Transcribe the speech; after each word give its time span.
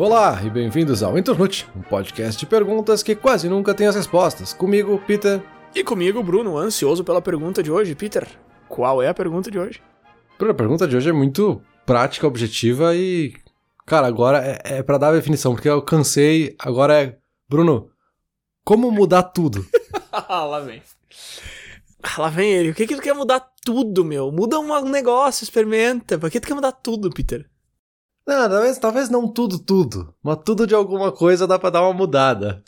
Olá 0.00 0.42
e 0.42 0.48
bem-vindos 0.48 1.02
ao 1.02 1.18
Internute, 1.18 1.68
um 1.76 1.82
podcast 1.82 2.40
de 2.40 2.46
perguntas 2.46 3.02
que 3.02 3.14
quase 3.14 3.50
nunca 3.50 3.74
tem 3.74 3.86
as 3.86 3.94
respostas. 3.94 4.54
Comigo, 4.54 4.98
Peter. 5.06 5.42
E 5.74 5.84
comigo, 5.84 6.22
Bruno, 6.22 6.56
ansioso 6.56 7.04
pela 7.04 7.20
pergunta 7.20 7.62
de 7.62 7.70
hoje. 7.70 7.94
Peter, 7.94 8.26
qual 8.66 9.02
é 9.02 9.08
a 9.08 9.14
pergunta 9.14 9.50
de 9.50 9.58
hoje? 9.58 9.82
A 10.40 10.54
pergunta 10.54 10.88
de 10.88 10.96
hoje 10.96 11.10
é 11.10 11.12
muito 11.12 11.60
prática, 11.84 12.26
objetiva 12.26 12.96
e. 12.96 13.34
Cara, 13.84 14.06
agora 14.06 14.42
é, 14.42 14.78
é 14.78 14.82
para 14.82 14.96
dar 14.96 15.08
a 15.08 15.16
definição, 15.16 15.52
porque 15.52 15.68
eu 15.68 15.82
cansei. 15.82 16.56
Agora 16.58 16.98
é. 16.98 17.18
Bruno, 17.46 17.90
como 18.64 18.90
mudar 18.90 19.24
tudo? 19.24 19.66
lá 20.30 20.60
vem. 20.60 20.82
Lá 22.16 22.30
vem 22.30 22.50
ele. 22.54 22.70
O 22.70 22.74
que 22.74 22.86
que 22.86 22.96
tu 22.96 23.02
quer 23.02 23.14
mudar 23.14 23.46
tudo, 23.62 24.02
meu? 24.02 24.32
Muda 24.32 24.58
um 24.58 24.88
negócio, 24.88 25.44
experimenta. 25.44 26.18
Por 26.18 26.30
que 26.30 26.40
tu 26.40 26.48
quer 26.48 26.54
mudar 26.54 26.72
tudo, 26.72 27.10
Peter? 27.10 27.46
Não, 28.30 28.48
talvez, 28.48 28.78
talvez 28.78 29.10
não 29.10 29.26
tudo, 29.26 29.58
tudo. 29.58 30.14
Mas 30.22 30.38
tudo 30.44 30.64
de 30.64 30.72
alguma 30.72 31.10
coisa 31.10 31.48
dá 31.48 31.58
pra 31.58 31.68
dar 31.68 31.82
uma 31.82 31.92
mudada. 31.92 32.62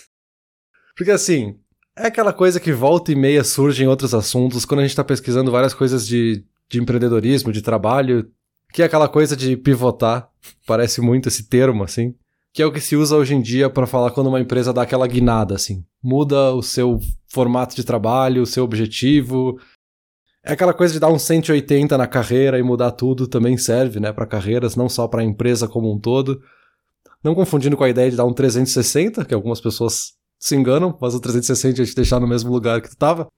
Porque 0.97 1.12
assim, 1.12 1.57
é 1.97 2.09
aquela 2.09 2.33
coisa 2.33 2.59
que 2.59 2.73
volta 2.73 3.12
e 3.12 3.15
meia 3.15 3.45
surge 3.45 3.84
em 3.84 3.87
outros 3.87 4.12
assuntos 4.12 4.65
quando 4.65 4.80
a 4.80 4.83
gente 4.83 4.97
tá 4.97 5.05
pesquisando 5.05 5.53
várias 5.53 5.73
coisas 5.73 6.05
de, 6.05 6.45
de 6.69 6.80
empreendedorismo, 6.80 7.53
de 7.53 7.62
trabalho, 7.62 8.29
que 8.73 8.83
é 8.83 8.87
aquela 8.87 9.09
coisa 9.09 9.37
de 9.37 9.56
pivotar. 9.56 10.29
Parece 10.67 11.01
muito 11.01 11.29
esse 11.29 11.45
termo, 11.45 11.84
assim. 11.84 12.12
Que 12.53 12.61
é 12.61 12.67
o 12.67 12.73
que 12.73 12.81
se 12.81 12.97
usa 12.97 13.15
hoje 13.15 13.33
em 13.33 13.41
dia 13.41 13.70
para 13.70 13.87
falar 13.87 14.11
quando 14.11 14.27
uma 14.27 14.41
empresa 14.41 14.73
dá 14.73 14.83
aquela 14.83 15.06
guinada, 15.06 15.55
assim. 15.55 15.84
Muda 16.03 16.53
o 16.53 16.61
seu 16.61 16.98
formato 17.29 17.77
de 17.77 17.84
trabalho, 17.84 18.42
o 18.42 18.47
seu 18.47 18.65
objetivo, 18.65 19.61
é 20.45 20.53
aquela 20.53 20.75
coisa 20.75 20.93
de 20.93 20.99
dar 20.99 21.09
um 21.09 21.19
180 21.19 21.97
na 21.97 22.07
carreira 22.07 22.59
e 22.59 22.63
mudar 22.63 22.91
tudo 22.91 23.29
também 23.29 23.57
serve, 23.57 24.01
né, 24.01 24.12
para 24.12 24.27
carreiras, 24.27 24.75
não 24.75 24.89
só 24.89 25.07
para 25.07 25.23
a 25.23 25.25
empresa 25.25 25.69
como 25.69 25.93
um 25.93 25.99
todo. 25.99 26.41
Não 27.23 27.34
confundindo 27.34 27.77
com 27.77 27.84
a 27.84 27.89
ideia 27.89 28.11
de 28.11 28.17
dar 28.17 28.25
um 28.25 28.33
360, 28.33 29.25
que 29.25 29.34
algumas 29.34 29.61
pessoas 29.61 30.15
se 30.41 30.57
enganam, 30.57 30.99
mas 31.01 31.15
o 31.15 31.21
360 31.21 31.83
é 31.83 31.84
te 31.84 31.95
deixar 31.95 32.19
no 32.19 32.27
mesmo 32.27 32.51
lugar 32.51 32.83
que 32.83 32.91
tu 32.91 32.97
tava. 32.97 33.29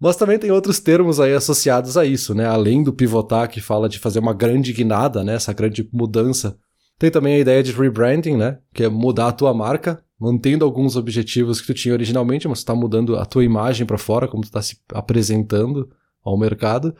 Mas 0.00 0.16
também 0.16 0.38
tem 0.38 0.50
outros 0.50 0.80
termos 0.80 1.20
aí 1.20 1.32
associados 1.32 1.96
a 1.96 2.04
isso, 2.04 2.34
né? 2.34 2.44
Além 2.44 2.82
do 2.82 2.92
pivotar, 2.92 3.48
que 3.48 3.60
fala 3.60 3.88
de 3.88 4.00
fazer 4.00 4.18
uma 4.18 4.34
grande 4.34 4.72
guinada, 4.72 5.22
né? 5.22 5.34
Essa 5.34 5.52
grande 5.52 5.88
mudança. 5.92 6.58
Tem 6.98 7.10
também 7.10 7.36
a 7.36 7.38
ideia 7.38 7.62
de 7.62 7.70
rebranding, 7.70 8.36
né? 8.36 8.58
Que 8.74 8.84
é 8.84 8.88
mudar 8.88 9.28
a 9.28 9.32
tua 9.32 9.54
marca, 9.54 10.02
mantendo 10.18 10.64
alguns 10.64 10.96
objetivos 10.96 11.60
que 11.60 11.68
tu 11.68 11.74
tinha 11.74 11.94
originalmente, 11.94 12.48
mas 12.48 12.64
tu 12.64 12.66
tá 12.66 12.74
mudando 12.74 13.16
a 13.16 13.24
tua 13.24 13.44
imagem 13.44 13.86
para 13.86 13.96
fora, 13.96 14.26
como 14.26 14.42
tu 14.42 14.50
tá 14.50 14.60
se 14.60 14.76
apresentando 14.92 15.88
ao 16.26 16.36
mercado. 16.36 16.94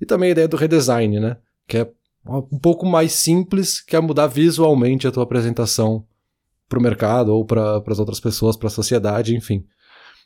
E 0.00 0.06
também 0.06 0.28
a 0.28 0.32
ideia 0.32 0.48
do 0.48 0.56
redesign, 0.56 1.18
né? 1.18 1.36
Que 1.66 1.78
é 1.78 1.90
um 2.24 2.58
pouco 2.58 2.86
mais 2.86 3.12
simples, 3.12 3.80
que 3.80 3.96
é 3.96 4.00
mudar 4.00 4.26
visualmente 4.26 5.06
a 5.06 5.10
tua 5.10 5.24
apresentação 5.24 6.06
para 6.68 6.78
o 6.78 6.82
mercado 6.82 7.34
ou 7.34 7.44
para 7.44 7.82
as 7.86 7.98
outras 7.98 8.20
pessoas, 8.20 8.56
para 8.56 8.68
a 8.68 8.70
sociedade, 8.70 9.34
enfim. 9.34 9.64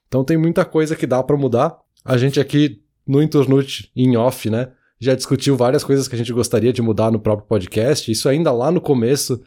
Então 0.09 0.25
tem 0.25 0.37
muita 0.37 0.65
coisa 0.65 0.97
que 0.97 1.07
dá 1.07 1.23
para 1.23 1.37
mudar. 1.37 1.79
A 2.05 2.19
gente 2.19 2.41
aqui 2.41 2.83
no 3.07 3.23
Internute, 3.23 3.91
em 3.97 4.17
off, 4.17 4.51
né, 4.51 4.73
já 5.01 5.15
discutiu 5.15 5.57
várias 5.57 5.83
coisas 5.83 6.07
que 6.07 6.15
a 6.15 6.19
gente 6.19 6.33
gostaria 6.33 6.73
de 6.73 6.83
mudar 6.83 7.11
no 7.11 7.21
próprio 7.21 7.49
podcast. 7.49 8.11
Isso 8.11 8.29
ainda 8.29 8.53
lá 8.53 8.71
no 8.71 8.81
começo, 8.81 9.43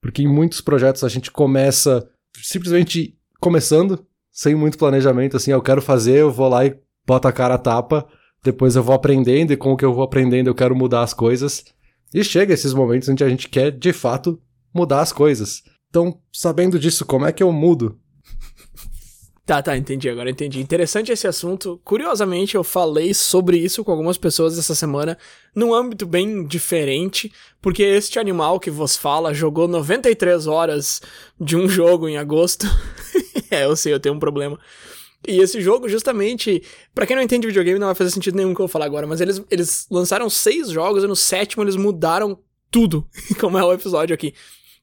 porque 0.00 0.22
em 0.22 0.28
muitos 0.28 0.60
projetos 0.60 1.04
a 1.04 1.08
gente 1.08 1.30
começa 1.30 2.08
simplesmente 2.42 3.16
começando, 3.40 4.04
sem 4.32 4.54
muito 4.54 4.78
planejamento, 4.78 5.36
assim, 5.36 5.52
eu 5.52 5.62
quero 5.62 5.80
fazer, 5.80 6.16
eu 6.16 6.30
vou 6.30 6.48
lá 6.48 6.66
e 6.66 6.76
boto 7.06 7.28
a 7.28 7.32
cara 7.32 7.54
a 7.54 7.58
tapa 7.58 8.06
depois 8.44 8.76
eu 8.76 8.82
vou 8.82 8.94
aprendendo 8.94 9.52
e 9.52 9.56
com 9.56 9.72
o 9.72 9.76
que 9.76 9.84
eu 9.84 9.94
vou 9.94 10.04
aprendendo 10.04 10.48
eu 10.48 10.54
quero 10.54 10.76
mudar 10.76 11.02
as 11.02 11.14
coisas. 11.14 11.64
E 12.12 12.22
chega 12.22 12.52
esses 12.52 12.74
momentos 12.74 13.08
onde 13.08 13.24
a 13.24 13.28
gente 13.28 13.48
quer, 13.48 13.72
de 13.72 13.92
fato, 13.92 14.38
mudar 14.72 15.00
as 15.00 15.12
coisas. 15.12 15.62
Então, 15.88 16.20
sabendo 16.30 16.78
disso, 16.78 17.06
como 17.06 17.24
é 17.24 17.32
que 17.32 17.42
eu 17.42 17.50
mudo? 17.50 17.98
Tá, 19.46 19.60
tá, 19.60 19.76
entendi, 19.76 20.08
agora 20.08 20.30
entendi. 20.30 20.58
Interessante 20.58 21.12
esse 21.12 21.26
assunto. 21.26 21.78
Curiosamente, 21.84 22.54
eu 22.54 22.64
falei 22.64 23.12
sobre 23.12 23.58
isso 23.58 23.84
com 23.84 23.90
algumas 23.90 24.16
pessoas 24.16 24.58
essa 24.58 24.74
semana, 24.74 25.18
num 25.54 25.74
âmbito 25.74 26.06
bem 26.06 26.46
diferente, 26.46 27.30
porque 27.60 27.82
este 27.82 28.18
animal 28.18 28.58
que 28.58 28.70
vos 28.70 28.96
fala 28.96 29.34
jogou 29.34 29.68
93 29.68 30.46
horas 30.46 31.02
de 31.38 31.58
um 31.58 31.68
jogo 31.68 32.08
em 32.08 32.16
agosto. 32.16 32.66
é, 33.50 33.66
eu 33.66 33.76
sei, 33.76 33.92
eu 33.92 34.00
tenho 34.00 34.14
um 34.14 34.18
problema. 34.18 34.58
E 35.26 35.40
esse 35.40 35.60
jogo, 35.60 35.88
justamente, 35.88 36.62
para 36.94 37.06
quem 37.06 37.16
não 37.16 37.22
entende 37.22 37.46
videogame, 37.46 37.78
não 37.78 37.86
vai 37.86 37.94
fazer 37.94 38.10
sentido 38.10 38.36
nenhum 38.36 38.54
que 38.54 38.60
eu 38.60 38.66
vou 38.66 38.68
falar 38.68 38.84
agora, 38.84 39.06
mas 39.06 39.20
eles, 39.20 39.42
eles 39.50 39.86
lançaram 39.90 40.28
seis 40.28 40.70
jogos 40.70 41.02
e 41.02 41.06
no 41.06 41.16
sétimo 41.16 41.62
eles 41.62 41.76
mudaram 41.76 42.38
tudo, 42.70 43.06
como 43.40 43.58
é 43.58 43.64
o 43.64 43.72
episódio 43.72 44.14
aqui. 44.14 44.34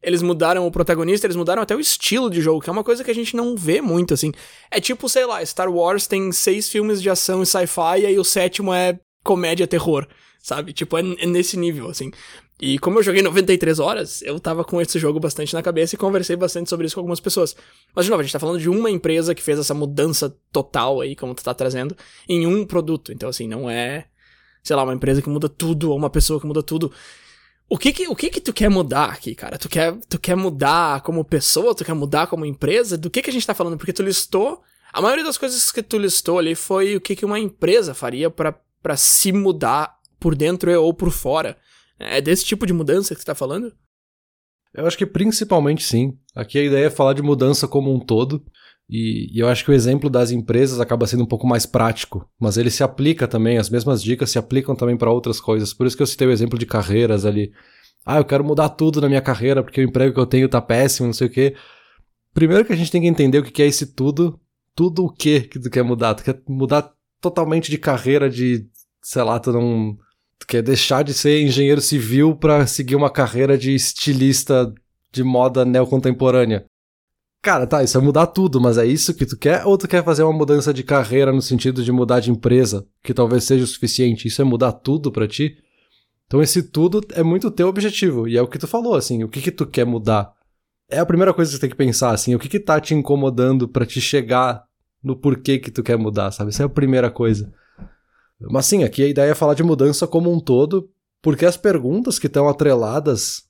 Eles 0.02 0.24
mudaram 0.24 0.66
o 0.66 0.72
protagonista, 0.72 1.28
eles 1.28 1.36
mudaram 1.36 1.62
até 1.62 1.76
o 1.76 1.80
estilo 1.80 2.30
de 2.30 2.42
jogo, 2.42 2.60
que 2.62 2.70
é 2.70 2.74
uma 2.74 2.84
coisa 2.84 3.04
que 3.04 3.12
a 3.12 3.16
gente 3.16 3.36
não 3.36 3.56
vê 3.56 3.82
muito, 3.82 4.16
assim. 4.16 4.32
É 4.72 4.80
tipo, 4.80 5.08
sei 5.08 5.26
lá, 5.26 5.46
Star 5.46 5.72
Wars 5.72 6.08
tem 6.08 6.32
seis 6.32 6.68
filmes 6.70 7.02
de 7.02 7.10
ação 7.10 7.44
e 7.44 7.46
sci-fi, 7.46 8.00
e 8.00 8.06
aí 8.08 8.18
o 8.18 8.24
sétimo 8.24 8.74
é 8.74 9.00
comédia 9.24 9.68
terror, 9.68 10.08
sabe? 10.42 10.74
Tipo, 10.74 10.98
é, 10.98 11.02
é 11.20 11.26
nesse 11.26 11.56
nível, 11.58 11.90
assim. 11.90 12.12
E 12.60 12.78
como 12.80 13.00
eu 13.00 13.04
joguei 13.04 13.22
93 13.22 13.80
horas, 13.80 14.22
eu 14.22 14.40
tava 14.40 14.64
com 14.64 14.80
esse 14.82 15.00
jogo 15.00 15.20
bastante 15.20 15.54
na 15.54 15.64
cabeça 15.64 15.96
e 15.96 15.98
conversei 15.98 16.36
bastante 16.36 16.70
sobre 16.70 16.86
isso 16.86 16.96
com 16.96 17.02
algumas 17.02 17.20
pessoas. 17.20 17.56
Mas, 17.96 18.06
de 18.06 18.12
novo, 18.12 18.22
a 18.22 18.24
gente 18.24 18.34
tá 18.34 18.40
falando 18.40 18.60
de 18.60 18.70
uma 18.70 18.90
empresa 18.90 19.34
que 19.34 19.42
fez 19.42 19.58
essa 19.60 19.74
mudança 19.74 20.36
total 20.52 21.02
aí, 21.02 21.16
como 21.16 21.34
tu 21.34 21.44
tá 21.44 21.54
trazendo, 21.54 21.96
em 22.28 22.46
um 22.46 22.66
produto. 22.66 23.12
Então, 23.12 23.30
assim, 23.30 23.48
não 23.48 23.70
é, 23.70 24.06
sei 24.64 24.76
lá, 24.76 24.84
uma 24.84 24.94
empresa 24.94 25.22
que 25.22 25.30
muda 25.30 25.50
tudo 25.50 25.90
ou 25.92 25.98
uma 25.98 26.10
pessoa 26.10 26.40
que 26.40 26.46
muda 26.46 26.62
tudo. 26.62 26.92
O 27.68 27.78
que 27.78 27.94
que, 27.94 28.08
o 28.08 28.16
que 28.16 28.30
que 28.30 28.42
tu 28.42 28.52
quer 28.54 28.70
mudar 28.70 29.06
aqui, 29.06 29.34
cara? 29.34 29.58
Tu 29.58 29.70
quer, 29.70 29.96
tu 30.10 30.20
quer 30.20 30.36
mudar 30.36 31.02
como 31.02 31.24
pessoa? 31.24 31.74
Tu 31.74 31.86
quer 31.86 31.94
mudar 31.96 32.28
como 32.28 32.46
empresa? 32.46 32.98
Do 32.98 33.10
que 33.10 33.22
que 33.22 33.30
a 33.30 33.34
gente 33.34 33.48
tá 33.48 33.54
falando? 33.54 33.78
Porque 33.78 33.94
tu 33.94 34.04
listou... 34.04 34.62
A 34.94 35.02
maioria 35.02 35.24
das 35.24 35.38
coisas 35.38 35.72
que 35.72 35.82
tu 35.82 35.98
listou 35.98 36.38
ali 36.38 36.54
foi 36.54 36.98
o 36.98 37.02
que 37.02 37.16
que 37.16 37.24
uma 37.24 37.40
empresa 37.40 37.94
faria 37.94 38.30
para 38.30 38.98
se 38.98 39.32
mudar 39.32 40.01
por 40.22 40.36
dentro 40.36 40.72
ou 40.82 40.94
por 40.94 41.12
fora. 41.12 41.58
É 42.00 42.22
desse 42.22 42.46
tipo 42.46 42.66
de 42.66 42.72
mudança 42.72 43.14
que 43.14 43.20
você 43.20 43.26
tá 43.26 43.36
falando? 43.36 43.74
Eu 44.74 44.86
acho 44.88 44.98
que 44.98 45.06
principalmente 45.06 45.84
sim. 45.84 46.18
Aqui 46.34 46.60
a 46.60 46.64
ideia 46.64 46.86
é 46.86 46.90
falar 46.90 47.14
de 47.14 47.22
mudança 47.22 47.68
como 47.68 47.94
um 47.94 48.00
todo. 48.00 48.46
E, 48.90 49.36
e, 49.36 49.40
eu 49.40 49.48
acho 49.48 49.64
que 49.64 49.72
o 49.72 49.74
exemplo 49.74 50.10
das 50.10 50.32
empresas 50.32 50.80
acaba 50.80 51.08
sendo 51.08 51.24
um 51.24 51.28
pouco 51.28 51.48
mais 51.48 51.66
prático, 51.66 52.30
mas 52.40 52.58
ele 52.58 52.70
se 52.70 52.84
aplica 52.84 53.26
também, 53.26 53.58
as 53.58 53.70
mesmas 53.70 54.04
dicas 54.04 54.30
se 54.30 54.38
aplicam 54.38 54.76
também 54.76 54.98
para 54.98 55.10
outras 55.10 55.40
coisas. 55.40 55.74
Por 55.74 55.88
isso 55.88 55.96
que 55.96 56.04
eu 56.04 56.08
citei 56.08 56.28
o 56.28 56.32
exemplo 56.32 56.60
de 56.60 56.66
carreiras 56.66 57.26
ali. 57.26 57.52
Ah, 58.06 58.18
eu 58.18 58.26
quero 58.26 58.44
mudar 58.44 58.70
tudo 58.70 59.00
na 59.00 59.08
minha 59.08 59.22
carreira 59.22 59.64
porque 59.64 59.82
o 59.82 59.84
emprego 59.84 60.14
que 60.14 60.20
eu 60.20 60.26
tenho 60.26 60.50
tá 60.50 60.62
péssimo, 60.62 61.08
não 61.08 61.14
sei 61.14 61.28
o 61.28 61.30
quê. 61.30 61.56
Primeiro 62.34 62.66
que 62.66 62.74
a 62.74 62.76
gente 62.76 62.92
tem 62.92 63.02
que 63.02 63.08
entender 63.08 63.40
o 63.40 63.44
que 63.44 63.62
é 63.62 63.68
esse 63.68 63.94
tudo. 63.94 64.40
Tudo 64.76 65.06
o 65.06 65.14
que 65.14 65.42
que 65.42 65.60
tu 65.60 65.70
quer 65.70 65.84
mudar? 65.84 66.16
Tu 66.16 66.24
quer 66.24 66.42
mudar 66.48 66.92
totalmente 67.22 67.70
de 67.70 67.78
carreira, 67.78 68.30
de, 68.30 68.68
sei 69.02 69.24
lá, 69.24 69.40
tu 69.40 69.52
não 69.52 69.98
quer 70.46 70.62
deixar 70.62 71.04
de 71.04 71.14
ser 71.14 71.42
engenheiro 71.42 71.82
civil 71.82 72.36
para 72.36 72.66
seguir 72.68 72.96
uma 72.96 73.10
carreira 73.10 73.58
de 73.58 73.74
estilista 73.74 74.74
de 75.12 75.24
moda 75.24 75.66
neocontemporânea. 75.66 76.66
Cara, 77.42 77.66
tá, 77.66 77.84
isso 77.84 77.98
é 77.98 78.02
mudar 78.02 78.28
tudo, 78.28 78.62
mas 78.62 78.78
é 78.78 78.86
isso 78.86 79.16
que 79.16 79.26
tu 79.26 79.36
quer? 79.36 79.66
Ou 79.66 79.76
tu 79.78 79.88
quer 79.88 80.04
fazer 80.04 80.22
uma 80.22 80.32
mudança 80.32 80.72
de 80.72 80.84
carreira 80.84 81.34
no 81.34 81.42
sentido 81.42 81.84
de 81.84 81.92
mudar 81.92 82.20
de 82.20 82.30
empresa, 82.30 82.86
que 83.04 83.14
talvez 83.14 83.46
seja 83.46 83.64
o 83.64 83.68
suficiente? 83.68 84.28
Isso 84.28 84.42
é 84.42 84.46
mudar 84.46 84.72
tudo 84.74 85.12
para 85.12 85.28
ti? 85.28 85.58
Então 86.28 86.42
esse 86.42 86.62
tudo 86.62 87.02
é 87.14 87.24
muito 87.24 87.50
teu 87.50 87.68
objetivo, 87.68 88.28
e 88.28 88.38
é 88.38 88.42
o 88.42 88.48
que 88.48 88.60
tu 88.60 88.68
falou, 88.68 88.94
assim, 88.94 89.24
o 89.24 89.28
que 89.28 89.42
que 89.42 89.52
tu 89.52 89.66
quer 89.66 89.86
mudar? 89.86 90.32
É 90.90 91.00
a 91.00 91.06
primeira 91.06 91.34
coisa 91.34 91.52
que 91.52 91.58
tu 91.58 91.62
tem 91.62 91.70
que 91.70 91.76
pensar, 91.76 92.12
assim, 92.12 92.36
o 92.36 92.40
que 92.40 92.48
que 92.48 92.60
tá 92.60 92.80
te 92.80 92.94
incomodando 92.94 93.68
para 93.68 93.86
te 93.86 94.00
chegar 94.00 94.64
no 95.04 95.16
porquê 95.16 95.58
que 95.58 95.72
tu 95.72 95.82
quer 95.82 95.98
mudar, 95.98 96.32
sabe? 96.32 96.50
Essa 96.50 96.64
é 96.64 96.66
a 96.68 96.70
primeira 96.70 97.10
coisa. 97.10 97.52
Mas 98.50 98.66
sim, 98.66 98.84
aqui 98.84 99.04
a 99.04 99.08
ideia 99.08 99.32
é 99.32 99.36
falar 99.36 99.54
de 99.54 99.64
mudança 99.64 100.08
como 100.08 100.32
um 100.32 100.40
todo, 100.40 100.90
porque 101.22 101.46
as 101.46 101.58
perguntas 101.58 102.18
que 102.18 102.28
estão 102.28 102.48
atreladas 102.48 103.44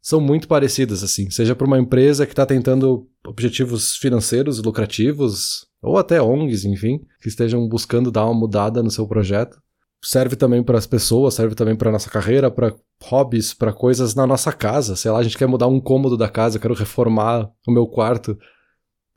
são 0.00 0.20
muito 0.20 0.48
parecidas, 0.48 1.02
assim. 1.02 1.30
Seja 1.30 1.54
para 1.54 1.66
uma 1.66 1.78
empresa 1.78 2.24
que 2.24 2.32
está 2.32 2.46
tentando 2.46 3.06
objetivos 3.26 3.96
financeiros 3.96 4.62
lucrativos, 4.62 5.66
ou 5.82 5.98
até 5.98 6.20
ONGs, 6.20 6.64
enfim, 6.64 7.00
que 7.20 7.28
estejam 7.28 7.68
buscando 7.68 8.10
dar 8.10 8.24
uma 8.24 8.34
mudada 8.34 8.82
no 8.82 8.90
seu 8.90 9.06
projeto. 9.06 9.60
Serve 10.02 10.36
também 10.36 10.62
para 10.62 10.78
as 10.78 10.86
pessoas, 10.86 11.34
serve 11.34 11.54
também 11.54 11.76
para 11.76 11.90
nossa 11.90 12.08
carreira, 12.08 12.50
para 12.50 12.74
hobbies, 13.02 13.52
para 13.52 13.72
coisas 13.72 14.14
na 14.14 14.26
nossa 14.26 14.52
casa. 14.52 14.94
Sei 14.94 15.10
lá, 15.10 15.18
a 15.18 15.22
gente 15.22 15.36
quer 15.36 15.48
mudar 15.48 15.66
um 15.66 15.80
cômodo 15.80 16.16
da 16.16 16.28
casa, 16.28 16.58
quero 16.58 16.74
reformar 16.74 17.50
o 17.66 17.72
meu 17.72 17.86
quarto. 17.86 18.38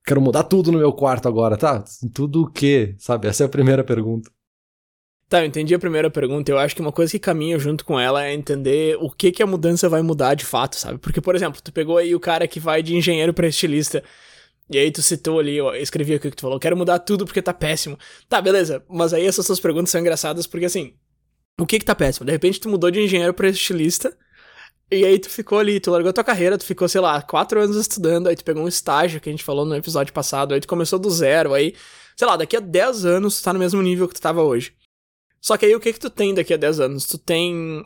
Quero 0.04 0.20
mudar 0.20 0.44
tudo 0.44 0.72
no 0.72 0.80
meu 0.80 0.92
quarto 0.92 1.28
agora, 1.28 1.56
tá? 1.56 1.84
Tudo 2.14 2.44
o 2.44 2.52
quê? 2.52 2.96
Sabe? 2.98 3.28
Essa 3.28 3.44
é 3.44 3.46
a 3.46 3.50
primeira 3.50 3.84
pergunta. 3.84 4.32
Tá, 5.32 5.42
eu 5.42 5.46
entendi 5.46 5.74
a 5.74 5.80
primeira 5.80 6.12
pergunta. 6.12 6.52
Eu 6.52 6.58
acho 6.58 6.76
que 6.76 6.82
uma 6.82 6.92
coisa 6.92 7.10
que 7.10 7.18
caminha 7.18 7.58
junto 7.58 7.86
com 7.86 7.98
ela 7.98 8.26
é 8.26 8.34
entender 8.34 8.98
o 9.00 9.10
que 9.10 9.32
que 9.32 9.42
a 9.42 9.48
mudança 9.48 9.88
vai 9.88 10.02
mudar 10.02 10.36
de 10.36 10.44
fato, 10.44 10.76
sabe? 10.76 10.98
Porque, 11.00 11.22
por 11.22 11.34
exemplo, 11.36 11.62
tu 11.64 11.72
pegou 11.72 11.98
aí 11.98 12.14
o 12.14 12.20
cara 12.20 12.46
que 12.50 12.60
vai 12.60 12.84
de 12.84 12.94
engenheiro 12.98 13.34
para 13.34 13.48
estilista. 13.48 14.04
E 14.70 14.78
aí 14.78 14.92
tu 14.92 15.02
citou 15.02 15.40
ali, 15.40 15.56
eu 15.56 15.74
escrevi 15.76 16.16
aqui 16.16 16.28
o 16.28 16.32
que 16.32 16.36
tu 16.36 16.42
falou, 16.42 16.60
quero 16.60 16.76
mudar 16.76 17.00
tudo 17.00 17.26
porque 17.26 17.42
tá 17.42 17.54
péssimo. 17.54 17.98
Tá, 18.28 18.42
beleza, 18.42 18.84
mas 18.90 19.14
aí 19.14 19.26
essas 19.26 19.46
suas 19.46 19.60
perguntas 19.60 19.92
são 19.92 20.02
engraçadas 20.02 20.46
porque 20.48 20.66
assim, 20.66 20.96
o 21.60 21.66
que 21.66 21.80
que 21.80 21.86
tá 21.86 21.96
péssimo? 21.96 22.26
De 22.26 22.32
repente 22.34 22.60
tu 22.60 22.70
mudou 22.70 22.92
de 22.92 23.02
engenheiro 23.02 23.34
para 23.34 23.48
estilista 23.50 24.18
E 24.92 25.06
aí 25.06 25.20
tu 25.20 25.30
ficou 25.30 25.60
ali, 25.60 25.80
tu 25.80 25.92
largou 25.92 26.14
tua 26.14 26.24
carreira, 26.26 26.58
tu 26.58 26.66
ficou, 26.66 26.90
sei 26.90 27.02
lá, 27.02 27.22
quatro 27.22 27.62
anos 27.62 27.78
estudando, 27.78 28.28
aí 28.28 28.36
tu 28.36 28.44
pegou 28.46 28.64
um 28.64 28.68
estágio 28.68 29.22
que 29.22 29.30
a 29.30 29.34
gente 29.34 29.44
falou 29.46 29.66
no 29.66 29.76
episódio 29.76 30.14
passado, 30.14 30.54
aí 30.54 30.62
tu 30.62 30.68
começou 30.68 31.00
do 31.00 31.10
zero, 31.10 31.54
aí, 31.54 31.76
sei 32.18 32.28
lá, 32.28 32.38
daqui 32.38 32.58
a 32.58 32.60
10 32.60 33.06
anos 33.06 33.40
tu 33.42 33.46
tá 33.46 33.54
no 33.54 33.60
mesmo 33.60 33.82
nível 33.82 34.08
que 34.10 34.16
tu 34.16 34.22
tava 34.22 34.44
hoje. 34.44 34.74
Só 35.42 35.58
que 35.58 35.66
aí 35.66 35.76
o 35.76 35.80
que 35.80 35.92
que 35.92 36.00
tu 36.00 36.10
tem 36.10 36.34
daqui 36.34 36.54
a 36.54 36.58
10 36.58 36.80
anos? 36.80 37.06
Tu 37.06 37.18
tem 37.18 37.84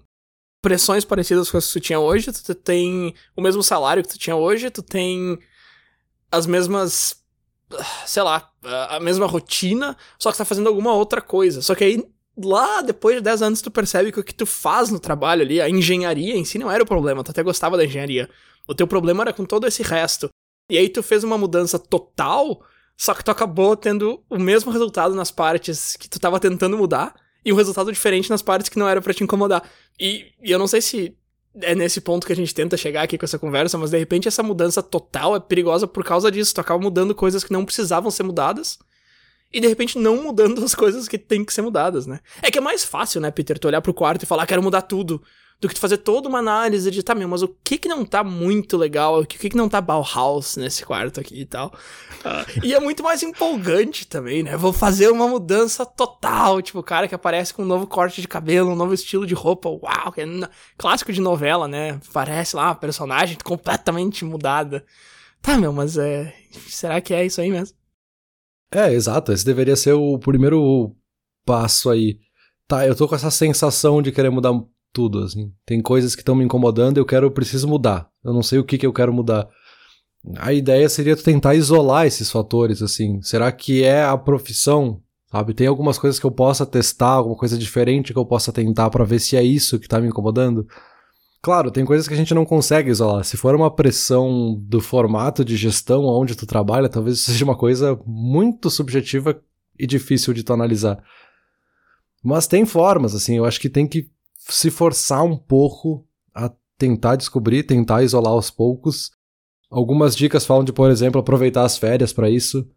pressões 0.61 1.05
parecidas 1.05 1.49
com 1.49 1.57
as 1.57 1.67
que 1.67 1.73
tu 1.73 1.79
tinha 1.79 1.99
hoje, 1.99 2.31
tu 2.31 2.55
tem 2.55 3.13
o 3.35 3.41
mesmo 3.41 3.63
salário 3.63 4.03
que 4.03 4.09
tu 4.09 4.17
tinha 4.17 4.35
hoje, 4.35 4.69
tu 4.69 4.81
tem 4.81 5.37
as 6.31 6.45
mesmas, 6.45 7.23
sei 8.05 8.23
lá, 8.23 8.51
a 8.89 8.99
mesma 8.99 9.25
rotina, 9.25 9.95
só 10.19 10.31
que 10.31 10.37
tá 10.37 10.43
fazendo 10.43 10.67
alguma 10.67 10.93
outra 10.93 11.21
coisa. 11.21 11.61
Só 11.61 11.75
que 11.75 11.83
aí 11.83 12.03
lá 12.35 12.81
depois 12.81 13.15
de 13.15 13.21
10 13.21 13.41
anos 13.43 13.61
tu 13.61 13.71
percebe 13.71 14.11
que 14.11 14.19
o 14.19 14.23
que 14.23 14.33
tu 14.33 14.45
faz 14.45 14.91
no 14.91 14.99
trabalho 14.99 15.43
ali, 15.43 15.61
a 15.61 15.69
engenharia 15.69 16.35
em 16.35 16.43
si 16.43 16.57
não 16.57 16.69
era 16.69 16.83
o 16.83 16.87
problema, 16.87 17.23
tu 17.23 17.31
até 17.31 17.41
gostava 17.43 17.77
da 17.77 17.85
engenharia. 17.85 18.29
O 18.67 18.75
teu 18.75 18.87
problema 18.87 19.23
era 19.23 19.33
com 19.33 19.45
todo 19.45 19.67
esse 19.67 19.83
resto. 19.83 20.29
E 20.69 20.77
aí 20.77 20.89
tu 20.89 21.03
fez 21.03 21.23
uma 21.23 21.37
mudança 21.37 21.77
total, 21.77 22.59
só 22.97 23.13
que 23.13 23.23
tu 23.23 23.29
acabou 23.29 23.77
tendo 23.77 24.23
o 24.27 24.39
mesmo 24.39 24.71
resultado 24.71 25.13
nas 25.13 25.29
partes 25.29 25.95
que 25.95 26.09
tu 26.09 26.19
tava 26.19 26.39
tentando 26.39 26.75
mudar 26.75 27.13
e 27.45 27.53
um 27.53 27.55
resultado 27.55 27.91
diferente 27.91 28.29
nas 28.29 28.41
partes 28.41 28.67
que 28.67 28.79
não 28.79 28.89
era 28.89 28.99
para 28.99 29.13
te 29.13 29.23
incomodar. 29.23 29.63
E, 29.99 30.31
e 30.43 30.51
eu 30.51 30.57
não 30.57 30.67
sei 30.67 30.81
se 30.81 31.15
é 31.61 31.75
nesse 31.75 32.01
ponto 32.01 32.25
que 32.25 32.33
a 32.33 32.35
gente 32.35 32.53
tenta 32.53 32.75
chegar 32.75 33.03
aqui 33.03 33.17
com 33.17 33.25
essa 33.25 33.39
conversa, 33.39 33.77
mas 33.77 33.91
de 33.91 33.97
repente 33.97 34.27
essa 34.27 34.43
mudança 34.43 34.81
total 34.81 35.35
é 35.35 35.39
perigosa 35.39 35.87
por 35.87 36.03
causa 36.03 36.31
disso. 36.31 36.53
Tu 36.53 36.59
acaba 36.59 36.81
mudando 36.81 37.13
coisas 37.13 37.43
que 37.43 37.53
não 37.53 37.63
precisavam 37.63 38.09
ser 38.09 38.23
mudadas 38.23 38.79
e 39.53 39.61
de 39.61 39.67
repente 39.67 39.97
não 39.97 40.21
mudando 40.23 40.63
as 40.65 40.73
coisas 40.75 41.07
que 41.07 41.17
tem 41.17 41.45
que 41.45 41.53
ser 41.53 41.61
mudadas, 41.61 42.07
né? 42.07 42.19
É 42.41 42.49
que 42.49 42.57
é 42.57 42.61
mais 42.61 42.83
fácil, 42.83 43.21
né, 43.21 43.31
Peter, 43.31 43.57
tu 43.59 43.67
olhar 43.67 43.81
pro 43.81 43.93
quarto 43.93 44.23
e 44.23 44.25
falar, 44.25 44.45
quero 44.47 44.63
mudar 44.63 44.81
tudo, 44.81 45.21
do 45.59 45.67
que 45.67 45.75
tu 45.75 45.79
fazer 45.79 45.97
toda 45.97 46.27
uma 46.27 46.39
análise 46.39 46.91
de, 46.91 47.01
tá, 47.01 47.15
meu, 47.15 47.27
mas 47.27 47.41
o 47.41 47.47
que 47.63 47.77
que 47.77 47.87
não 47.87 48.05
tá 48.05 48.23
muito 48.23 48.77
legal, 48.77 49.21
o 49.21 49.25
que 49.25 49.49
que 49.49 49.55
não 49.55 49.69
tá 49.69 49.79
Bauhaus 49.79 50.57
nesse 50.57 50.85
quarto 50.85 51.19
aqui 51.19 51.41
e 51.41 51.45
tal. 51.45 51.73
Uh, 52.25 52.65
e 52.65 52.73
é 52.73 52.79
muito 52.79 53.01
mais 53.01 53.23
empolgante 53.23 54.05
também, 54.05 54.43
né? 54.43 54.57
Vou 54.57 54.73
fazer 54.73 55.09
uma 55.09 55.27
mudança 55.27 55.85
total, 55.85 56.61
tipo, 56.61 56.79
o 56.79 56.83
cara 56.83 57.07
que 57.07 57.15
aparece 57.15 57.53
com 57.53 57.63
um 57.63 57.65
novo 57.67 57.87
corte 57.87 58.21
de 58.21 58.27
cabelo, 58.27 58.71
um 58.71 58.75
novo 58.75 58.93
estilo 58.93 59.25
de 59.25 59.33
roupa, 59.33 59.69
uau, 59.69 60.11
que 60.11 60.21
é 60.21 60.25
clássico 60.77 61.13
de 61.13 61.21
novela, 61.21 61.67
né? 61.67 61.99
Parece 62.11 62.55
lá, 62.55 62.75
personagem 62.75 63.37
completamente 63.43 64.25
mudada. 64.25 64.85
Tá, 65.41 65.57
meu, 65.57 65.71
mas 65.71 65.97
é. 65.97 66.33
Será 66.67 66.99
que 66.99 67.13
é 67.13 67.25
isso 67.25 67.39
aí 67.39 67.49
mesmo? 67.51 67.77
É, 68.71 68.91
exato. 68.91 69.31
Esse 69.31 69.45
deveria 69.45 69.75
ser 69.75 69.93
o 69.93 70.17
primeiro 70.17 70.95
passo 71.45 71.89
aí. 71.89 72.19
Tá, 72.67 72.85
eu 72.85 72.95
tô 72.95 73.07
com 73.07 73.15
essa 73.15 73.29
sensação 73.29 74.01
de 74.01 74.11
querer 74.11 74.31
mudar 74.31 74.51
tudo, 74.95 75.19
assim. 75.19 75.51
Tem 75.65 75.81
coisas 75.81 76.15
que 76.15 76.21
estão 76.21 76.33
me 76.33 76.45
incomodando 76.45 76.97
eu 76.97 77.05
quero, 77.05 77.25
eu 77.25 77.31
preciso 77.31 77.67
mudar. 77.67 78.09
Eu 78.23 78.31
não 78.31 78.41
sei 78.41 78.59
o 78.59 78.63
que, 78.63 78.77
que 78.77 78.85
eu 78.85 78.93
quero 78.93 79.13
mudar. 79.13 79.45
A 80.37 80.53
ideia 80.53 80.87
seria 80.87 81.17
tu 81.17 81.23
tentar 81.23 81.53
isolar 81.53 82.07
esses 82.07 82.31
fatores, 82.31 82.81
assim. 82.81 83.21
Será 83.21 83.51
que 83.51 83.83
é 83.83 84.01
a 84.01 84.17
profissão? 84.17 85.01
Sabe? 85.29 85.53
Tem 85.53 85.67
algumas 85.67 85.99
coisas 85.99 86.17
que 86.17 86.25
eu 86.25 86.31
possa 86.31 86.65
testar, 86.65 87.09
alguma 87.09 87.35
coisa 87.35 87.57
diferente 87.57 88.13
que 88.13 88.17
eu 88.17 88.25
possa 88.25 88.53
tentar 88.53 88.89
para 88.89 89.03
ver 89.03 89.19
se 89.19 89.35
é 89.35 89.43
isso 89.43 89.77
que 89.77 89.87
tá 89.87 89.99
me 89.99 90.07
incomodando? 90.07 90.65
Claro, 91.41 91.69
tem 91.69 91.83
coisas 91.83 92.07
que 92.07 92.13
a 92.13 92.17
gente 92.17 92.33
não 92.33 92.45
consegue 92.45 92.89
isolar. 92.89 93.25
Se 93.25 93.35
for 93.35 93.53
uma 93.53 93.69
pressão 93.69 94.55
do 94.61 94.79
formato 94.79 95.43
de 95.43 95.57
gestão 95.57 96.05
onde 96.05 96.35
tu 96.35 96.45
trabalha, 96.45 96.87
talvez 96.87 97.19
seja 97.25 97.43
uma 97.43 97.57
coisa 97.57 97.99
muito 98.05 98.69
subjetiva 98.69 99.39
e 99.77 99.85
difícil 99.85 100.33
de 100.33 100.41
tu 100.41 100.53
analisar. 100.53 101.03
Mas 102.23 102.47
tem 102.47 102.65
formas, 102.65 103.13
assim, 103.13 103.35
eu 103.35 103.45
acho 103.45 103.59
que 103.59 103.69
tem 103.69 103.85
que 103.85 104.09
se 104.47 104.69
forçar 104.69 105.23
um 105.23 105.37
pouco 105.37 106.05
a 106.33 106.51
tentar 106.77 107.15
descobrir, 107.15 107.63
tentar 107.63 108.03
isolar 108.03 108.33
aos 108.33 108.49
poucos. 108.49 109.11
Algumas 109.69 110.15
dicas 110.15 110.45
falam 110.45 110.63
de, 110.63 110.73
por 110.73 110.89
exemplo, 110.89 111.19
aproveitar 111.19 111.63
as 111.63 111.77
férias 111.77 112.13
para 112.13 112.29
isso 112.29 112.67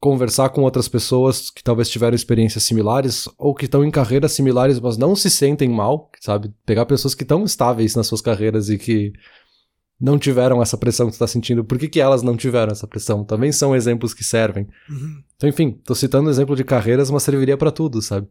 conversar 0.00 0.50
com 0.50 0.62
outras 0.62 0.88
pessoas 0.88 1.50
que 1.50 1.62
talvez 1.62 1.88
tiveram 1.88 2.14
experiências 2.14 2.64
similares 2.64 3.28
ou 3.36 3.54
que 3.54 3.64
estão 3.64 3.84
em 3.84 3.90
carreiras 3.90 4.32
similares, 4.32 4.78
mas 4.78 4.96
não 4.96 5.16
se 5.16 5.28
sentem 5.28 5.68
mal, 5.68 6.10
sabe? 6.20 6.52
Pegar 6.64 6.86
pessoas 6.86 7.14
que 7.14 7.24
estão 7.24 7.44
estáveis 7.44 7.94
nas 7.96 8.06
suas 8.06 8.20
carreiras 8.20 8.68
e 8.68 8.78
que 8.78 9.12
não 10.00 10.16
tiveram 10.16 10.62
essa 10.62 10.78
pressão 10.78 11.06
que 11.06 11.16
tu 11.16 11.18
tá 11.18 11.26
sentindo. 11.26 11.64
Por 11.64 11.76
que, 11.78 11.88
que 11.88 12.00
elas 12.00 12.22
não 12.22 12.36
tiveram 12.36 12.70
essa 12.70 12.86
pressão? 12.86 13.24
Também 13.24 13.50
são 13.50 13.74
exemplos 13.74 14.14
que 14.14 14.22
servem. 14.22 14.68
Uhum. 14.88 15.22
Então, 15.34 15.48
enfim, 15.48 15.72
tô 15.84 15.94
citando 15.94 16.28
um 16.28 16.30
exemplo 16.30 16.54
de 16.54 16.62
carreiras, 16.62 17.10
mas 17.10 17.24
serviria 17.24 17.56
para 17.56 17.72
tudo, 17.72 18.00
sabe? 18.00 18.28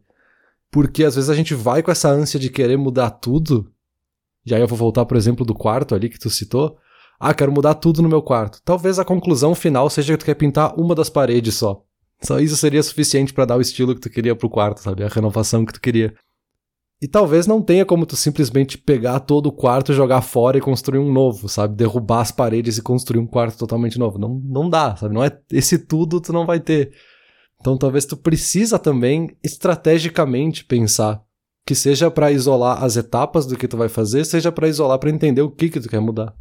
Porque 0.70 1.04
às 1.04 1.14
vezes 1.14 1.30
a 1.30 1.34
gente 1.34 1.54
vai 1.54 1.82
com 1.82 1.90
essa 1.90 2.10
ânsia 2.10 2.38
de 2.38 2.50
querer 2.50 2.76
mudar 2.76 3.10
tudo. 3.10 3.72
E 4.44 4.54
aí 4.54 4.60
eu 4.60 4.68
vou 4.68 4.78
voltar 4.78 5.04
pro 5.06 5.18
exemplo 5.18 5.44
do 5.44 5.54
quarto 5.54 5.94
ali 5.94 6.08
que 6.08 6.18
tu 6.18 6.30
citou. 6.30 6.76
Ah, 7.18 7.34
quero 7.34 7.50
mudar 7.50 7.74
tudo 7.74 8.02
no 8.02 8.08
meu 8.08 8.22
quarto. 8.22 8.60
Talvez 8.64 8.98
a 8.98 9.04
conclusão 9.04 9.54
final 9.54 9.90
seja 9.90 10.12
que 10.12 10.18
tu 10.18 10.26
quer 10.26 10.34
pintar 10.34 10.78
uma 10.78 10.94
das 10.94 11.10
paredes 11.10 11.54
só. 11.54 11.82
Só 12.22 12.38
isso 12.40 12.56
seria 12.56 12.82
suficiente 12.82 13.32
para 13.32 13.44
dar 13.44 13.56
o 13.56 13.60
estilo 13.60 13.94
que 13.94 14.00
tu 14.00 14.10
queria 14.10 14.34
pro 14.34 14.50
quarto, 14.50 14.80
sabe? 14.80 15.04
A 15.04 15.08
renovação 15.08 15.64
que 15.64 15.72
tu 15.72 15.80
queria. 15.80 16.14
E 17.00 17.06
talvez 17.06 17.46
não 17.46 17.62
tenha 17.62 17.86
como 17.86 18.04
tu 18.04 18.16
simplesmente 18.16 18.76
pegar 18.76 19.20
todo 19.20 19.46
o 19.46 19.52
quarto, 19.52 19.92
jogar 19.92 20.20
fora 20.20 20.58
e 20.58 20.60
construir 20.60 20.98
um 20.98 21.12
novo, 21.12 21.48
sabe? 21.48 21.76
Derrubar 21.76 22.22
as 22.22 22.32
paredes 22.32 22.76
e 22.76 22.82
construir 22.82 23.20
um 23.20 23.26
quarto 23.26 23.56
totalmente 23.56 23.98
novo. 23.98 24.18
Não, 24.18 24.40
não 24.44 24.68
dá, 24.68 24.96
sabe? 24.96 25.14
Não 25.14 25.22
é 25.22 25.30
esse 25.52 25.78
tudo 25.78 26.20
tu 26.20 26.32
não 26.32 26.44
vai 26.44 26.58
ter. 26.58 26.92
Então 27.60 27.76
talvez 27.76 28.04
tu 28.04 28.16
precisa 28.16 28.78
também 28.78 29.36
estrategicamente 29.42 30.64
pensar 30.64 31.22
que 31.66 31.74
seja 31.74 32.10
para 32.10 32.32
isolar 32.32 32.82
as 32.82 32.96
etapas 32.96 33.46
do 33.46 33.56
que 33.56 33.68
tu 33.68 33.76
vai 33.76 33.88
fazer, 33.88 34.24
seja 34.24 34.50
para 34.50 34.68
isolar 34.68 34.98
para 34.98 35.10
entender 35.10 35.42
o 35.42 35.50
que 35.50 35.68
que 35.68 35.80
tu 35.80 35.88
quer 35.88 36.00
mudar. 36.00 36.34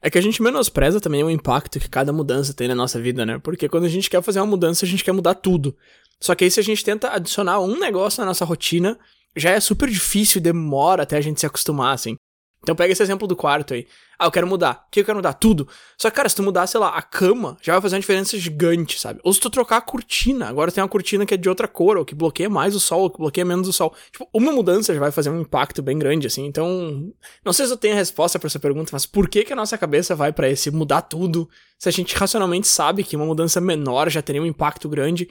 É 0.00 0.10
que 0.10 0.18
a 0.18 0.20
gente 0.20 0.42
menospreza 0.42 1.00
também 1.00 1.22
o 1.22 1.30
impacto 1.30 1.78
que 1.78 1.88
cada 1.88 2.12
mudança 2.12 2.54
tem 2.54 2.68
na 2.68 2.74
nossa 2.74 3.00
vida, 3.00 3.26
né? 3.26 3.38
Porque 3.38 3.68
quando 3.68 3.84
a 3.84 3.88
gente 3.88 4.08
quer 4.08 4.22
fazer 4.22 4.40
uma 4.40 4.46
mudança, 4.46 4.84
a 4.84 4.88
gente 4.88 5.04
quer 5.04 5.12
mudar 5.12 5.34
tudo. 5.34 5.76
Só 6.20 6.34
que 6.34 6.44
aí 6.44 6.50
se 6.50 6.60
a 6.60 6.62
gente 6.62 6.84
tenta 6.84 7.12
adicionar 7.12 7.60
um 7.60 7.78
negócio 7.78 8.20
na 8.20 8.26
nossa 8.26 8.44
rotina, 8.44 8.98
já 9.36 9.50
é 9.50 9.60
super 9.60 9.88
difícil 9.88 10.38
e 10.38 10.42
demora 10.42 11.02
até 11.02 11.16
a 11.16 11.20
gente 11.20 11.40
se 11.40 11.46
acostumar, 11.46 11.94
assim. 11.94 12.16
Então 12.62 12.74
pega 12.74 12.92
esse 12.92 13.02
exemplo 13.02 13.26
do 13.26 13.36
quarto 13.36 13.72
aí. 13.72 13.86
Ah, 14.18 14.26
eu 14.26 14.30
quero 14.32 14.46
mudar. 14.46 14.84
O 14.88 14.90
que 14.90 15.00
eu 15.00 15.04
quero 15.04 15.16
mudar? 15.16 15.32
Tudo. 15.34 15.68
Só 15.96 16.10
que, 16.10 16.16
cara, 16.16 16.28
se 16.28 16.34
tu 16.34 16.42
mudar, 16.42 16.66
sei 16.66 16.80
lá, 16.80 16.88
a 16.88 17.00
cama, 17.00 17.56
já 17.62 17.72
vai 17.74 17.80
fazer 17.80 17.94
uma 17.94 18.00
diferença 18.00 18.36
gigante, 18.36 18.98
sabe? 18.98 19.20
Ou 19.22 19.32
se 19.32 19.38
tu 19.38 19.48
trocar 19.48 19.76
a 19.76 19.80
cortina. 19.80 20.48
Agora 20.48 20.72
tem 20.72 20.82
uma 20.82 20.88
cortina 20.88 21.24
que 21.24 21.34
é 21.34 21.36
de 21.36 21.48
outra 21.48 21.68
cor, 21.68 21.96
ou 21.96 22.04
que 22.04 22.16
bloqueia 22.16 22.50
mais 22.50 22.74
o 22.74 22.80
sol, 22.80 23.02
ou 23.02 23.10
que 23.10 23.18
bloqueia 23.18 23.44
menos 23.44 23.68
o 23.68 23.72
sol. 23.72 23.94
Tipo, 24.10 24.28
uma 24.34 24.50
mudança 24.50 24.92
já 24.92 24.98
vai 24.98 25.12
fazer 25.12 25.30
um 25.30 25.40
impacto 25.40 25.82
bem 25.82 25.96
grande, 25.98 26.26
assim. 26.26 26.44
Então, 26.46 27.12
não 27.44 27.52
sei 27.52 27.66
se 27.66 27.72
eu 27.72 27.76
tenho 27.76 27.94
a 27.94 27.96
resposta 27.96 28.38
para 28.40 28.48
essa 28.48 28.58
pergunta, 28.58 28.90
mas 28.92 29.06
por 29.06 29.28
que 29.28 29.44
que 29.44 29.52
a 29.52 29.56
nossa 29.56 29.78
cabeça 29.78 30.16
vai 30.16 30.32
para 30.32 30.48
esse 30.48 30.68
mudar 30.70 31.02
tudo, 31.02 31.48
se 31.78 31.88
a 31.88 31.92
gente 31.92 32.14
racionalmente 32.16 32.66
sabe 32.66 33.04
que 33.04 33.14
uma 33.14 33.24
mudança 33.26 33.60
menor 33.60 34.10
já 34.10 34.20
teria 34.20 34.42
um 34.42 34.46
impacto 34.46 34.88
grande 34.88 35.28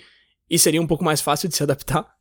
e 0.50 0.58
seria 0.58 0.82
um 0.82 0.88
pouco 0.88 1.04
mais 1.04 1.20
fácil 1.20 1.50
de 1.50 1.56
se 1.58 1.64
adaptar? 1.64 2.17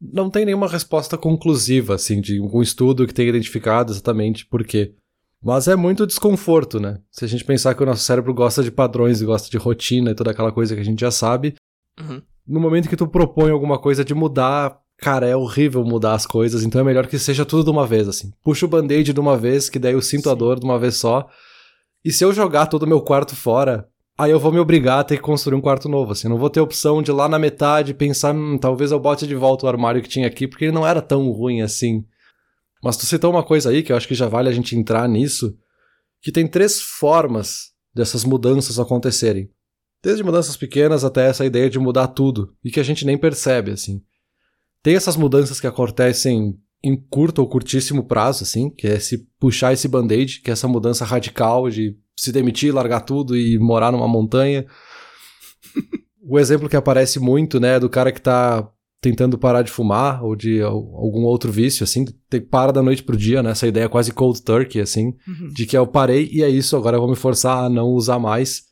Não 0.00 0.30
tem 0.30 0.44
nenhuma 0.44 0.68
resposta 0.68 1.16
conclusiva, 1.16 1.94
assim, 1.94 2.20
de 2.20 2.40
um 2.40 2.62
estudo 2.62 3.06
que 3.06 3.14
tenha 3.14 3.28
identificado 3.28 3.92
exatamente 3.92 4.46
por 4.46 4.64
quê. 4.64 4.94
Mas 5.42 5.68
é 5.68 5.76
muito 5.76 6.06
desconforto, 6.06 6.80
né? 6.80 6.98
Se 7.10 7.24
a 7.24 7.28
gente 7.28 7.44
pensar 7.44 7.74
que 7.74 7.82
o 7.82 7.86
nosso 7.86 8.02
cérebro 8.02 8.32
gosta 8.32 8.62
de 8.62 8.70
padrões 8.70 9.20
e 9.20 9.26
gosta 9.26 9.50
de 9.50 9.58
rotina 9.58 10.10
e 10.10 10.14
toda 10.14 10.30
aquela 10.30 10.50
coisa 10.50 10.74
que 10.74 10.80
a 10.80 10.84
gente 10.84 11.00
já 11.00 11.10
sabe, 11.10 11.54
uhum. 12.00 12.22
no 12.46 12.60
momento 12.60 12.88
que 12.88 12.96
tu 12.96 13.06
propõe 13.06 13.50
alguma 13.50 13.78
coisa 13.78 14.02
de 14.02 14.14
mudar, 14.14 14.78
cara, 14.96 15.26
é 15.26 15.36
horrível 15.36 15.84
mudar 15.84 16.14
as 16.14 16.26
coisas, 16.26 16.64
então 16.64 16.80
é 16.80 16.84
melhor 16.84 17.06
que 17.06 17.18
seja 17.18 17.44
tudo 17.44 17.64
de 17.64 17.70
uma 17.70 17.86
vez, 17.86 18.08
assim. 18.08 18.32
Puxa 18.42 18.64
o 18.64 18.68
band-aid 18.68 19.12
de 19.12 19.20
uma 19.20 19.36
vez, 19.36 19.68
que 19.68 19.78
daí 19.78 19.92
eu 19.92 20.00
sinto 20.00 20.24
Sim. 20.24 20.30
a 20.30 20.34
dor 20.34 20.58
de 20.58 20.64
uma 20.64 20.78
vez 20.78 20.96
só. 20.96 21.28
E 22.02 22.10
se 22.10 22.24
eu 22.24 22.32
jogar 22.32 22.66
todo 22.66 22.84
o 22.84 22.88
meu 22.88 23.02
quarto 23.02 23.36
fora, 23.36 23.86
aí 24.16 24.30
eu 24.30 24.38
vou 24.38 24.52
me 24.52 24.58
obrigar 24.58 25.00
a 25.00 25.04
ter 25.04 25.16
que 25.16 25.22
construir 25.22 25.56
um 25.56 25.60
quarto 25.60 25.88
novo, 25.88 26.12
assim. 26.12 26.28
Não 26.28 26.38
vou 26.38 26.50
ter 26.50 26.60
opção 26.60 27.02
de 27.02 27.12
lá 27.12 27.28
na 27.28 27.38
metade 27.38 27.94
pensar, 27.94 28.34
hum, 28.34 28.58
talvez 28.58 28.92
eu 28.92 29.00
bote 29.00 29.26
de 29.26 29.34
volta 29.34 29.66
o 29.66 29.68
armário 29.68 30.02
que 30.02 30.08
tinha 30.08 30.26
aqui, 30.26 30.46
porque 30.46 30.66
ele 30.66 30.72
não 30.72 30.86
era 30.86 31.02
tão 31.02 31.30
ruim 31.30 31.62
assim. 31.62 32.04
Mas 32.82 32.96
tu 32.96 33.06
citou 33.06 33.30
uma 33.30 33.42
coisa 33.42 33.70
aí 33.70 33.82
que 33.82 33.92
eu 33.92 33.96
acho 33.96 34.06
que 34.06 34.14
já 34.14 34.28
vale 34.28 34.48
a 34.48 34.52
gente 34.52 34.76
entrar 34.76 35.08
nisso, 35.08 35.56
que 36.20 36.30
tem 36.30 36.46
três 36.46 36.80
formas 36.80 37.72
dessas 37.94 38.24
mudanças 38.24 38.78
acontecerem. 38.78 39.50
Desde 40.02 40.22
mudanças 40.22 40.56
pequenas 40.56 41.02
até 41.02 41.26
essa 41.26 41.46
ideia 41.46 41.70
de 41.70 41.78
mudar 41.78 42.08
tudo, 42.08 42.54
e 42.62 42.70
que 42.70 42.78
a 42.78 42.82
gente 42.82 43.06
nem 43.06 43.16
percebe, 43.16 43.70
assim. 43.70 44.02
Tem 44.82 44.94
essas 44.94 45.16
mudanças 45.16 45.60
que 45.60 45.66
acontecem 45.66 46.58
em 46.84 46.94
curto 46.94 47.40
ou 47.40 47.48
curtíssimo 47.48 48.04
prazo, 48.04 48.44
assim, 48.44 48.68
que 48.68 48.86
é 48.86 48.98
se 48.98 49.26
puxar 49.40 49.72
esse 49.72 49.88
band-aid, 49.88 50.42
que 50.42 50.50
é 50.50 50.52
essa 50.52 50.68
mudança 50.68 51.02
radical 51.04 51.70
de 51.70 51.96
se 52.14 52.30
demitir, 52.30 52.74
largar 52.74 53.00
tudo 53.00 53.34
e 53.34 53.58
morar 53.58 53.90
numa 53.90 54.06
montanha. 54.06 54.66
o 56.22 56.38
exemplo 56.38 56.68
que 56.68 56.76
aparece 56.76 57.18
muito, 57.18 57.58
né, 57.58 57.76
é 57.76 57.80
do 57.80 57.88
cara 57.88 58.12
que 58.12 58.20
tá 58.20 58.68
tentando 59.00 59.38
parar 59.38 59.62
de 59.62 59.70
fumar 59.70 60.22
ou 60.22 60.36
de 60.36 60.62
algum 60.62 61.24
outro 61.24 61.50
vício, 61.50 61.84
assim, 61.84 62.04
tem, 62.28 62.40
para 62.40 62.72
da 62.72 62.82
noite 62.82 63.02
pro 63.02 63.16
dia, 63.16 63.42
né? 63.42 63.50
Essa 63.50 63.66
ideia 63.66 63.86
quase 63.86 64.10
cold 64.12 64.42
turkey, 64.42 64.80
assim, 64.80 65.14
uhum. 65.28 65.48
de 65.52 65.66
que 65.66 65.76
eu 65.76 65.86
parei 65.86 66.28
e 66.32 66.42
é 66.42 66.48
isso, 66.48 66.74
agora 66.74 66.96
eu 66.96 67.00
vou 67.00 67.10
me 67.10 67.16
forçar 67.16 67.64
a 67.64 67.68
não 67.68 67.88
usar 67.88 68.18
mais. 68.18 68.62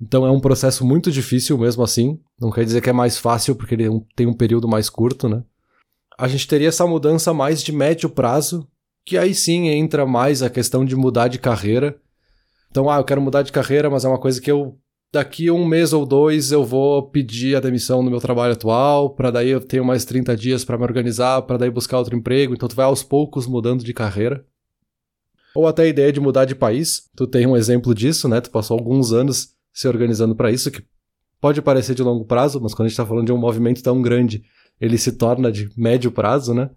Então 0.00 0.24
é 0.24 0.30
um 0.30 0.38
processo 0.38 0.86
muito 0.86 1.10
difícil 1.10 1.58
mesmo 1.58 1.82
assim. 1.82 2.20
Não 2.40 2.52
quer 2.52 2.64
dizer 2.64 2.80
que 2.80 2.88
é 2.88 2.92
mais 2.92 3.18
fácil 3.18 3.56
porque 3.56 3.74
ele 3.74 3.88
tem 4.14 4.28
um 4.28 4.32
período 4.32 4.68
mais 4.68 4.88
curto, 4.88 5.28
né? 5.28 5.42
A 6.18 6.26
gente 6.26 6.48
teria 6.48 6.68
essa 6.68 6.84
mudança 6.84 7.32
mais 7.32 7.62
de 7.62 7.70
médio 7.70 8.10
prazo, 8.10 8.66
que 9.06 9.16
aí 9.16 9.32
sim 9.32 9.68
entra 9.68 10.04
mais 10.04 10.42
a 10.42 10.50
questão 10.50 10.84
de 10.84 10.96
mudar 10.96 11.28
de 11.28 11.38
carreira. 11.38 11.96
Então, 12.68 12.90
ah, 12.90 12.96
eu 12.96 13.04
quero 13.04 13.22
mudar 13.22 13.42
de 13.42 13.52
carreira, 13.52 13.88
mas 13.88 14.04
é 14.04 14.08
uma 14.08 14.18
coisa 14.18 14.40
que 14.40 14.50
eu 14.50 14.76
daqui 15.12 15.48
um 15.48 15.64
mês 15.64 15.92
ou 15.92 16.04
dois 16.04 16.50
eu 16.50 16.64
vou 16.64 17.08
pedir 17.08 17.56
a 17.56 17.60
demissão 17.60 18.02
no 18.02 18.10
meu 18.10 18.20
trabalho 18.20 18.52
atual, 18.52 19.10
para 19.10 19.30
daí 19.30 19.48
eu 19.48 19.60
tenho 19.60 19.84
mais 19.84 20.04
30 20.04 20.36
dias 20.36 20.64
para 20.64 20.76
me 20.76 20.82
organizar, 20.82 21.40
para 21.42 21.56
daí 21.56 21.70
buscar 21.70 21.98
outro 21.98 22.16
emprego, 22.16 22.52
então 22.52 22.68
tu 22.68 22.76
vai 22.76 22.84
aos 22.84 23.02
poucos 23.02 23.46
mudando 23.46 23.84
de 23.84 23.94
carreira. 23.94 24.44
Ou 25.54 25.66
até 25.66 25.84
a 25.84 25.86
ideia 25.86 26.12
de 26.12 26.20
mudar 26.20 26.44
de 26.44 26.54
país. 26.54 27.08
Tu 27.16 27.26
tem 27.26 27.46
um 27.46 27.56
exemplo 27.56 27.94
disso, 27.94 28.28
né? 28.28 28.40
Tu 28.40 28.50
passou 28.50 28.76
alguns 28.76 29.12
anos 29.12 29.54
se 29.72 29.88
organizando 29.88 30.34
para 30.34 30.50
isso, 30.50 30.70
que 30.70 30.84
pode 31.40 31.62
parecer 31.62 31.94
de 31.94 32.02
longo 32.02 32.24
prazo, 32.24 32.60
mas 32.60 32.74
quando 32.74 32.86
a 32.86 32.88
gente 32.88 32.96
tá 32.96 33.06
falando 33.06 33.26
de 33.26 33.32
um 33.32 33.38
movimento 33.38 33.82
tão 33.82 34.02
grande, 34.02 34.42
ele 34.80 34.98
se 34.98 35.12
torna 35.12 35.50
de 35.50 35.70
médio 35.76 36.10
prazo, 36.10 36.54
né? 36.54 36.70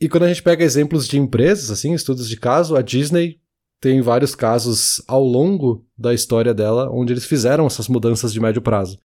E 0.00 0.08
quando 0.08 0.22
a 0.22 0.28
gente 0.28 0.42
pega 0.42 0.64
exemplos 0.64 1.06
de 1.06 1.18
empresas, 1.18 1.70
assim, 1.70 1.92
estudos 1.92 2.28
de 2.28 2.36
caso, 2.36 2.74
a 2.74 2.82
Disney 2.82 3.38
tem 3.80 4.00
vários 4.00 4.34
casos 4.34 5.02
ao 5.06 5.22
longo 5.22 5.86
da 5.96 6.12
história 6.12 6.54
dela 6.54 6.90
onde 6.90 7.12
eles 7.12 7.24
fizeram 7.24 7.66
essas 7.66 7.88
mudanças 7.88 8.32
de 8.32 8.40
médio 8.40 8.62
prazo. 8.62 8.98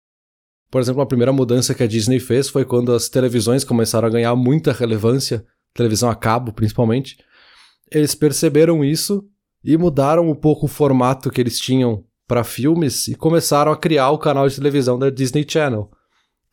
Por 0.70 0.82
exemplo, 0.82 1.02
a 1.02 1.06
primeira 1.06 1.32
mudança 1.32 1.74
que 1.74 1.84
a 1.84 1.88
Disney 1.88 2.20
fez 2.20 2.50
foi 2.50 2.66
quando 2.66 2.94
as 2.94 3.08
televisões 3.08 3.64
começaram 3.64 4.08
a 4.08 4.12
ganhar 4.12 4.36
muita 4.36 4.74
relevância, 4.74 5.46
televisão 5.74 6.10
a 6.10 6.16
cabo 6.16 6.52
principalmente. 6.52 7.18
Eles 7.92 8.16
perceberam 8.16 8.84
isso 8.84 9.26
e 9.64 9.78
mudaram 9.78 10.30
um 10.30 10.36
pouco 10.36 10.66
o 10.66 10.70
formato 10.70 11.30
que 11.30 11.40
eles 11.40 11.60
tinham 11.60 12.04
para 12.28 12.44
filmes 12.44 13.08
e 13.08 13.16
começaram 13.16 13.72
a 13.72 13.78
criar 13.78 14.10
o 14.12 14.18
canal 14.18 14.48
de 14.48 14.56
televisão 14.56 14.98
da 14.98 15.10
Disney 15.10 15.46
Channel. 15.48 15.90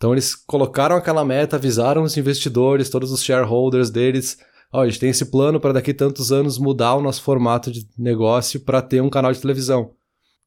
Então 0.02 0.10
eles 0.10 0.34
colocaram 0.34 0.96
aquela 0.96 1.24
meta, 1.24 1.54
avisaram 1.54 2.02
os 2.02 2.16
investidores, 2.16 2.90
todos 2.90 3.12
os 3.12 3.22
shareholders 3.22 3.88
deles, 3.88 4.36
oh, 4.72 4.80
a 4.80 4.86
gente 4.88 4.98
tem 4.98 5.10
esse 5.10 5.26
plano 5.26 5.60
para 5.60 5.74
daqui 5.74 5.94
tantos 5.94 6.32
anos 6.32 6.58
mudar 6.58 6.96
o 6.96 7.00
nosso 7.00 7.22
formato 7.22 7.70
de 7.70 7.86
negócio 7.96 8.58
para 8.58 8.82
ter 8.82 9.00
um 9.00 9.08
canal 9.08 9.30
de 9.30 9.40
televisão. 9.40 9.92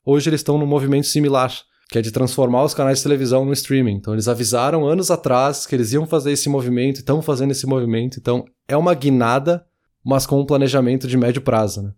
Hoje 0.06 0.30
eles 0.30 0.42
estão 0.42 0.58
num 0.58 0.66
movimento 0.66 1.08
similar, 1.08 1.54
que 1.90 1.98
é 1.98 2.02
de 2.02 2.12
transformar 2.12 2.66
os 2.66 2.74
canais 2.74 2.98
de 2.98 3.06
televisão 3.06 3.46
no 3.46 3.54
streaming. 3.54 3.94
Então 3.94 4.12
eles 4.12 4.28
avisaram 4.28 4.86
anos 4.86 5.10
atrás 5.10 5.66
que 5.66 5.74
eles 5.74 5.94
iam 5.94 6.06
fazer 6.06 6.34
esse 6.34 6.50
movimento, 6.50 6.98
estão 6.98 7.22
fazendo 7.22 7.52
esse 7.52 7.66
movimento. 7.66 8.20
Então 8.20 8.44
é 8.68 8.76
uma 8.76 8.94
guinada, 8.94 9.66
mas 10.04 10.26
com 10.26 10.38
um 10.38 10.46
planejamento 10.46 11.08
de 11.08 11.16
médio 11.16 11.42
prazo, 11.42 11.82
né? 11.82 11.94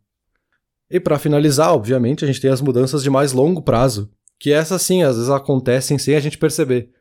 E 0.92 1.00
para 1.00 1.18
finalizar, 1.18 1.74
obviamente, 1.74 2.24
a 2.24 2.28
gente 2.28 2.40
tem 2.40 2.52
as 2.52 2.62
mudanças 2.62 3.02
de 3.02 3.10
mais 3.10 3.34
longo 3.34 3.64
prazo, 3.64 4.12
que 4.40 4.54
essas 4.54 4.84
sim, 4.84 5.02
às 5.02 5.16
vezes 5.16 5.32
acontecem 5.32 5.98
sem 5.98 6.14
a 6.14 6.20
gente 6.20 6.38
perceber. 6.38 6.96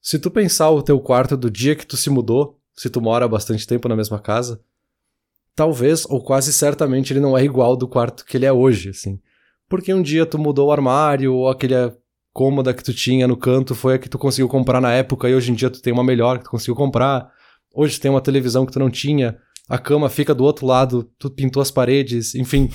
Se 0.00 0.18
tu 0.18 0.30
pensar 0.30 0.70
o 0.70 0.82
teu 0.82 0.98
quarto 0.98 1.36
do 1.36 1.50
dia 1.50 1.76
que 1.76 1.86
tu 1.86 1.96
se 1.96 2.08
mudou, 2.08 2.58
se 2.74 2.88
tu 2.88 3.00
mora 3.00 3.28
bastante 3.28 3.66
tempo 3.66 3.88
na 3.88 3.96
mesma 3.96 4.18
casa, 4.18 4.60
talvez 5.54 6.06
ou 6.06 6.22
quase 6.22 6.52
certamente 6.52 7.12
ele 7.12 7.20
não 7.20 7.36
é 7.36 7.44
igual 7.44 7.76
do 7.76 7.86
quarto 7.86 8.24
que 8.24 8.36
ele 8.36 8.46
é 8.46 8.52
hoje, 8.52 8.90
assim. 8.90 9.20
Porque 9.68 9.92
um 9.92 10.02
dia 10.02 10.24
tu 10.24 10.38
mudou 10.38 10.68
o 10.68 10.72
armário 10.72 11.34
ou 11.34 11.48
aquele 11.48 11.74
cômoda 12.32 12.72
que 12.72 12.82
tu 12.82 12.94
tinha 12.94 13.28
no 13.28 13.36
canto 13.36 13.74
foi 13.74 13.94
a 13.94 13.98
que 13.98 14.08
tu 14.08 14.18
conseguiu 14.18 14.48
comprar 14.48 14.80
na 14.80 14.92
época 14.92 15.28
e 15.28 15.34
hoje 15.34 15.52
em 15.52 15.54
dia 15.54 15.68
tu 15.68 15.82
tem 15.82 15.92
uma 15.92 16.04
melhor 16.04 16.38
que 16.38 16.44
tu 16.44 16.50
conseguiu 16.50 16.74
comprar. 16.74 17.30
Hoje 17.74 18.00
tem 18.00 18.10
uma 18.10 18.20
televisão 18.20 18.64
que 18.64 18.72
tu 18.72 18.78
não 18.78 18.90
tinha, 18.90 19.38
a 19.68 19.78
cama 19.78 20.08
fica 20.08 20.34
do 20.34 20.42
outro 20.42 20.66
lado, 20.66 21.04
tu 21.18 21.30
pintou 21.30 21.60
as 21.60 21.70
paredes, 21.70 22.34
enfim, 22.34 22.68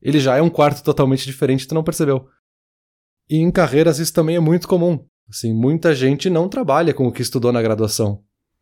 ele 0.00 0.18
já 0.18 0.36
é 0.36 0.42
um 0.42 0.50
quarto 0.50 0.82
totalmente 0.82 1.24
diferente, 1.24 1.68
tu 1.68 1.74
não 1.74 1.84
percebeu. 1.84 2.26
E 3.28 3.36
em 3.36 3.50
carreiras 3.50 3.98
isso 3.98 4.12
também 4.12 4.34
é 4.34 4.40
muito 4.40 4.66
comum. 4.66 5.06
Assim, 5.30 5.54
muita 5.54 5.94
gente 5.94 6.28
não 6.28 6.48
trabalha 6.48 6.92
com 6.92 7.06
o 7.06 7.12
que 7.12 7.22
estudou 7.22 7.52
na 7.52 7.62
graduação. 7.62 8.20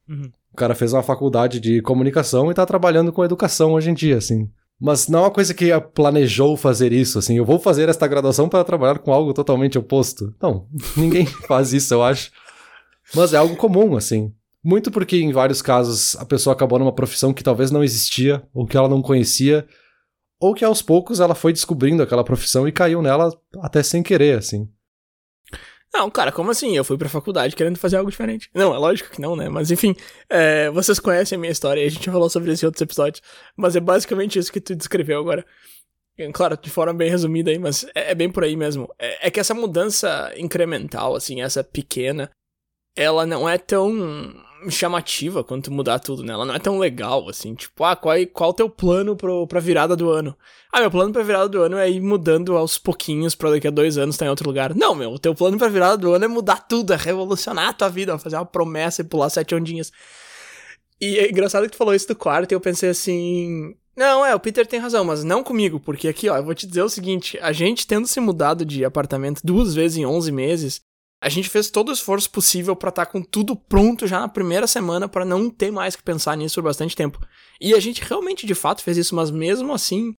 Uhum. 0.09 0.31
O 0.53 0.57
cara 0.57 0.75
fez 0.75 0.93
uma 0.93 1.03
faculdade 1.03 1.59
de 1.59 1.81
comunicação 1.83 2.51
e 2.51 2.55
tá 2.55 2.67
trabalhando 2.67 3.13
com 3.13 3.25
educação 3.25 3.73
hoje 3.73 3.91
em 3.91 3.95
dia, 3.95 4.19
assim. 4.19 4.51
Mas 4.81 5.09
não 5.09 5.21
é 5.21 5.23
uma 5.23 5.31
coisa 5.31 5.53
que 5.53 5.69
planejou 5.95 6.57
fazer 6.57 6.93
isso, 6.93 7.19
assim, 7.19 7.37
eu 7.37 7.45
vou 7.45 7.59
fazer 7.59 7.89
esta 7.89 8.07
graduação 8.07 8.49
para 8.49 8.63
trabalhar 8.63 8.99
com 9.01 9.13
algo 9.13 9.35
totalmente 9.35 9.79
oposto. 9.79 10.33
Não, 10.41 10.69
ninguém 10.97 11.27
faz 11.27 11.73
isso, 11.73 11.93
eu 11.95 12.03
acho. 12.03 12.31
Mas 13.15 13.33
é 13.33 13.39
algo 13.39 13.57
comum, 13.57 13.97
assim. 13.97 14.33
Muito 14.63 14.91
porque 14.91 15.17
em 15.17 15.33
vários 15.33 15.63
casos 15.63 16.15
a 16.17 16.25
pessoa 16.25 16.53
acabou 16.53 16.79
numa 16.79 16.95
profissão 16.95 17.33
que 17.33 17.43
talvez 17.43 17.71
não 17.71 17.83
existia, 17.83 18.43
ou 18.53 18.67
que 18.67 18.77
ela 18.77 18.89
não 18.89 19.03
conhecia, 19.03 19.67
ou 20.41 20.55
que 20.55 20.65
aos 20.65 20.83
poucos 20.83 21.19
ela 21.19 21.35
foi 21.35 21.53
descobrindo 21.53 22.03
aquela 22.03 22.23
profissão 22.23 22.69
e 22.69 22.73
caiu 22.73 23.03
nela 23.03 23.33
até 23.61 23.83
sem 23.83 24.03
querer, 24.03 24.39
assim. 24.39 24.69
Não, 25.93 26.11
cara, 26.11 26.31
como 26.31 26.51
assim? 26.51 26.77
Eu 26.77 26.85
fui 26.85 26.99
pra 26.99 27.09
faculdade 27.09 27.57
querendo 27.57 27.79
fazer 27.79 27.97
algo 27.97 28.11
diferente. 28.11 28.51
Não, 28.55 28.75
é 28.75 28.79
lógico 28.79 29.11
que 29.11 29.21
não, 29.21 29.35
né? 29.35 29.49
Mas 29.49 29.71
enfim, 29.71 29.95
é, 30.29 30.71
vocês 30.71 31.01
conhecem 31.01 31.37
a 31.37 31.39
minha 31.39 31.51
história 31.51 31.81
e 31.83 31.87
a 31.87 31.91
gente 31.91 32.11
falou 32.11 32.29
sobre 32.29 32.53
isso 32.53 32.65
em 32.65 32.67
outros 32.67 32.83
episódios. 32.83 33.23
Mas 33.57 33.75
é 33.75 33.81
basicamente 33.81 34.39
isso 34.39 34.53
que 34.53 34.61
tu 34.61 34.75
descreveu 34.77 35.21
agora. 35.21 35.45
Claro, 36.33 36.59
de 36.61 36.69
forma 36.69 36.93
bem 36.93 37.09
resumida 37.09 37.51
aí, 37.51 37.59
mas 37.59 37.85
é, 37.95 38.11
é 38.11 38.15
bem 38.15 38.31
por 38.31 38.43
aí 38.43 38.57
mesmo. 38.57 38.93
É, 38.99 39.29
é, 39.29 39.31
que 39.31 39.39
essa 39.39 39.55
mudança 39.55 40.33
incremental, 40.37 41.15
assim, 41.15 41.41
essa 41.41 41.63
pequena, 41.63 42.31
ela 42.97 43.25
não 43.25 43.49
é 43.49 43.57
tão 43.57 44.35
chamativa 44.71 45.45
quanto 45.45 45.71
mudar 45.71 45.99
tudo, 45.99 46.23
né? 46.23 46.33
Ela 46.33 46.45
não 46.45 46.55
é 46.55 46.59
tão 46.59 46.79
legal, 46.79 47.29
assim, 47.29 47.55
tipo, 47.55 47.85
ah, 47.85 47.95
qual, 47.95 48.17
qual 48.33 48.51
o 48.51 48.55
teu 48.55 48.69
plano 48.69 49.17
pro, 49.17 49.47
pra 49.47 49.61
virada 49.61 49.95
do 49.95 50.11
ano? 50.11 50.37
Ah, 50.73 50.81
meu 50.81 50.91
plano 50.91 51.13
pra 51.13 51.23
virada 51.23 51.49
do 51.49 51.63
ano 51.63 51.77
é 51.77 51.91
ir 51.91 52.01
mudando 52.01 52.57
aos 52.57 52.77
pouquinhos 52.77 53.35
pra 53.35 53.51
daqui 53.51 53.69
a 53.69 53.71
dois 53.71 53.97
anos 53.97 54.15
estar 54.15 54.25
tá 54.25 54.27
em 54.27 54.31
outro 54.31 54.49
lugar. 54.49 54.75
Não, 54.75 54.95
meu, 54.95 55.13
o 55.13 55.19
teu 55.19 55.35
plano 55.35 55.57
pra 55.57 55.69
virada 55.69 55.97
do 55.97 56.13
ano 56.13 56.25
é 56.25 56.29
mudar 56.29 56.67
tudo, 56.69 56.93
é 56.93 56.97
revolucionar 56.97 57.69
a 57.69 57.73
tua 57.73 57.89
vida, 57.89 58.19
fazer 58.19 58.37
uma 58.37 58.47
promessa 58.47 59.03
e 59.03 59.05
pular 59.05 59.31
sete 59.31 59.55
ondinhas. 59.55 59.93
E 61.01 61.19
é 61.19 61.31
engraçado 61.31 61.65
que 61.65 61.73
tu 61.73 61.77
falou 61.77 61.95
isso 61.95 62.09
do 62.09 62.17
quarto 62.17 62.53
e 62.53 62.55
eu 62.55 62.61
pensei 62.61 62.91
assim. 62.91 63.75
Não, 63.97 64.25
é, 64.25 64.35
o 64.35 64.41
Peter 64.41 64.67
tem 64.67 64.79
razão, 64.79 65.05
mas 65.05 65.25
não 65.25 65.43
comigo, 65.43 65.81
porque 65.81 66.07
aqui, 66.09 66.29
ó, 66.29 66.37
eu 66.37 66.45
vou 66.45 66.55
te 66.55 66.67
dizer 66.67 66.83
o 66.83 66.89
seguinte: 66.89 67.39
a 67.41 67.53
gente 67.53 67.87
tendo 67.87 68.07
se 68.07 68.21
mudado 68.21 68.65
de 68.65 68.85
apartamento 68.85 69.41
duas 69.45 69.75
vezes 69.75 69.99
em 69.99 70.07
11 70.07 70.33
meses, 70.33 70.81
a 71.21 71.29
gente 71.29 71.49
fez 71.49 71.71
todo 71.71 71.89
o 71.89 71.93
esforço 71.93 72.31
possível 72.31 72.77
para 72.77 72.91
estar 72.91 73.07
tá 73.07 73.13
com 73.13 73.23
tudo 73.23 73.57
pronto 73.57 74.07
já 74.07 74.21
na 74.21 74.29
primeira 74.29 74.67
semana 74.67 75.09
para 75.09 75.25
não 75.25 75.51
ter 75.51 75.71
mais 75.71 75.97
que 75.97 76.03
pensar 76.03 76.37
nisso 76.37 76.57
por 76.57 76.65
bastante 76.65 76.95
tempo. 76.95 77.19
E 77.61 77.75
a 77.75 77.81
gente 77.81 78.03
realmente 78.03 78.47
de 78.47 78.55
fato 78.55 78.83
fez 78.83 78.97
isso, 78.97 79.15
mas 79.15 79.31
mesmo 79.31 79.73
assim, 79.73 80.15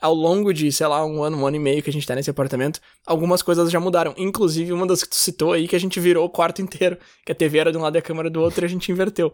ao 0.00 0.14
longo 0.14 0.52
de, 0.52 0.70
sei 0.70 0.86
lá, 0.86 1.04
um 1.04 1.22
ano, 1.22 1.38
um 1.38 1.46
ano 1.46 1.56
e 1.56 1.60
meio 1.60 1.82
que 1.82 1.90
a 1.90 1.92
gente 1.92 2.06
tá 2.06 2.14
nesse 2.14 2.30
apartamento, 2.30 2.80
algumas 3.04 3.42
coisas 3.42 3.70
já 3.70 3.80
mudaram. 3.80 4.14
Inclusive 4.16 4.72
uma 4.72 4.86
das 4.86 5.02
que 5.02 5.10
tu 5.10 5.16
citou 5.16 5.52
aí, 5.52 5.66
que 5.66 5.74
a 5.74 5.80
gente 5.80 5.98
virou 5.98 6.24
o 6.24 6.30
quarto 6.30 6.62
inteiro, 6.62 6.96
que 7.24 7.32
a 7.32 7.34
TV 7.34 7.58
era 7.58 7.72
de 7.72 7.78
um 7.78 7.82
lado 7.82 7.96
e 7.96 7.98
a 7.98 8.02
câmera 8.02 8.30
do 8.30 8.40
outro 8.40 8.64
e 8.64 8.66
a 8.66 8.68
gente 8.68 8.92
inverteu. 8.92 9.32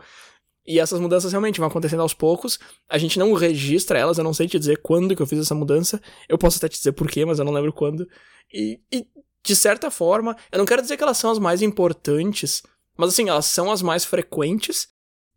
E 0.64 0.78
essas 0.78 1.00
mudanças 1.00 1.33
realmente 1.33 1.59
vão 1.59 1.69
acontecendo 1.69 2.00
aos 2.00 2.14
poucos. 2.14 2.59
A 2.88 2.97
gente 2.97 3.19
não 3.19 3.33
registra 3.35 3.99
elas, 3.99 4.16
eu 4.16 4.25
não 4.25 4.33
sei 4.33 4.47
te 4.47 4.59
dizer 4.59 4.81
quando 4.81 5.14
que 5.14 5.21
eu 5.21 5.26
fiz 5.26 5.40
essa 5.40 5.54
mudança. 5.54 6.00
Eu 6.28 6.38
posso 6.38 6.59
até 6.59 6.69
te 6.69 6.78
dizer 6.78 6.92
porquê, 6.92 7.25
mas 7.25 7.38
eu 7.40 7.45
não 7.45 7.52
lembro 7.52 7.73
quando. 7.73 8.09
E, 8.52 8.81
e 8.92 9.04
de 9.42 9.56
certa 9.56 9.90
forma, 9.90 10.37
eu 10.50 10.58
não 10.58 10.64
quero 10.64 10.82
dizer 10.82 10.96
que 10.96 11.02
elas 11.02 11.18
são 11.18 11.30
as 11.30 11.38
mais 11.38 11.62
importantes, 11.62 12.62
mas 12.96 13.11
assim, 13.11 13.28
elas 13.28 13.46
são 13.46 13.70
as 13.70 13.82
mais 13.82 14.04
frequentes 14.04 14.88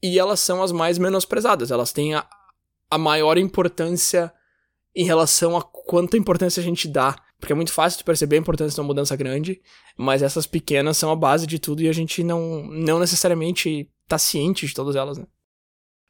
e 0.02 0.20
elas 0.20 0.40
são 0.40 0.62
as 0.62 0.72
mais 0.72 0.98
menosprezadas. 0.98 1.72
Elas 1.72 1.92
têm 1.92 2.14
a, 2.14 2.28
a 2.90 2.98
maior 2.98 3.38
importância 3.38 4.32
em 4.96 5.06
relação 5.06 5.58
a 5.58 5.62
quanta 5.62 6.18
importância 6.18 6.62
a 6.62 6.64
gente 6.64 6.88
dá. 6.88 7.16
Porque 7.40 7.52
é 7.52 7.56
muito 7.56 7.74
fácil 7.74 7.98
de 7.98 8.04
perceber 8.04 8.38
a 8.38 8.40
importância 8.40 8.76
de 8.76 8.80
uma 8.80 8.88
mudança 8.88 9.16
grande, 9.16 9.62
mas 9.98 10.22
essas 10.22 10.48
pequenas 10.48 10.98
são 10.98 11.12
a 11.12 11.16
base 11.16 11.46
de 11.46 11.60
tudo 11.60 11.82
e 11.82 11.90
a 11.90 11.94
gente 11.94 12.24
não, 12.24 12.64
não 12.66 13.00
necessariamente 13.00 13.90
tá 14.08 14.18
ciente 14.18 14.66
de 14.66 14.74
todas 14.74 14.96
elas, 14.96 15.18
né? 15.18 15.26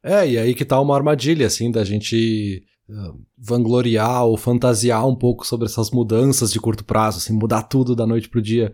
É, 0.03 0.27
e 0.27 0.37
aí 0.37 0.53
que 0.53 0.63
tá 0.63 0.79
uma 0.79 0.95
armadilha, 0.95 1.47
assim, 1.47 1.71
da 1.71 1.83
gente 1.83 2.63
vangloriar 3.37 4.25
ou 4.25 4.37
fantasiar 4.37 5.07
um 5.07 5.15
pouco 5.15 5.45
sobre 5.45 5.65
essas 5.65 5.91
mudanças 5.91 6.51
de 6.51 6.59
curto 6.59 6.83
prazo, 6.83 7.17
assim, 7.17 7.33
mudar 7.33 7.63
tudo 7.63 7.95
da 7.95 8.05
noite 8.05 8.29
pro 8.29 8.41
dia. 8.41 8.73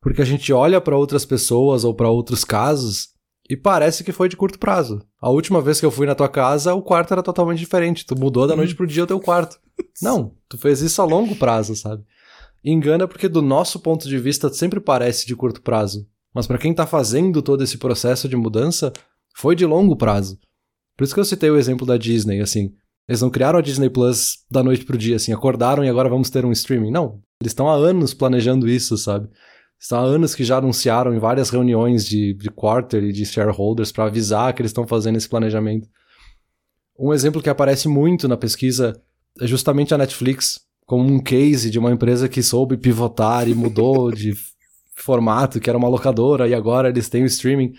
Porque 0.00 0.22
a 0.22 0.24
gente 0.24 0.52
olha 0.52 0.80
para 0.80 0.96
outras 0.96 1.24
pessoas 1.24 1.84
ou 1.84 1.92
para 1.94 2.08
outros 2.08 2.44
casos 2.44 3.08
e 3.48 3.56
parece 3.56 4.04
que 4.04 4.12
foi 4.12 4.28
de 4.28 4.36
curto 4.36 4.58
prazo. 4.58 5.02
A 5.20 5.30
última 5.30 5.60
vez 5.60 5.80
que 5.80 5.86
eu 5.86 5.90
fui 5.90 6.06
na 6.06 6.14
tua 6.14 6.28
casa, 6.28 6.74
o 6.74 6.82
quarto 6.82 7.12
era 7.12 7.22
totalmente 7.22 7.58
diferente. 7.58 8.06
Tu 8.06 8.16
mudou 8.16 8.46
da 8.46 8.54
noite 8.54 8.74
pro 8.74 8.86
dia 8.86 9.04
o 9.04 9.06
teu 9.06 9.18
quarto. 9.18 9.58
Não, 10.02 10.34
tu 10.48 10.58
fez 10.58 10.80
isso 10.80 11.00
a 11.00 11.04
longo 11.04 11.34
prazo, 11.34 11.74
sabe? 11.74 12.04
Engana 12.64 13.08
porque 13.08 13.28
do 13.28 13.40
nosso 13.40 13.80
ponto 13.80 14.08
de 14.08 14.18
vista 14.18 14.52
sempre 14.52 14.80
parece 14.80 15.26
de 15.26 15.34
curto 15.34 15.62
prazo. 15.62 16.06
Mas 16.34 16.46
para 16.46 16.58
quem 16.58 16.74
tá 16.74 16.86
fazendo 16.86 17.40
todo 17.40 17.64
esse 17.64 17.78
processo 17.78 18.28
de 18.28 18.36
mudança, 18.36 18.92
foi 19.34 19.56
de 19.56 19.64
longo 19.64 19.96
prazo. 19.96 20.38
Por 20.96 21.04
isso 21.04 21.14
que 21.14 21.20
eu 21.20 21.24
citei 21.24 21.50
o 21.50 21.56
exemplo 21.56 21.86
da 21.86 21.96
Disney, 21.96 22.40
assim. 22.40 22.72
Eles 23.08 23.22
não 23.22 23.30
criaram 23.30 23.58
a 23.58 23.62
Disney 23.62 23.88
Plus 23.88 24.44
da 24.50 24.62
noite 24.62 24.84
pro 24.84 24.98
dia, 24.98 25.16
assim, 25.16 25.32
acordaram 25.32 25.82
e 25.82 25.88
agora 25.88 26.10
vamos 26.10 26.28
ter 26.28 26.44
um 26.44 26.52
streaming. 26.52 26.90
Não, 26.90 27.20
eles 27.40 27.52
estão 27.52 27.68
há 27.68 27.74
anos 27.74 28.12
planejando 28.12 28.68
isso, 28.68 28.98
sabe? 28.98 29.28
Estão 29.80 30.00
há 30.00 30.02
anos 30.02 30.34
que 30.34 30.44
já 30.44 30.58
anunciaram 30.58 31.14
em 31.14 31.18
várias 31.18 31.48
reuniões 31.48 32.04
de, 32.04 32.34
de 32.34 32.50
quarter 32.50 33.02
e 33.02 33.12
de 33.12 33.24
shareholders 33.24 33.90
para 33.90 34.04
avisar 34.04 34.52
que 34.52 34.60
eles 34.60 34.70
estão 34.70 34.86
fazendo 34.86 35.16
esse 35.16 35.28
planejamento. 35.28 35.88
Um 36.98 37.14
exemplo 37.14 37.40
que 37.40 37.48
aparece 37.48 37.88
muito 37.88 38.28
na 38.28 38.36
pesquisa 38.36 39.00
é 39.40 39.46
justamente 39.46 39.94
a 39.94 39.98
Netflix, 39.98 40.60
como 40.84 41.04
um 41.04 41.22
case 41.22 41.70
de 41.70 41.78
uma 41.78 41.92
empresa 41.92 42.28
que 42.28 42.42
soube 42.42 42.76
pivotar 42.76 43.48
e 43.48 43.54
mudou 43.54 44.10
de 44.10 44.34
formato, 44.96 45.60
que 45.60 45.70
era 45.70 45.78
uma 45.78 45.88
locadora, 45.88 46.48
e 46.48 46.54
agora 46.54 46.88
eles 46.88 47.08
têm 47.08 47.22
o 47.22 47.26
streaming. 47.26 47.72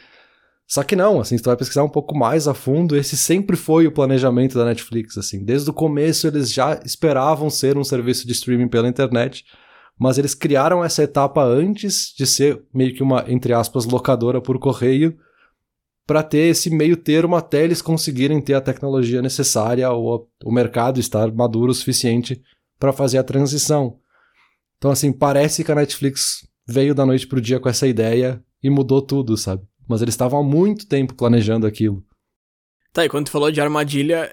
Só 0.70 0.84
que 0.84 0.96
não, 0.96 1.20
assim, 1.20 1.36
se 1.36 1.42
tu 1.42 1.48
vai 1.48 1.58
pesquisar 1.58 1.84
um 1.84 1.90
pouco 1.90 2.16
mais 2.16 2.48
a 2.48 2.54
fundo, 2.54 2.96
esse 2.96 3.18
sempre 3.18 3.58
foi 3.58 3.88
o 3.88 3.92
planejamento 3.92 4.56
da 4.56 4.64
Netflix, 4.64 5.18
assim. 5.18 5.44
Desde 5.44 5.68
o 5.68 5.74
começo 5.74 6.28
eles 6.28 6.54
já 6.54 6.80
esperavam 6.86 7.50
ser 7.50 7.76
um 7.76 7.84
serviço 7.84 8.28
de 8.28 8.34
streaming 8.34 8.68
pela 8.68 8.88
internet, 8.88 9.46
mas 9.98 10.20
eles 10.20 10.36
criaram 10.36 10.86
essa 10.86 11.02
etapa 11.02 11.44
antes 11.44 12.14
de 12.16 12.24
ser 12.28 12.64
meio 12.72 12.94
que 12.94 13.02
uma, 13.02 13.26
entre 13.28 13.52
aspas, 13.52 13.86
locadora 13.86 14.40
por 14.40 14.60
correio, 14.60 15.18
para 16.06 16.22
ter 16.22 16.50
esse 16.50 16.70
meio 16.70 16.96
termo 16.96 17.36
até 17.36 17.64
eles 17.64 17.82
conseguirem 17.82 18.40
ter 18.40 18.54
a 18.54 18.62
tecnologia 18.62 19.24
necessária 19.24 19.90
ou 19.90 20.30
o 20.46 20.52
mercado 20.52 21.00
estar 21.00 21.32
maduro 21.34 21.72
o 21.72 21.76
suficiente 21.76 22.44
para 22.80 22.94
fazer 22.94 23.18
a 23.18 23.24
transição. 23.24 23.98
Então, 24.78 24.92
assim, 24.92 25.12
parece 25.12 25.64
que 25.64 25.72
a 25.72 25.76
Netflix 25.76 26.48
veio 26.68 26.94
da 26.94 27.08
noite 27.08 27.28
pro 27.28 27.42
dia 27.42 27.60
com 27.60 27.70
essa 27.70 27.88
ideia 27.88 28.44
e 28.62 28.70
mudou 28.70 29.02
tudo, 29.02 29.36
sabe? 29.36 29.69
Mas 29.90 30.02
eles 30.02 30.14
estavam 30.14 30.40
há 30.40 30.44
muito 30.44 30.88
tempo 30.88 31.16
planejando 31.16 31.68
aquilo. 31.68 32.02
Tá, 32.94 33.04
e 33.04 33.10
quando 33.10 33.26
tu 33.26 33.32
falou 33.32 33.52
de 33.52 33.60
armadilha, 33.60 34.32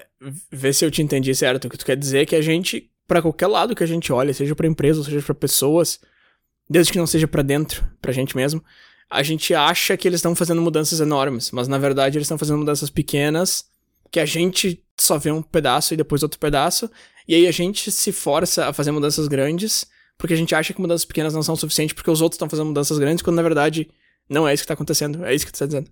vê 0.51 0.71
se 0.71 0.85
eu 0.85 0.91
te 0.91 1.01
entendi 1.01 1.33
certo. 1.35 1.65
O 1.65 1.69
que 1.69 1.77
tu 1.77 1.85
quer 1.85 1.97
dizer 1.97 2.19
é 2.19 2.25
que 2.25 2.35
a 2.35 2.41
gente, 2.41 2.89
para 3.07 3.21
qualquer 3.21 3.47
lado 3.47 3.75
que 3.75 3.83
a 3.83 3.87
gente 3.87 4.13
olha, 4.13 4.33
seja 4.33 4.55
para 4.55 4.67
empresa, 4.67 5.03
seja 5.03 5.21
para 5.21 5.35
pessoas, 5.35 5.99
desde 6.69 6.91
que 6.91 6.97
não 6.97 7.07
seja 7.07 7.27
para 7.27 7.41
dentro, 7.41 7.83
pra 8.01 8.11
gente 8.11 8.35
mesmo, 8.35 8.63
a 9.09 9.23
gente 9.23 9.53
acha 9.53 9.97
que 9.97 10.07
eles 10.07 10.19
estão 10.19 10.35
fazendo 10.35 10.61
mudanças 10.61 10.99
enormes, 10.99 11.51
mas 11.51 11.67
na 11.67 11.77
verdade 11.77 12.17
eles 12.17 12.25
estão 12.25 12.37
fazendo 12.37 12.59
mudanças 12.59 12.89
pequenas 12.89 13.65
que 14.11 14.19
a 14.19 14.25
gente 14.25 14.83
só 14.99 15.17
vê 15.17 15.31
um 15.31 15.41
pedaço 15.41 15.93
e 15.93 15.97
depois 15.97 16.23
outro 16.23 16.39
pedaço, 16.39 16.89
e 17.27 17.35
aí 17.35 17.47
a 17.47 17.51
gente 17.51 17.91
se 17.91 18.11
força 18.11 18.67
a 18.67 18.73
fazer 18.73 18.91
mudanças 18.91 19.27
grandes 19.27 19.85
porque 20.17 20.33
a 20.33 20.37
gente 20.37 20.55
acha 20.55 20.73
que 20.73 20.81
mudanças 20.81 21.05
pequenas 21.05 21.33
não 21.33 21.43
são 21.43 21.55
suficientes 21.55 21.93
porque 21.93 22.09
os 22.09 22.21
outros 22.21 22.35
estão 22.35 22.49
fazendo 22.49 22.67
mudanças 22.67 22.97
grandes, 22.97 23.21
quando 23.21 23.35
na 23.35 23.43
verdade 23.43 23.89
não 24.29 24.47
é 24.47 24.53
isso 24.53 24.63
que 24.63 24.67
tá 24.67 24.73
acontecendo. 24.73 25.23
É 25.25 25.33
isso 25.33 25.45
que 25.45 25.51
tu 25.51 25.59
tá 25.59 25.65
dizendo. 25.65 25.89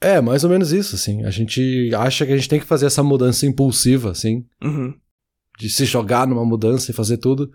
É, 0.00 0.20
mais 0.20 0.42
ou 0.42 0.50
menos 0.50 0.72
isso, 0.72 0.96
assim. 0.96 1.24
A 1.24 1.30
gente 1.30 1.90
acha 1.94 2.26
que 2.26 2.32
a 2.32 2.36
gente 2.36 2.48
tem 2.48 2.58
que 2.58 2.66
fazer 2.66 2.86
essa 2.86 3.02
mudança 3.02 3.46
impulsiva, 3.46 4.10
assim. 4.10 4.44
Uhum. 4.62 4.92
De 5.58 5.70
se 5.70 5.84
jogar 5.84 6.26
numa 6.26 6.44
mudança 6.44 6.90
e 6.90 6.94
fazer 6.94 7.18
tudo. 7.18 7.50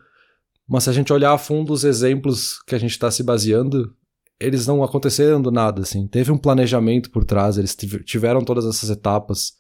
Mas 0.68 0.86
se 0.86 0.90
a 0.90 0.94
gente 0.94 1.12
olhar 1.12 1.34
a 1.34 1.38
fundo 1.38 1.74
os 1.74 1.84
exemplos 1.84 2.62
que 2.64 2.74
a 2.74 2.78
gente 2.78 2.92
está 2.92 3.12
se 3.12 3.22
baseando, 3.22 3.94
eles 4.40 4.66
não 4.66 4.84
aconteceram 4.84 5.42
do 5.42 5.52
nada, 5.52 5.82
assim. 5.82 6.08
Teve 6.08 6.32
um 6.32 6.38
planejamento 6.38 7.12
por 7.12 7.26
trás, 7.26 7.58
eles 7.58 7.76
tiveram 8.06 8.42
todas 8.42 8.66
essas 8.66 8.90
etapas. 8.90 9.54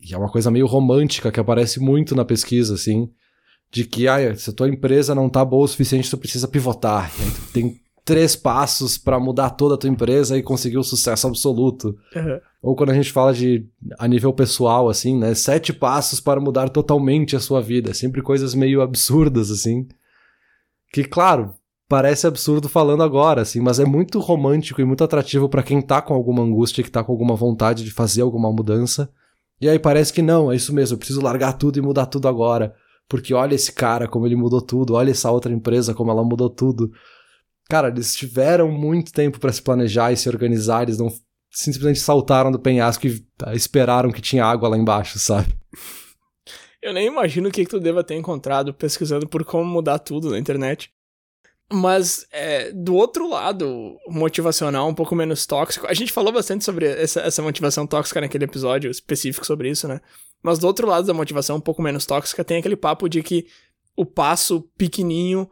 E 0.00 0.14
é 0.14 0.18
uma 0.18 0.30
coisa 0.30 0.50
meio 0.50 0.66
romântica 0.66 1.32
que 1.32 1.40
aparece 1.40 1.80
muito 1.80 2.14
na 2.14 2.24
pesquisa, 2.24 2.74
assim. 2.74 3.10
De 3.70 3.84
que, 3.84 4.06
ah, 4.06 4.34
se 4.36 4.50
a 4.50 4.52
tua 4.52 4.68
empresa 4.68 5.12
não 5.12 5.28
tá 5.28 5.44
boa 5.44 5.64
o 5.64 5.68
suficiente, 5.68 6.08
tu 6.08 6.16
precisa 6.16 6.46
pivotar. 6.46 7.10
Tu 7.12 7.52
tem 7.52 7.80
três 8.08 8.34
passos 8.34 8.96
para 8.96 9.20
mudar 9.20 9.50
toda 9.50 9.74
a 9.74 9.76
tua 9.76 9.90
empresa 9.90 10.38
e 10.38 10.42
conseguir 10.42 10.78
o 10.78 10.82
sucesso 10.82 11.26
absoluto. 11.26 11.94
Uhum. 12.16 12.40
Ou 12.62 12.74
quando 12.74 12.88
a 12.88 12.94
gente 12.94 13.12
fala 13.12 13.34
de 13.34 13.66
a 13.98 14.08
nível 14.08 14.32
pessoal, 14.32 14.88
assim, 14.88 15.14
né? 15.18 15.34
Sete 15.34 15.74
passos 15.74 16.18
para 16.18 16.40
mudar 16.40 16.70
totalmente 16.70 17.36
a 17.36 17.40
sua 17.40 17.60
vida. 17.60 17.92
Sempre 17.92 18.22
coisas 18.22 18.54
meio 18.54 18.80
absurdas, 18.80 19.50
assim. 19.50 19.86
Que, 20.90 21.04
claro, 21.04 21.52
parece 21.86 22.26
absurdo 22.26 22.66
falando 22.66 23.02
agora, 23.02 23.42
assim, 23.42 23.60
mas 23.60 23.78
é 23.78 23.84
muito 23.84 24.20
romântico 24.20 24.80
e 24.80 24.86
muito 24.86 25.04
atrativo 25.04 25.46
para 25.46 25.62
quem 25.62 25.82
tá 25.82 26.00
com 26.00 26.14
alguma 26.14 26.42
angústia, 26.42 26.82
que 26.82 26.90
tá 26.90 27.04
com 27.04 27.12
alguma 27.12 27.36
vontade 27.36 27.84
de 27.84 27.90
fazer 27.90 28.22
alguma 28.22 28.50
mudança. 28.50 29.10
E 29.60 29.68
aí 29.68 29.78
parece 29.78 30.14
que 30.14 30.22
não, 30.22 30.50
é 30.50 30.56
isso 30.56 30.74
mesmo, 30.74 30.94
eu 30.94 30.98
preciso 30.98 31.20
largar 31.20 31.58
tudo 31.58 31.78
e 31.78 31.82
mudar 31.82 32.06
tudo 32.06 32.26
agora. 32.26 32.74
Porque 33.06 33.34
olha 33.34 33.54
esse 33.54 33.70
cara 33.70 34.08
como 34.08 34.26
ele 34.26 34.36
mudou 34.36 34.62
tudo, 34.62 34.94
olha 34.94 35.10
essa 35.10 35.30
outra 35.30 35.52
empresa 35.52 35.92
como 35.92 36.10
ela 36.10 36.24
mudou 36.24 36.48
tudo. 36.48 36.90
Cara, 37.68 37.88
eles 37.88 38.16
tiveram 38.16 38.70
muito 38.70 39.12
tempo 39.12 39.38
para 39.38 39.52
se 39.52 39.60
planejar 39.60 40.10
e 40.10 40.16
se 40.16 40.28
organizar, 40.28 40.84
eles 40.84 40.98
não 40.98 41.12
simplesmente 41.50 42.00
saltaram 42.00 42.50
do 42.50 42.58
penhasco 42.58 43.06
e 43.06 43.24
ah, 43.42 43.54
esperaram 43.54 44.10
que 44.10 44.22
tinha 44.22 44.44
água 44.44 44.68
lá 44.68 44.76
embaixo, 44.76 45.18
sabe? 45.18 45.54
Eu 46.80 46.92
nem 46.92 47.06
imagino 47.06 47.48
o 47.48 47.52
que, 47.52 47.64
que 47.64 47.70
tu 47.70 47.80
deva 47.80 48.04
ter 48.04 48.14
encontrado 48.14 48.72
pesquisando 48.72 49.28
por 49.28 49.44
como 49.44 49.64
mudar 49.64 49.98
tudo 49.98 50.30
na 50.30 50.38
internet. 50.38 50.90
Mas, 51.70 52.26
é, 52.32 52.72
do 52.72 52.94
outro 52.94 53.28
lado, 53.28 53.98
motivacional 54.08 54.88
um 54.88 54.94
pouco 54.94 55.14
menos 55.14 55.44
tóxico. 55.44 55.86
A 55.86 55.92
gente 55.92 56.12
falou 56.12 56.32
bastante 56.32 56.64
sobre 56.64 56.86
essa, 56.86 57.20
essa 57.20 57.42
motivação 57.42 57.86
tóxica 57.86 58.20
naquele 58.22 58.44
episódio 58.44 58.90
específico 58.90 59.44
sobre 59.44 59.68
isso, 59.68 59.86
né? 59.86 60.00
Mas 60.42 60.58
do 60.58 60.66
outro 60.66 60.86
lado 60.86 61.06
da 61.06 61.12
motivação 61.12 61.56
um 61.56 61.60
pouco 61.60 61.82
menos 61.82 62.06
tóxica, 62.06 62.42
tem 62.42 62.58
aquele 62.58 62.76
papo 62.76 63.06
de 63.06 63.22
que 63.22 63.46
o 63.94 64.06
passo 64.06 64.62
pequenininho 64.78 65.50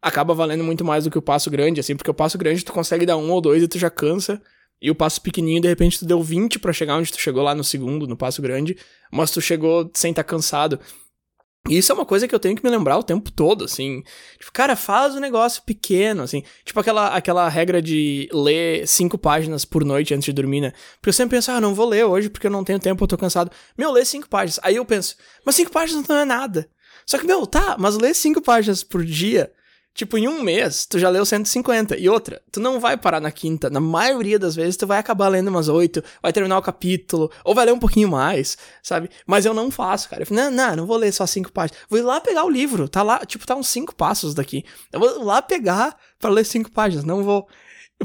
acaba 0.00 0.34
valendo 0.34 0.64
muito 0.64 0.84
mais 0.84 1.04
do 1.04 1.10
que 1.10 1.18
o 1.18 1.22
passo 1.22 1.50
grande, 1.50 1.80
assim, 1.80 1.96
porque 1.96 2.10
o 2.10 2.14
passo 2.14 2.38
grande 2.38 2.64
tu 2.64 2.72
consegue 2.72 3.06
dar 3.06 3.16
um 3.16 3.30
ou 3.30 3.40
dois 3.40 3.62
e 3.62 3.68
tu 3.68 3.78
já 3.78 3.90
cansa, 3.90 4.40
e 4.80 4.90
o 4.90 4.94
passo 4.94 5.20
pequenininho, 5.20 5.60
de 5.60 5.68
repente, 5.68 5.98
tu 5.98 6.06
deu 6.06 6.22
20 6.22 6.58
para 6.60 6.72
chegar 6.72 6.96
onde 6.96 7.12
tu 7.12 7.20
chegou 7.20 7.42
lá 7.42 7.54
no 7.54 7.64
segundo, 7.64 8.06
no 8.06 8.16
passo 8.16 8.40
grande, 8.40 8.76
mas 9.10 9.30
tu 9.30 9.40
chegou 9.40 9.90
sem 9.92 10.10
estar 10.10 10.22
tá 10.22 10.28
cansado. 10.28 10.78
E 11.68 11.76
isso 11.76 11.90
é 11.90 11.94
uma 11.94 12.06
coisa 12.06 12.26
que 12.28 12.34
eu 12.34 12.38
tenho 12.38 12.56
que 12.56 12.64
me 12.64 12.70
lembrar 12.70 12.96
o 12.96 13.02
tempo 13.02 13.30
todo, 13.30 13.64
assim. 13.64 14.02
Tipo, 14.38 14.52
cara, 14.52 14.76
faz 14.76 15.16
um 15.16 15.20
negócio 15.20 15.62
pequeno, 15.64 16.22
assim. 16.22 16.42
Tipo 16.64 16.78
aquela, 16.80 17.08
aquela 17.08 17.48
regra 17.48 17.82
de 17.82 18.28
ler 18.32 18.86
cinco 18.86 19.18
páginas 19.18 19.64
por 19.64 19.84
noite 19.84 20.14
antes 20.14 20.26
de 20.26 20.32
dormir, 20.32 20.60
né? 20.60 20.72
Porque 20.96 21.08
eu 21.08 21.12
sempre 21.12 21.36
penso, 21.36 21.50
ah, 21.50 21.60
não 21.60 21.74
vou 21.74 21.86
ler 21.86 22.04
hoje 22.04 22.30
porque 22.30 22.46
eu 22.46 22.50
não 22.50 22.64
tenho 22.64 22.78
tempo, 22.78 23.02
eu 23.02 23.08
tô 23.08 23.18
cansado. 23.18 23.50
Meu, 23.76 23.90
ler 23.90 24.06
cinco 24.06 24.28
páginas. 24.28 24.60
Aí 24.62 24.76
eu 24.76 24.84
penso, 24.84 25.16
mas 25.44 25.56
cinco 25.56 25.72
páginas 25.72 26.06
não 26.06 26.16
é 26.16 26.24
nada. 26.24 26.70
Só 27.04 27.18
que, 27.18 27.26
meu, 27.26 27.46
tá, 27.46 27.76
mas 27.78 27.96
ler 27.96 28.14
cinco 28.14 28.40
páginas 28.40 28.82
por 28.82 29.04
dia 29.04 29.52
Tipo, 29.98 30.16
em 30.16 30.28
um 30.28 30.44
mês, 30.44 30.86
tu 30.86 30.96
já 30.96 31.08
leu 31.10 31.26
150. 31.26 31.98
E 31.98 32.08
outra, 32.08 32.40
tu 32.52 32.60
não 32.60 32.78
vai 32.78 32.96
parar 32.96 33.20
na 33.20 33.32
quinta. 33.32 33.68
Na 33.68 33.80
maioria 33.80 34.38
das 34.38 34.54
vezes, 34.54 34.76
tu 34.76 34.86
vai 34.86 34.96
acabar 34.96 35.26
lendo 35.26 35.48
umas 35.48 35.68
oito, 35.68 36.04
vai 36.22 36.32
terminar 36.32 36.56
o 36.56 36.62
capítulo, 36.62 37.32
ou 37.44 37.52
vai 37.52 37.66
ler 37.66 37.72
um 37.72 37.80
pouquinho 37.80 38.08
mais, 38.08 38.56
sabe? 38.80 39.10
Mas 39.26 39.44
eu 39.44 39.52
não 39.52 39.72
faço, 39.72 40.08
cara. 40.08 40.22
Eu 40.22 40.36
não, 40.36 40.52
não, 40.52 40.76
não 40.76 40.86
vou 40.86 40.96
ler 40.96 41.10
só 41.12 41.26
cinco 41.26 41.50
páginas. 41.50 41.82
Vou 41.90 41.98
ir 41.98 42.02
lá 42.02 42.20
pegar 42.20 42.44
o 42.44 42.48
livro. 42.48 42.88
Tá 42.88 43.02
lá, 43.02 43.26
tipo, 43.26 43.44
tá 43.44 43.56
uns 43.56 43.66
cinco 43.66 43.92
passos 43.92 44.34
daqui. 44.34 44.64
Eu 44.92 45.00
vou 45.00 45.24
lá 45.24 45.42
pegar 45.42 45.98
para 46.20 46.30
ler 46.30 46.44
cinco 46.44 46.70
páginas. 46.70 47.04
Não 47.04 47.24
vou. 47.24 47.48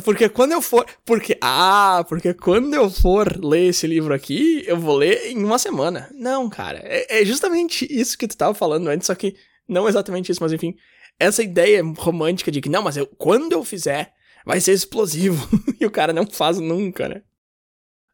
Porque 0.03 0.27
quando 0.29 0.53
eu 0.53 0.63
for. 0.63 0.87
Porque. 1.05 1.37
Ah, 1.39 2.03
porque 2.09 2.33
quando 2.33 2.73
eu 2.73 2.89
for 2.89 3.39
ler 3.39 3.67
esse 3.69 3.85
livro 3.85 4.15
aqui, 4.15 4.63
eu 4.65 4.79
vou 4.79 4.97
ler 4.97 5.27
em 5.27 5.43
uma 5.43 5.59
semana. 5.59 6.09
Não, 6.11 6.49
cara. 6.49 6.79
É, 6.83 7.21
é 7.21 7.23
justamente 7.23 7.85
isso 7.87 8.17
que 8.17 8.27
tu 8.27 8.35
tava 8.35 8.55
falando 8.55 8.87
antes, 8.87 9.05
só 9.05 9.13
que. 9.13 9.35
Não 9.65 9.87
exatamente 9.87 10.31
isso, 10.31 10.41
mas 10.41 10.51
enfim 10.51 10.75
essa 11.19 11.43
ideia 11.43 11.83
romântica 11.97 12.51
de 12.51 12.61
que, 12.61 12.69
não, 12.69 12.83
mas 12.83 12.97
eu, 12.97 13.07
quando 13.17 13.53
eu 13.53 13.63
fizer, 13.63 14.13
vai 14.45 14.59
ser 14.59 14.73
explosivo. 14.73 15.47
e 15.79 15.85
o 15.85 15.91
cara 15.91 16.13
não 16.13 16.25
faz 16.25 16.59
nunca, 16.59 17.07
né? 17.07 17.21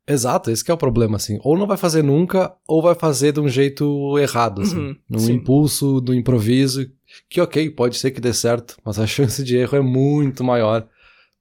Exato, 0.08 0.50
esse 0.50 0.70
é 0.70 0.74
o 0.74 0.78
problema, 0.78 1.18
assim. 1.18 1.40
Ou 1.44 1.56
não 1.56 1.68
vai 1.68 1.78
fazer 1.78 2.04
nunca, 2.04 2.52
ou 2.68 2.82
vai 2.82 2.96
fazer 2.96 3.32
de 3.32 3.40
um 3.40 3.48
jeito 3.48 4.18
errado, 4.18 4.62
assim. 4.62 4.78
Uhum, 4.78 4.96
num 5.08 5.20
sim. 5.20 5.34
impulso, 5.34 6.02
no 6.02 6.16
improviso, 6.16 6.90
que 7.30 7.40
ok, 7.40 7.70
pode 7.70 7.96
ser 7.96 8.10
que 8.10 8.20
dê 8.20 8.34
certo, 8.34 8.76
mas 8.84 8.98
a 8.98 9.06
chance 9.08 9.44
de 9.44 9.56
erro 9.56 9.78
é 9.78 9.82
muito 9.82 10.44
maior, 10.44 10.88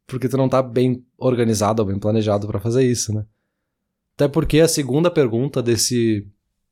porque 0.07 0.29
tu 0.29 0.37
não 0.37 0.51
tá 0.51 0.63
bem 0.63 1.03
organizado 1.17 1.81
ou 1.81 1.89
bem 1.89 1.99
planejado 1.99 2.47
para 2.47 2.61
fazer 2.61 2.85
isso, 2.85 3.13
né? 3.15 3.25
Até 4.15 4.29
porque 4.29 4.61
a 4.61 4.69
segunda 4.69 5.11
pergunta 5.11 5.63
desse 5.63 6.27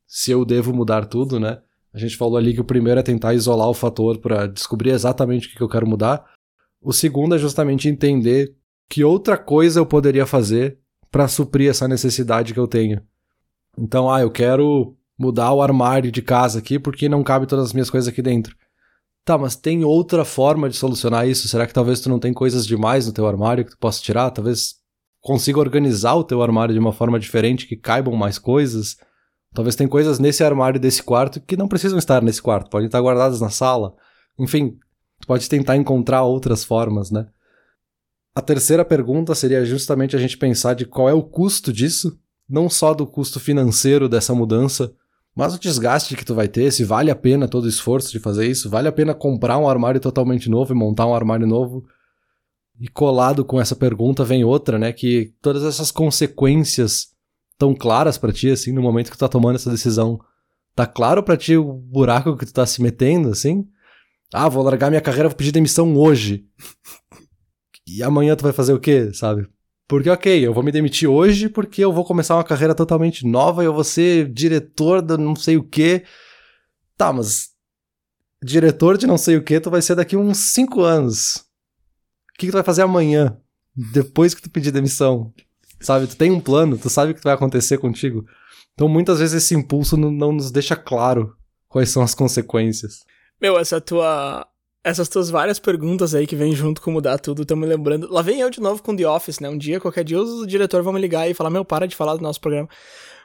se 0.05 0.31
eu 0.31 0.45
devo 0.45 0.73
mudar 0.73 1.05
tudo, 1.05 1.39
né? 1.39 1.59
A 1.97 1.99
gente 1.99 2.15
falou 2.15 2.37
ali 2.37 2.53
que 2.53 2.61
o 2.61 2.63
primeiro 2.63 2.99
é 2.99 3.03
tentar 3.03 3.33
isolar 3.33 3.67
o 3.67 3.73
fator 3.73 4.19
para 4.19 4.45
descobrir 4.45 4.91
exatamente 4.91 5.47
o 5.47 5.57
que 5.57 5.63
eu 5.63 5.67
quero 5.67 5.87
mudar. 5.87 6.23
O 6.79 6.93
segundo 6.93 7.33
é 7.33 7.39
justamente 7.39 7.89
entender 7.89 8.53
que 8.87 9.03
outra 9.03 9.35
coisa 9.35 9.79
eu 9.79 9.85
poderia 9.85 10.27
fazer 10.27 10.77
para 11.09 11.27
suprir 11.27 11.71
essa 11.71 11.87
necessidade 11.87 12.53
que 12.53 12.59
eu 12.59 12.67
tenho. 12.67 13.01
Então, 13.75 14.11
ah, 14.11 14.21
eu 14.21 14.29
quero 14.29 14.95
mudar 15.17 15.51
o 15.53 15.59
armário 15.59 16.11
de 16.11 16.21
casa 16.21 16.59
aqui 16.59 16.77
porque 16.77 17.09
não 17.09 17.23
cabe 17.23 17.47
todas 17.47 17.65
as 17.65 17.73
minhas 17.73 17.89
coisas 17.89 18.07
aqui 18.07 18.21
dentro. 18.21 18.55
Tá, 19.25 19.35
mas 19.35 19.55
tem 19.55 19.83
outra 19.83 20.23
forma 20.23 20.69
de 20.69 20.77
solucionar 20.77 21.27
isso? 21.27 21.47
Será 21.47 21.65
que 21.65 21.73
talvez 21.73 21.99
tu 21.99 22.09
não 22.09 22.19
tem 22.19 22.31
coisas 22.31 22.67
demais 22.67 23.07
no 23.07 23.11
teu 23.11 23.25
armário 23.25 23.65
que 23.65 23.71
tu 23.71 23.77
possa 23.79 24.03
tirar? 24.03 24.29
Talvez 24.29 24.75
consiga 25.19 25.59
organizar 25.59 26.13
o 26.13 26.23
teu 26.23 26.43
armário 26.43 26.75
de 26.75 26.79
uma 26.79 26.93
forma 26.93 27.19
diferente 27.19 27.65
que 27.65 27.75
caibam 27.75 28.15
mais 28.15 28.37
coisas? 28.37 28.97
Talvez 29.53 29.75
tem 29.75 29.87
coisas 29.87 30.19
nesse 30.19 30.43
armário 30.43 30.79
desse 30.79 31.01
quarto 31.01 31.41
que 31.41 31.57
não 31.57 31.67
precisam 31.67 31.97
estar 31.97 32.21
nesse 32.21 32.41
quarto, 32.41 32.69
podem 32.69 32.87
estar 32.87 33.01
guardadas 33.01 33.41
na 33.41 33.49
sala. 33.49 33.95
Enfim, 34.37 34.77
pode 35.25 35.49
tentar 35.49 35.75
encontrar 35.75 36.23
outras 36.23 36.63
formas, 36.63 37.09
né? 37.09 37.27
A 38.35 38.41
terceira 38.41 38.85
pergunta 38.85 39.33
seria 39.33 39.65
justamente 39.65 40.15
a 40.15 40.19
gente 40.19 40.37
pensar 40.37 40.75
de 40.75 40.85
qual 40.85 41.09
é 41.09 41.13
o 41.13 41.23
custo 41.23 41.73
disso, 41.73 42.19
não 42.47 42.69
só 42.69 42.93
do 42.93 43.07
custo 43.07 43.39
financeiro 43.39 44.07
dessa 44.07 44.33
mudança, 44.35 44.93
mas 45.35 45.55
o 45.55 45.59
desgaste 45.59 46.15
que 46.15 46.25
tu 46.25 46.35
vai 46.35 46.47
ter, 46.47 46.71
se 46.71 46.83
vale 46.83 47.09
a 47.09 47.15
pena 47.15 47.47
todo 47.47 47.65
o 47.65 47.69
esforço 47.69 48.11
de 48.11 48.19
fazer 48.19 48.47
isso, 48.47 48.69
vale 48.69 48.87
a 48.87 48.91
pena 48.91 49.13
comprar 49.13 49.57
um 49.57 49.67
armário 49.67 49.99
totalmente 49.99 50.49
novo 50.49 50.71
e 50.71 50.75
montar 50.75 51.07
um 51.07 51.15
armário 51.15 51.47
novo. 51.47 51.85
E 52.79 52.87
colado 52.87 53.43
com 53.43 53.59
essa 53.59 53.75
pergunta 53.75 54.23
vem 54.23 54.43
outra, 54.43 54.77
né, 54.77 54.93
que 54.93 55.33
todas 55.41 55.63
essas 55.63 55.91
consequências 55.91 57.07
tão 57.57 57.73
claras 57.73 58.17
para 58.17 58.31
ti, 58.31 58.49
assim, 58.49 58.71
no 58.71 58.81
momento 58.81 59.09
que 59.09 59.17
tu 59.17 59.19
tá 59.19 59.27
tomando 59.27 59.55
essa 59.55 59.71
decisão? 59.71 60.19
Tá 60.75 60.85
claro 60.85 61.23
para 61.23 61.37
ti 61.37 61.57
o 61.57 61.73
buraco 61.73 62.37
que 62.37 62.45
tu 62.45 62.53
tá 62.53 62.65
se 62.65 62.81
metendo, 62.81 63.29
assim? 63.29 63.67
Ah, 64.33 64.49
vou 64.49 64.63
largar 64.63 64.89
minha 64.89 65.01
carreira, 65.01 65.29
vou 65.29 65.37
pedir 65.37 65.51
demissão 65.51 65.95
hoje. 65.95 66.45
E 67.87 68.03
amanhã 68.03 68.35
tu 68.35 68.43
vai 68.43 68.51
fazer 68.51 68.73
o 68.73 68.79
quê, 68.79 69.11
sabe? 69.13 69.47
Porque, 69.87 70.09
ok, 70.09 70.45
eu 70.45 70.53
vou 70.53 70.61
me 70.61 70.71
demitir 70.71 71.09
hoje 71.09 71.47
porque 71.47 71.83
eu 71.83 71.93
vou 71.93 72.03
começar 72.03 72.35
uma 72.35 72.43
carreira 72.43 72.75
totalmente 72.75 73.25
nova 73.25 73.63
eu 73.63 73.73
vou 73.73 73.85
ser 73.85 74.29
diretor 74.31 75.01
da 75.01 75.17
não 75.17 75.35
sei 75.35 75.55
o 75.55 75.63
quê. 75.63 76.03
Tá, 76.97 77.13
mas 77.13 77.51
diretor 78.43 78.97
de 78.97 79.07
não 79.07 79.17
sei 79.17 79.37
o 79.37 79.43
quê 79.43 79.61
tu 79.61 79.71
vai 79.71 79.81
ser 79.81 79.95
daqui 79.95 80.17
uns 80.17 80.37
5 80.53 80.81
anos. 80.81 81.37
O 81.37 82.37
que, 82.37 82.47
que 82.47 82.51
tu 82.51 82.55
vai 82.55 82.63
fazer 82.63 82.81
amanhã? 82.81 83.37
Depois 83.73 84.33
que 84.33 84.41
tu 84.41 84.49
pedir 84.49 84.71
demissão? 84.71 85.33
Sabe, 85.79 86.07
tu 86.07 86.15
tem 86.15 86.31
um 86.31 86.39
plano, 86.39 86.77
tu 86.77 86.89
sabe 86.89 87.11
o 87.11 87.15
que 87.15 87.23
vai 87.23 87.33
acontecer 87.33 87.77
contigo. 87.77 88.25
Então, 88.73 88.87
muitas 88.87 89.19
vezes 89.19 89.43
esse 89.43 89.55
impulso 89.55 89.97
não, 89.97 90.11
não 90.11 90.31
nos 90.31 90.51
deixa 90.51 90.75
claro 90.75 91.35
quais 91.67 91.89
são 91.89 92.01
as 92.03 92.15
consequências. 92.15 92.99
Meu, 93.41 93.57
essa 93.57 93.79
tua 93.79 94.47
essas 94.83 95.09
tuas 95.09 95.29
várias 95.29 95.59
perguntas 95.59 96.15
aí 96.15 96.25
que 96.25 96.35
vem 96.35 96.55
junto 96.55 96.81
com 96.81 96.91
mudar 96.91 97.17
tudo, 97.17 97.41
estão 97.41 97.57
me 97.57 97.65
lembrando. 97.65 98.07
Lá 98.09 98.21
vem 98.21 98.39
eu 98.39 98.49
de 98.49 98.61
novo 98.61 98.81
com 98.81 98.95
The 98.95 99.07
Office, 99.07 99.39
né? 99.39 99.49
Um 99.49 99.57
dia, 99.57 99.81
qualquer 99.81 100.03
dia, 100.03 100.19
os 100.19 100.47
diretores 100.47 100.83
vão 100.83 100.93
me 100.93 101.01
ligar 101.01 101.29
e 101.29 101.33
falar: 101.33 101.49
Meu, 101.49 101.65
para 101.65 101.87
de 101.87 101.95
falar 101.95 102.15
do 102.15 102.21
nosso 102.21 102.39
programa. 102.39 102.69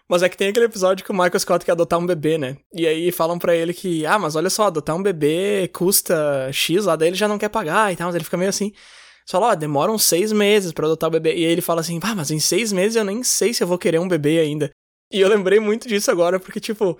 Mas 0.08 0.22
é 0.22 0.28
que 0.28 0.36
tem 0.36 0.48
aquele 0.48 0.66
episódio 0.66 1.04
que 1.04 1.10
o 1.10 1.14
Michael 1.14 1.38
Scott 1.38 1.64
quer 1.64 1.72
adotar 1.72 1.98
um 1.98 2.04
bebê, 2.04 2.36
né? 2.36 2.56
E 2.74 2.86
aí 2.86 3.12
falam 3.12 3.38
para 3.38 3.54
ele 3.54 3.72
que, 3.72 4.04
ah, 4.04 4.18
mas 4.18 4.34
olha 4.34 4.50
só, 4.50 4.66
adotar 4.66 4.96
um 4.96 5.02
bebê 5.02 5.70
custa 5.72 6.50
X 6.52 6.84
lá, 6.84 6.96
daí 6.96 7.08
ele 7.08 7.16
já 7.16 7.28
não 7.28 7.38
quer 7.38 7.48
pagar 7.48 7.92
e 7.92 7.96
tal, 7.96 8.08
mas 8.08 8.14
ele 8.16 8.24
fica 8.24 8.36
meio 8.36 8.50
assim. 8.50 8.72
Só 9.26 9.38
fala, 9.38 9.52
ó, 9.52 9.54
demoram 9.54 9.98
seis 9.98 10.32
meses 10.32 10.72
para 10.72 10.86
adotar 10.86 11.08
o 11.08 11.12
bebê. 11.12 11.30
E 11.34 11.44
aí 11.44 11.52
ele 11.52 11.60
fala 11.60 11.80
assim, 11.80 11.98
ah, 12.02 12.14
mas 12.14 12.30
em 12.30 12.40
seis 12.40 12.72
meses 12.72 12.96
eu 12.96 13.04
nem 13.04 13.22
sei 13.22 13.54
se 13.54 13.62
eu 13.62 13.68
vou 13.68 13.78
querer 13.78 14.00
um 14.00 14.08
bebê 14.08 14.38
ainda. 14.38 14.70
E 15.12 15.20
eu 15.20 15.28
lembrei 15.28 15.60
muito 15.60 15.86
disso 15.86 16.10
agora, 16.10 16.40
porque, 16.40 16.58
tipo, 16.58 16.94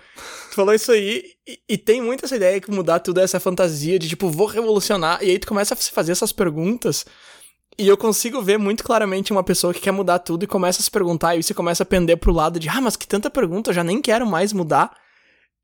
tu 0.51 0.55
falou 0.55 0.75
isso 0.75 0.93
aí, 0.93 1.25
e, 1.49 1.59
e, 1.67 1.79
tem 1.79 2.03
muito 2.03 2.27
essa 2.27 2.37
ideia 2.37 2.61
que 2.61 2.71
mudar 2.71 3.01
tudo 3.01 3.21
é 3.21 3.25
essa 3.25 3.41
fantasia 3.41 3.99
de, 3.99 4.07
tipo, 4.07 4.29
vou 4.29 4.47
revolucionar, 4.47 5.25
e 5.25 5.31
aí 5.31 5.39
tu 5.39 5.47
começa 5.47 5.73
a 5.73 5.77
se 5.79 5.91
fazer 5.91 6.13
essas 6.13 6.31
perguntas, 6.31 7.07
e 7.79 7.89
eu 7.89 7.97
consigo 7.97 8.43
ver 8.43 8.59
muito 8.59 8.85
claramente 8.85 9.33
uma 9.33 9.43
pessoa 9.43 9.73
que 9.73 9.81
quer 9.81 9.93
mudar 9.93 10.19
tudo 10.19 10.45
e 10.45 10.47
começa 10.47 10.83
a 10.83 10.85
se 10.85 10.91
perguntar, 10.91 11.37
e 11.37 11.43
você 11.43 11.55
começa 11.55 11.85
a 11.85 11.87
pender 11.87 12.19
pro 12.19 12.33
lado 12.33 12.61
de, 12.61 12.69
ah, 12.69 12.83
mas 12.83 12.97
que 12.97 13.07
tanta 13.07 13.31
pergunta, 13.31 13.71
eu 13.71 13.75
já 13.75 13.83
nem 13.83 14.03
quero 14.03 14.27
mais 14.27 14.53
mudar. 14.53 14.95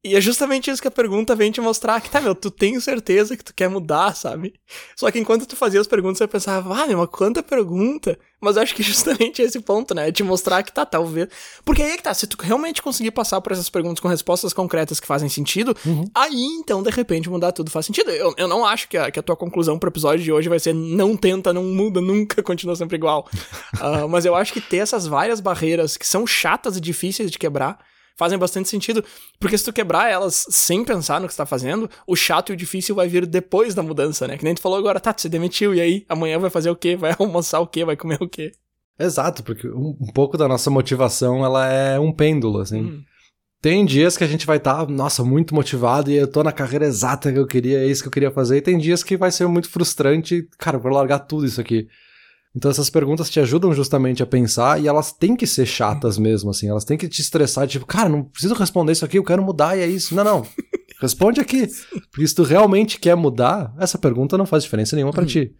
E 0.04 0.14
é 0.14 0.20
justamente 0.20 0.70
isso 0.70 0.80
que 0.80 0.86
a 0.86 0.92
pergunta 0.92 1.34
vem 1.34 1.50
te 1.50 1.60
mostrar, 1.60 2.00
que 2.00 2.08
tá, 2.08 2.20
meu, 2.20 2.32
tu 2.32 2.52
tem 2.52 2.78
certeza 2.78 3.36
que 3.36 3.44
tu 3.44 3.52
quer 3.52 3.68
mudar, 3.68 4.14
sabe? 4.14 4.54
Só 4.96 5.10
que 5.10 5.18
enquanto 5.18 5.44
tu 5.44 5.56
fazia 5.56 5.80
as 5.80 5.88
perguntas, 5.88 6.18
você 6.18 6.28
pensava, 6.28 6.82
ah, 6.82 6.86
meu, 6.86 6.98
mas 6.98 7.08
quanta 7.10 7.42
pergunta. 7.42 8.16
Mas 8.40 8.54
eu 8.54 8.62
acho 8.62 8.76
que 8.76 8.82
justamente 8.84 9.42
esse 9.42 9.58
ponto, 9.58 9.96
né, 9.96 10.08
é 10.08 10.12
te 10.12 10.22
mostrar 10.22 10.62
que 10.62 10.70
tá, 10.72 10.86
talvez... 10.86 11.28
Porque 11.64 11.82
aí 11.82 11.90
é 11.90 11.96
que 11.96 12.02
tá, 12.04 12.14
se 12.14 12.28
tu 12.28 12.40
realmente 12.40 12.80
conseguir 12.80 13.10
passar 13.10 13.40
por 13.40 13.50
essas 13.50 13.68
perguntas 13.68 13.98
com 13.98 14.06
respostas 14.06 14.52
concretas 14.52 15.00
que 15.00 15.06
fazem 15.06 15.28
sentido, 15.28 15.76
uhum. 15.84 16.04
aí 16.14 16.44
então, 16.60 16.80
de 16.80 16.90
repente, 16.90 17.28
mudar 17.28 17.50
tudo 17.50 17.68
faz 17.68 17.84
sentido. 17.84 18.12
Eu, 18.12 18.32
eu 18.36 18.46
não 18.46 18.64
acho 18.64 18.88
que 18.88 18.96
a, 18.96 19.10
que 19.10 19.18
a 19.18 19.22
tua 19.22 19.36
conclusão 19.36 19.80
pro 19.80 19.90
episódio 19.90 20.22
de 20.24 20.30
hoje 20.30 20.48
vai 20.48 20.60
ser 20.60 20.72
não 20.72 21.16
tenta, 21.16 21.52
não 21.52 21.64
muda, 21.64 22.00
nunca, 22.00 22.40
continua 22.40 22.76
sempre 22.76 22.96
igual. 22.96 23.28
uh, 23.80 24.06
mas 24.08 24.24
eu 24.24 24.36
acho 24.36 24.52
que 24.52 24.60
ter 24.60 24.76
essas 24.76 25.08
várias 25.08 25.40
barreiras 25.40 25.96
que 25.96 26.06
são 26.06 26.24
chatas 26.24 26.76
e 26.76 26.80
difíceis 26.80 27.32
de 27.32 27.38
quebrar, 27.38 27.80
fazem 28.18 28.36
bastante 28.36 28.68
sentido. 28.68 29.02
Porque 29.38 29.56
se 29.56 29.64
tu 29.64 29.72
quebrar 29.72 30.10
elas 30.10 30.44
sem 30.50 30.84
pensar 30.84 31.20
no 31.20 31.28
que 31.28 31.32
você 31.32 31.38
tá 31.38 31.46
fazendo, 31.46 31.88
o 32.06 32.16
chato 32.16 32.50
e 32.50 32.52
o 32.52 32.56
difícil 32.56 32.94
vai 32.94 33.08
vir 33.08 33.24
depois 33.24 33.74
da 33.74 33.82
mudança, 33.82 34.26
né? 34.26 34.36
Que 34.36 34.44
nem 34.44 34.54
tu 34.54 34.60
falou 34.60 34.76
agora, 34.76 35.00
tá, 35.00 35.14
tu 35.14 35.22
se 35.22 35.28
demitiu, 35.28 35.74
e 35.74 35.80
aí? 35.80 36.04
Amanhã 36.08 36.38
vai 36.38 36.50
fazer 36.50 36.68
o 36.68 36.76
quê? 36.76 36.96
Vai 36.96 37.14
almoçar 37.18 37.60
o 37.60 37.66
quê? 37.66 37.84
Vai 37.84 37.96
comer 37.96 38.18
o 38.20 38.28
quê? 38.28 38.52
Exato, 38.98 39.44
porque 39.44 39.68
um, 39.68 39.96
um 40.00 40.12
pouco 40.12 40.36
da 40.36 40.48
nossa 40.48 40.68
motivação, 40.68 41.44
ela 41.44 41.68
é 41.68 42.00
um 42.00 42.12
pêndulo, 42.12 42.60
assim. 42.60 42.80
Hum. 42.80 43.02
Tem 43.60 43.84
dias 43.84 44.16
que 44.16 44.24
a 44.24 44.26
gente 44.26 44.46
vai 44.46 44.56
estar, 44.56 44.86
tá, 44.86 44.92
nossa, 44.92 45.24
muito 45.24 45.54
motivado 45.54 46.10
e 46.10 46.16
eu 46.16 46.30
tô 46.30 46.44
na 46.44 46.52
carreira 46.52 46.86
exata 46.86 47.32
que 47.32 47.38
eu 47.38 47.46
queria, 47.46 47.78
é 47.80 47.86
isso 47.86 48.02
que 48.02 48.08
eu 48.08 48.12
queria 48.12 48.30
fazer. 48.30 48.56
E 48.56 48.62
tem 48.62 48.78
dias 48.78 49.02
que 49.02 49.16
vai 49.16 49.30
ser 49.30 49.46
muito 49.48 49.68
frustrante, 49.68 50.48
cara, 50.58 50.76
eu 50.76 50.80
vou 50.80 50.92
largar 50.92 51.20
tudo 51.20 51.46
isso 51.46 51.60
aqui. 51.60 51.88
Então 52.58 52.72
essas 52.72 52.90
perguntas 52.90 53.30
te 53.30 53.38
ajudam 53.38 53.72
justamente 53.72 54.20
a 54.20 54.26
pensar 54.26 54.82
e 54.82 54.88
elas 54.88 55.12
têm 55.12 55.36
que 55.36 55.46
ser 55.46 55.64
chatas 55.64 56.18
mesmo, 56.18 56.50
assim. 56.50 56.68
Elas 56.68 56.84
têm 56.84 56.98
que 56.98 57.06
te 57.06 57.20
estressar, 57.20 57.68
tipo, 57.68 57.86
cara, 57.86 58.08
não 58.08 58.24
preciso 58.24 58.52
responder 58.52 58.90
isso 58.90 59.04
aqui, 59.04 59.16
eu 59.16 59.22
quero 59.22 59.44
mudar 59.44 59.76
e 59.78 59.80
é 59.80 59.86
isso. 59.86 60.12
Não, 60.12 60.24
não. 60.24 60.46
Responde 61.00 61.40
aqui. 61.40 61.68
Porque 62.10 62.26
se 62.26 62.34
tu 62.34 62.42
realmente 62.42 62.98
quer 62.98 63.14
mudar, 63.14 63.72
essa 63.78 63.96
pergunta 63.96 64.36
não 64.36 64.44
faz 64.44 64.64
diferença 64.64 64.96
nenhuma 64.96 65.12
para 65.12 65.22
uhum. 65.22 65.28
ti. 65.28 65.54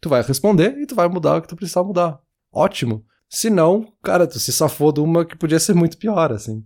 Tu 0.00 0.08
vai 0.08 0.22
responder 0.22 0.78
e 0.78 0.86
tu 0.86 0.94
vai 0.94 1.08
mudar 1.08 1.38
o 1.38 1.42
que 1.42 1.48
tu 1.48 1.56
precisar 1.56 1.82
mudar. 1.82 2.20
Ótimo. 2.52 3.04
Se 3.28 3.50
não, 3.50 3.92
cara, 4.00 4.24
tu 4.24 4.38
se 4.38 4.52
safou 4.52 4.92
de 4.92 5.00
uma 5.00 5.24
que 5.24 5.36
podia 5.36 5.58
ser 5.58 5.74
muito 5.74 5.98
pior, 5.98 6.30
assim. 6.30 6.64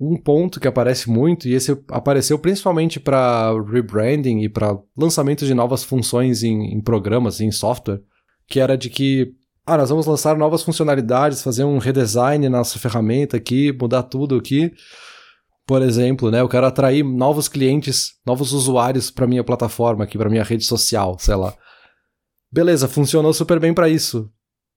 Um 0.00 0.16
ponto 0.16 0.58
que 0.58 0.66
aparece 0.66 1.08
muito, 1.08 1.46
e 1.46 1.54
esse 1.54 1.80
apareceu 1.90 2.40
principalmente 2.40 2.98
para 2.98 3.52
rebranding 3.70 4.40
e 4.40 4.48
para 4.48 4.76
lançamento 4.96 5.46
de 5.46 5.54
novas 5.54 5.84
funções 5.84 6.42
em, 6.42 6.74
em 6.74 6.80
programas, 6.80 7.40
em 7.40 7.52
software, 7.52 8.02
que 8.50 8.58
era 8.58 8.76
de 8.76 8.90
que, 8.90 9.32
ah, 9.64 9.78
nós 9.78 9.88
vamos 9.88 10.06
lançar 10.06 10.36
novas 10.36 10.64
funcionalidades, 10.64 11.40
fazer 11.40 11.62
um 11.62 11.78
redesign 11.78 12.48
na 12.48 12.58
nossa 12.58 12.78
ferramenta 12.80 13.36
aqui, 13.36 13.72
mudar 13.80 14.02
tudo 14.02 14.34
aqui. 14.34 14.72
Por 15.64 15.80
exemplo, 15.82 16.32
né, 16.32 16.40
eu 16.40 16.48
quero 16.48 16.66
atrair 16.66 17.04
novos 17.04 17.46
clientes, 17.46 18.14
novos 18.26 18.52
usuários 18.52 19.08
para 19.08 19.28
minha 19.28 19.44
plataforma 19.44 20.02
aqui, 20.02 20.18
para 20.18 20.28
minha 20.28 20.42
rede 20.42 20.64
social, 20.64 21.16
sei 21.20 21.36
lá. 21.36 21.54
Beleza, 22.52 22.88
funcionou 22.88 23.32
super 23.32 23.60
bem 23.60 23.72
para 23.72 23.88
isso. 23.88 24.28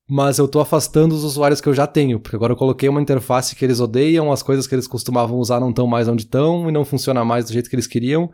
Mas 0.08 0.38
eu 0.38 0.46
tô 0.46 0.60
afastando 0.60 1.14
os 1.14 1.24
usuários 1.24 1.60
que 1.60 1.68
eu 1.68 1.74
já 1.74 1.86
tenho, 1.86 2.20
porque 2.20 2.36
agora 2.36 2.52
eu 2.52 2.56
coloquei 2.56 2.88
uma 2.88 3.00
interface 3.00 3.56
que 3.56 3.64
eles 3.64 3.80
odeiam, 3.80 4.30
as 4.30 4.42
coisas 4.42 4.68
que 4.68 4.74
eles 4.74 4.86
costumavam 4.86 5.38
usar 5.38 5.58
não 5.58 5.70
estão 5.70 5.86
mais 5.86 6.06
onde 6.06 6.22
estão 6.22 6.68
e 6.68 6.72
não 6.72 6.84
funciona 6.84 7.24
mais 7.24 7.46
do 7.46 7.52
jeito 7.52 7.68
que 7.68 7.74
eles 7.74 7.88
queriam. 7.88 8.30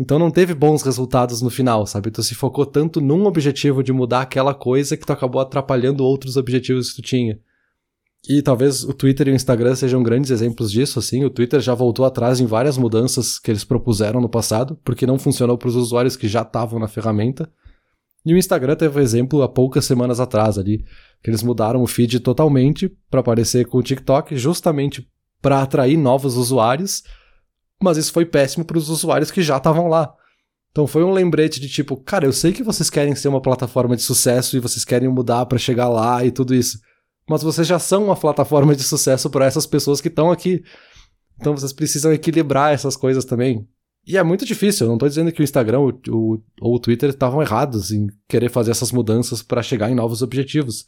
Então 0.00 0.18
não 0.18 0.30
teve 0.30 0.54
bons 0.54 0.80
resultados 0.80 1.42
no 1.42 1.50
final, 1.50 1.86
sabe? 1.86 2.10
Tu 2.10 2.22
se 2.22 2.34
focou 2.34 2.64
tanto 2.64 3.02
num 3.02 3.26
objetivo 3.26 3.82
de 3.82 3.92
mudar 3.92 4.22
aquela 4.22 4.54
coisa 4.54 4.96
que 4.96 5.04
tu 5.04 5.12
acabou 5.12 5.42
atrapalhando 5.42 6.02
outros 6.02 6.38
objetivos 6.38 6.88
que 6.88 7.02
tu 7.02 7.06
tinha. 7.06 7.38
E 8.26 8.40
talvez 8.40 8.82
o 8.82 8.94
Twitter 8.94 9.28
e 9.28 9.32
o 9.32 9.34
Instagram 9.34 9.74
sejam 9.74 10.02
grandes 10.02 10.30
exemplos 10.30 10.72
disso, 10.72 10.98
assim. 10.98 11.22
O 11.22 11.28
Twitter 11.28 11.60
já 11.60 11.74
voltou 11.74 12.06
atrás 12.06 12.40
em 12.40 12.46
várias 12.46 12.78
mudanças 12.78 13.38
que 13.38 13.50
eles 13.50 13.62
propuseram 13.62 14.22
no 14.22 14.28
passado, 14.28 14.74
porque 14.82 15.06
não 15.06 15.18
funcionou 15.18 15.58
para 15.58 15.68
os 15.68 15.76
usuários 15.76 16.16
que 16.16 16.28
já 16.28 16.40
estavam 16.40 16.80
na 16.80 16.88
ferramenta. 16.88 17.52
E 18.24 18.32
o 18.32 18.38
Instagram 18.38 18.76
teve 18.76 18.98
um 18.98 19.02
exemplo 19.02 19.42
há 19.42 19.48
poucas 19.50 19.84
semanas 19.84 20.18
atrás 20.18 20.56
ali, 20.56 20.82
que 21.22 21.28
eles 21.28 21.42
mudaram 21.42 21.82
o 21.82 21.86
feed 21.86 22.20
totalmente 22.20 22.90
para 23.10 23.22
parecer 23.22 23.66
com 23.66 23.76
o 23.76 23.82
TikTok, 23.82 24.34
justamente 24.38 25.06
para 25.42 25.60
atrair 25.60 25.98
novos 25.98 26.38
usuários 26.38 27.02
mas 27.82 27.96
isso 27.96 28.12
foi 28.12 28.24
péssimo 28.24 28.64
para 28.64 28.78
os 28.78 28.88
usuários 28.88 29.30
que 29.30 29.42
já 29.42 29.56
estavam 29.56 29.88
lá. 29.88 30.12
Então 30.70 30.86
foi 30.86 31.02
um 31.02 31.10
lembrete 31.10 31.60
de 31.60 31.68
tipo, 31.68 31.96
cara, 31.96 32.26
eu 32.26 32.32
sei 32.32 32.52
que 32.52 32.62
vocês 32.62 32.88
querem 32.88 33.14
ser 33.14 33.28
uma 33.28 33.40
plataforma 33.40 33.96
de 33.96 34.02
sucesso 34.02 34.56
e 34.56 34.60
vocês 34.60 34.84
querem 34.84 35.08
mudar 35.08 35.46
para 35.46 35.58
chegar 35.58 35.88
lá 35.88 36.24
e 36.24 36.30
tudo 36.30 36.54
isso, 36.54 36.78
mas 37.28 37.42
vocês 37.42 37.66
já 37.66 37.78
são 37.78 38.04
uma 38.04 38.16
plataforma 38.16 38.74
de 38.74 38.82
sucesso 38.82 39.28
para 39.28 39.46
essas 39.46 39.66
pessoas 39.66 40.00
que 40.00 40.08
estão 40.08 40.30
aqui. 40.30 40.62
Então 41.40 41.56
vocês 41.56 41.72
precisam 41.72 42.12
equilibrar 42.12 42.72
essas 42.72 42.96
coisas 42.96 43.24
também. 43.24 43.66
E 44.06 44.16
é 44.16 44.22
muito 44.22 44.46
difícil, 44.46 44.86
eu 44.86 44.90
não 44.90 44.98
tô 44.98 45.08
dizendo 45.08 45.30
que 45.32 45.40
o 45.40 45.44
Instagram 45.44 45.80
o, 45.80 45.88
o, 46.08 46.42
ou 46.60 46.74
o 46.76 46.80
Twitter 46.80 47.10
estavam 47.10 47.42
errados 47.42 47.90
em 47.90 48.06
querer 48.28 48.48
fazer 48.48 48.70
essas 48.70 48.92
mudanças 48.92 49.42
para 49.42 49.62
chegar 49.62 49.90
em 49.90 49.94
novos 49.94 50.22
objetivos. 50.22 50.86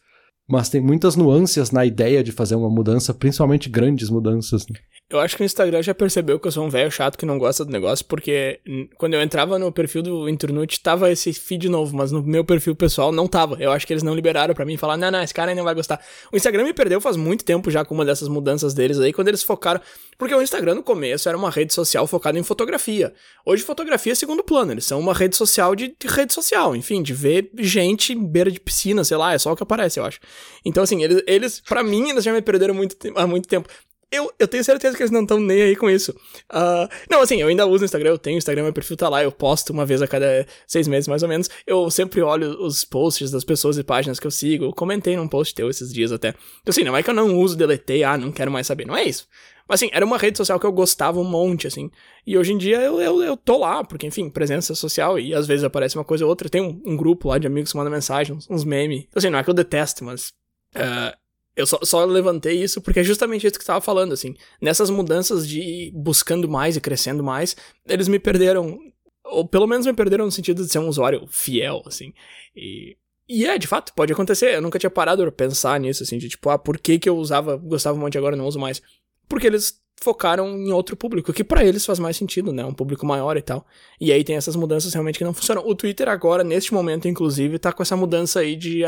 Mas 0.53 0.69
tem 0.69 0.83
muitas 0.83 1.17
nuances 1.17 1.71
na 1.71 1.87
ideia 1.87 2.23
de 2.23 2.31
fazer 2.31 2.57
uma 2.57 2.69
mudança, 2.69 3.15
principalmente 3.15 3.71
grandes 3.71 4.11
mudanças. 4.11 4.67
Né? 4.69 4.77
Eu 5.09 5.19
acho 5.19 5.35
que 5.35 5.43
o 5.43 5.47
Instagram 5.47 5.83
já 5.83 5.95
percebeu 5.95 6.39
que 6.39 6.47
eu 6.47 6.53
sou 6.53 6.67
um 6.67 6.69
velho 6.69 6.91
chato 6.91 7.17
que 7.17 7.25
não 7.25 7.39
gosta 7.39 7.65
do 7.65 7.73
negócio, 7.73 8.05
porque 8.05 8.61
quando 8.99 9.15
eu 9.15 9.23
entrava 9.23 9.59
no 9.59 9.73
perfil 9.73 10.03
do 10.03 10.29
Internute, 10.29 10.79
tava 10.81 11.11
esse 11.11 11.33
feed 11.33 11.71
novo, 11.71 11.97
mas 11.97 12.13
no 12.13 12.23
meu 12.23 12.45
perfil 12.45 12.75
pessoal 12.77 13.11
não 13.11 13.27
tava. 13.27 13.57
Eu 13.61 13.73
acho 13.73 13.87
que 13.87 13.95
eles 13.95 14.03
não 14.03 14.15
liberaram 14.15 14.55
para 14.55 14.67
mim 14.67 14.77
falar, 14.77 14.99
não, 14.99 15.11
não, 15.11 15.23
esse 15.23 15.33
cara 15.33 15.53
aí 15.53 15.57
não 15.57 15.65
vai 15.65 15.75
gostar. 15.75 15.99
O 16.31 16.37
Instagram 16.37 16.65
me 16.65 16.75
perdeu 16.75 17.01
faz 17.01 17.17
muito 17.17 17.47
tempo 17.47 17.71
já 17.71 17.83
com 17.83 17.95
uma 17.95 18.05
dessas 18.05 18.29
mudanças 18.29 18.75
deles 18.75 19.01
aí, 19.01 19.11
quando 19.11 19.29
eles 19.29 19.43
focaram. 19.43 19.81
Porque 20.19 20.35
o 20.35 20.43
Instagram 20.43 20.75
no 20.75 20.83
começo 20.83 21.29
era 21.31 21.37
uma 21.37 21.51
rede 21.51 21.73
social 21.73 22.07
focada 22.07 22.39
em 22.39 22.43
fotografia. 22.43 23.15
Hoje 23.45 23.63
fotografia 23.63 24.13
é 24.13 24.15
segundo 24.15 24.45
plano, 24.45 24.73
eles 24.73 24.85
são 24.85 25.01
uma 25.01 25.15
rede 25.15 25.35
social 25.35 25.75
de, 25.75 25.97
de 25.99 26.07
rede 26.07 26.35
social, 26.35 26.77
enfim, 26.77 27.03
de 27.03 27.15
ver 27.15 27.51
gente 27.59 28.13
em 28.13 28.25
beira 28.25 28.51
de 28.51 28.61
piscina, 28.61 29.03
sei 29.03 29.17
lá, 29.17 29.33
é 29.33 29.39
só 29.39 29.53
o 29.53 29.57
que 29.57 29.63
aparece, 29.63 29.99
eu 29.99 30.05
acho. 30.05 30.21
Então, 30.65 30.83
assim, 30.83 31.03
eles, 31.03 31.23
eles 31.27 31.61
para 31.61 31.83
mim, 31.83 32.11
eles 32.11 32.25
já 32.25 32.33
me 32.33 32.43
perderam 32.43 32.75
muito, 32.75 32.97
há 33.17 33.27
muito 33.27 33.49
tempo. 33.49 33.69
Eu, 34.13 34.31
eu 34.39 34.47
tenho 34.47 34.63
certeza 34.63 34.95
que 34.95 35.03
eles 35.03 35.11
não 35.11 35.23
estão 35.23 35.41
nem 35.41 35.63
aí 35.63 35.75
com 35.75 35.89
isso. 35.89 36.13
Uh, 36.53 36.87
não, 37.11 37.23
assim, 37.23 37.41
eu 37.41 37.49
ainda 37.49 37.65
uso 37.65 37.83
o 37.83 37.87
Instagram, 37.87 38.11
eu 38.11 38.19
tenho 38.19 38.37
o 38.37 38.39
Instagram, 38.39 38.65
meu 38.65 38.73
perfil 38.73 38.95
tá 38.95 39.09
lá, 39.09 39.23
eu 39.23 39.33
posto 39.33 39.73
uma 39.73 39.87
vez 39.87 40.03
a 40.03 40.07
cada 40.07 40.47
seis 40.67 40.87
meses, 40.87 41.09
mais 41.09 41.23
ou 41.23 41.29
menos. 41.31 41.49
Eu 41.67 41.91
sempre 41.91 42.21
olho 42.21 42.63
os 42.63 42.85
posts 42.85 43.31
das 43.31 43.43
pessoas 43.43 43.79
e 43.79 43.83
páginas 43.83 44.21
que 44.21 44.27
eu 44.27 44.31
sigo. 44.31 44.67
Eu 44.67 44.73
comentei 44.73 45.17
num 45.17 45.27
post 45.27 45.55
teu 45.55 45.71
esses 45.71 45.91
dias 45.91 46.13
até. 46.13 46.29
Então, 46.61 46.69
assim, 46.69 46.85
não 46.85 46.95
é 46.95 47.03
que 47.03 47.09
eu 47.09 47.15
não 47.15 47.39
uso, 47.39 47.57
deletei, 47.57 48.05
ah, 48.05 48.19
não 48.19 48.31
quero 48.31 48.51
mais 48.51 48.67
saber, 48.67 48.87
não 48.87 48.95
é 48.95 49.03
isso. 49.03 49.27
Mas, 49.67 49.81
assim, 49.81 49.89
era 49.95 50.05
uma 50.05 50.19
rede 50.19 50.37
social 50.37 50.61
que 50.61 50.67
eu 50.67 50.73
gostava 50.73 51.19
um 51.19 51.25
monte, 51.25 51.67
assim. 51.67 51.91
E 52.27 52.37
hoje 52.37 52.53
em 52.53 52.59
dia 52.59 52.83
eu, 52.83 53.01
eu, 53.01 53.23
eu 53.23 53.35
tô 53.35 53.57
lá, 53.57 53.83
porque, 53.83 54.07
enfim, 54.07 54.29
presença 54.29 54.75
social 54.75 55.19
e 55.19 55.35
às 55.35 55.47
vezes 55.47 55.65
aparece 55.65 55.97
uma 55.97 56.05
coisa 56.05 56.25
ou 56.25 56.29
outra. 56.29 56.51
Tem 56.51 56.61
um, 56.61 56.83
um 56.85 56.97
grupo 56.99 57.29
lá 57.29 57.39
de 57.39 57.47
amigos 57.47 57.73
que 57.73 57.79
mandam 57.79 57.91
mensagem, 57.91 58.37
uns, 58.37 58.47
uns 58.51 58.65
memes. 58.65 59.07
Então, 59.09 59.19
assim, 59.19 59.31
não 59.31 59.39
é 59.39 59.43
que 59.43 59.49
eu 59.49 59.55
detesto, 59.55 60.05
mas. 60.05 60.35
Uh, 60.77 61.22
eu 61.55 61.67
só, 61.67 61.79
só, 61.83 62.05
levantei 62.05 62.63
isso 62.63 62.81
porque 62.81 63.01
é 63.01 63.05
justamente 63.05 63.47
isso 63.47 63.59
que 63.59 63.63
estava 63.63 63.81
falando, 63.81 64.13
assim. 64.13 64.35
Nessas 64.61 64.89
mudanças 64.91 65.47
de 65.47 65.93
buscando 65.95 66.49
mais 66.49 66.77
e 66.77 66.81
crescendo 66.81 67.23
mais, 67.23 67.57
eles 67.87 68.09
me 68.09 68.19
perderam. 68.19 68.79
Ou 69.25 69.47
pelo 69.47 69.67
menos 69.67 69.87
me 69.87 69.93
perderam 69.93 70.25
no 70.25 70.33
sentido 70.33 70.65
de 70.65 70.73
ser 70.73 70.79
um 70.79 70.89
usuário 70.89 71.27
fiel, 71.29 71.83
assim. 71.87 72.13
E 72.57 72.97
E 73.29 73.47
é, 73.47 73.59
de 73.59 73.67
fato, 73.67 73.93
pode 73.95 74.13
acontecer. 74.13 74.55
Eu 74.55 74.63
nunca 74.63 74.79
tinha 74.79 74.91
parado 74.91 75.23
pra 75.23 75.33
pensar 75.33 75.79
nisso, 75.79 76.03
assim, 76.03 76.19
de 76.19 76.29
tipo, 76.29 76.49
ah, 76.51 76.59
por 76.59 76.79
que 76.79 76.99
que 76.99 77.09
eu 77.09 77.17
usava, 77.17 77.57
gostava 77.57 77.97
um 77.97 78.01
monte 78.01 78.19
agora 78.19 78.37
não 78.37 78.47
uso 78.47 78.59
mais? 78.59 78.83
Porque 79.29 79.47
eles 79.47 79.81
focaram 80.03 80.49
em 80.59 80.73
outro 80.73 80.97
público, 80.97 81.33
que 81.33 81.45
para 81.45 81.65
eles 81.65 81.87
faz 81.87 81.99
mais 81.99 82.17
sentido, 82.17 82.53
né? 82.53 82.65
Um 82.65 82.75
público 82.75 83.07
maior 83.07 83.37
e 83.37 83.43
tal. 83.43 83.65
E 84.01 84.13
aí 84.13 84.25
tem 84.25 84.37
essas 84.37 84.57
mudanças 84.57 84.93
realmente 84.93 85.19
que 85.19 85.25
não 85.25 85.35
funcionam. 85.35 85.67
O 85.67 85.75
Twitter 85.75 86.09
agora, 86.09 86.43
neste 86.43 86.75
momento, 86.75 87.09
inclusive, 87.09 87.59
tá 87.59 87.73
com 87.73 87.83
essa 87.83 87.97
mudança 87.97 88.41
aí 88.41 88.57
de 88.57 88.83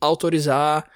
autorizar 0.00 0.88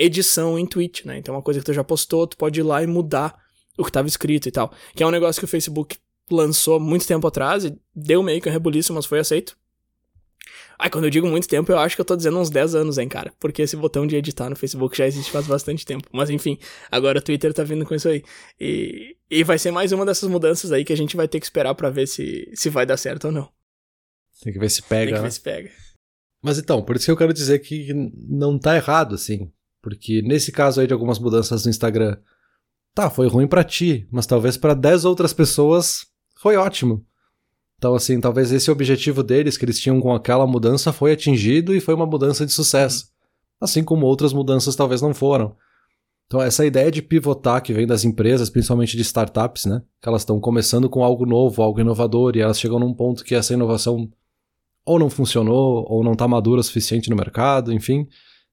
edição 0.00 0.58
em 0.58 0.66
tweet, 0.66 1.06
né? 1.06 1.18
Então, 1.18 1.34
uma 1.34 1.42
coisa 1.42 1.60
que 1.60 1.66
tu 1.66 1.72
já 1.72 1.84
postou, 1.84 2.26
tu 2.26 2.36
pode 2.36 2.58
ir 2.58 2.62
lá 2.62 2.82
e 2.82 2.86
mudar 2.86 3.38
o 3.76 3.84
que 3.84 3.90
estava 3.90 4.08
escrito 4.08 4.48
e 4.48 4.50
tal. 4.50 4.72
Que 4.94 5.02
é 5.02 5.06
um 5.06 5.10
negócio 5.10 5.40
que 5.40 5.44
o 5.44 5.48
Facebook 5.48 5.96
lançou 6.30 6.80
muito 6.80 7.06
tempo 7.06 7.26
atrás 7.26 7.64
e 7.64 7.78
deu 7.94 8.22
meio 8.22 8.40
que 8.40 8.48
um 8.48 8.52
rebuliço, 8.52 8.94
mas 8.94 9.04
foi 9.04 9.18
aceito. 9.18 9.56
Ai, 10.78 10.88
quando 10.88 11.04
eu 11.04 11.10
digo 11.10 11.26
muito 11.26 11.46
tempo, 11.46 11.70
eu 11.70 11.78
acho 11.78 11.94
que 11.94 12.00
eu 12.00 12.04
tô 12.04 12.16
dizendo 12.16 12.38
uns 12.38 12.48
10 12.48 12.74
anos, 12.74 12.96
hein, 12.96 13.06
cara. 13.06 13.34
Porque 13.38 13.60
esse 13.60 13.76
botão 13.76 14.06
de 14.06 14.16
editar 14.16 14.48
no 14.48 14.56
Facebook 14.56 14.96
já 14.96 15.06
existe 15.06 15.30
faz 15.30 15.46
bastante 15.46 15.84
tempo. 15.84 16.08
Mas 16.10 16.30
enfim, 16.30 16.58
agora 16.90 17.18
o 17.18 17.22
Twitter 17.22 17.52
tá 17.52 17.62
vindo 17.62 17.84
com 17.84 17.94
isso 17.94 18.08
aí. 18.08 18.24
E, 18.58 19.14
e 19.30 19.44
vai 19.44 19.58
ser 19.58 19.70
mais 19.70 19.92
uma 19.92 20.06
dessas 20.06 20.28
mudanças 20.30 20.72
aí 20.72 20.82
que 20.82 20.92
a 20.92 20.96
gente 20.96 21.16
vai 21.16 21.28
ter 21.28 21.38
que 21.38 21.44
esperar 21.44 21.74
para 21.74 21.90
ver 21.90 22.06
se, 22.08 22.50
se 22.54 22.70
vai 22.70 22.86
dar 22.86 22.96
certo 22.96 23.26
ou 23.26 23.32
não. 23.32 23.50
Tem 24.42 24.52
que 24.54 24.58
ver 24.58 24.70
se 24.70 24.82
pega. 24.82 25.04
Tem 25.04 25.14
que 25.14 25.20
né? 25.20 25.26
ver 25.26 25.32
se 25.32 25.40
pega. 25.40 25.70
Mas 26.42 26.58
então, 26.58 26.82
por 26.82 26.96
isso 26.96 27.04
que 27.04 27.10
eu 27.10 27.16
quero 27.16 27.34
dizer 27.34 27.58
que 27.58 27.92
não 28.26 28.58
tá 28.58 28.74
errado, 28.74 29.14
assim. 29.14 29.52
Porque 29.82 30.22
nesse 30.22 30.52
caso 30.52 30.80
aí 30.80 30.86
de 30.86 30.92
algumas 30.92 31.18
mudanças 31.18 31.64
no 31.64 31.70
Instagram, 31.70 32.16
tá, 32.94 33.08
foi 33.08 33.28
ruim 33.28 33.46
para 33.46 33.64
ti, 33.64 34.06
mas 34.10 34.26
talvez 34.26 34.56
para 34.56 34.74
10 34.74 35.04
outras 35.04 35.32
pessoas 35.32 36.06
foi 36.36 36.56
ótimo. 36.56 37.04
Então, 37.78 37.94
assim, 37.94 38.20
talvez 38.20 38.52
esse 38.52 38.70
objetivo 38.70 39.22
deles 39.22 39.56
que 39.56 39.64
eles 39.64 39.78
tinham 39.78 40.00
com 40.00 40.14
aquela 40.14 40.46
mudança 40.46 40.92
foi 40.92 41.12
atingido 41.12 41.74
e 41.74 41.80
foi 41.80 41.94
uma 41.94 42.04
mudança 42.04 42.44
de 42.44 42.52
sucesso. 42.52 43.08
Assim 43.58 43.82
como 43.82 44.04
outras 44.04 44.34
mudanças 44.34 44.76
talvez 44.76 45.00
não 45.00 45.14
foram. 45.14 45.56
Então, 46.26 46.40
essa 46.40 46.64
ideia 46.64 46.90
de 46.90 47.02
pivotar 47.02 47.62
que 47.62 47.72
vem 47.72 47.86
das 47.86 48.04
empresas, 48.04 48.48
principalmente 48.48 48.96
de 48.96 49.02
startups, 49.02 49.64
né? 49.64 49.82
Que 50.00 50.08
elas 50.08 50.22
estão 50.22 50.38
começando 50.38 50.88
com 50.88 51.02
algo 51.02 51.26
novo, 51.26 51.62
algo 51.62 51.80
inovador, 51.80 52.36
e 52.36 52.40
elas 52.40 52.60
chegam 52.60 52.78
num 52.78 52.94
ponto 52.94 53.24
que 53.24 53.34
essa 53.34 53.54
inovação 53.54 54.08
ou 54.84 54.98
não 54.98 55.10
funcionou, 55.10 55.84
ou 55.88 56.04
não 56.04 56.12
está 56.12 56.28
madura 56.28 56.60
o 56.60 56.64
suficiente 56.64 57.10
no 57.10 57.16
mercado, 57.16 57.72
enfim. 57.72 58.06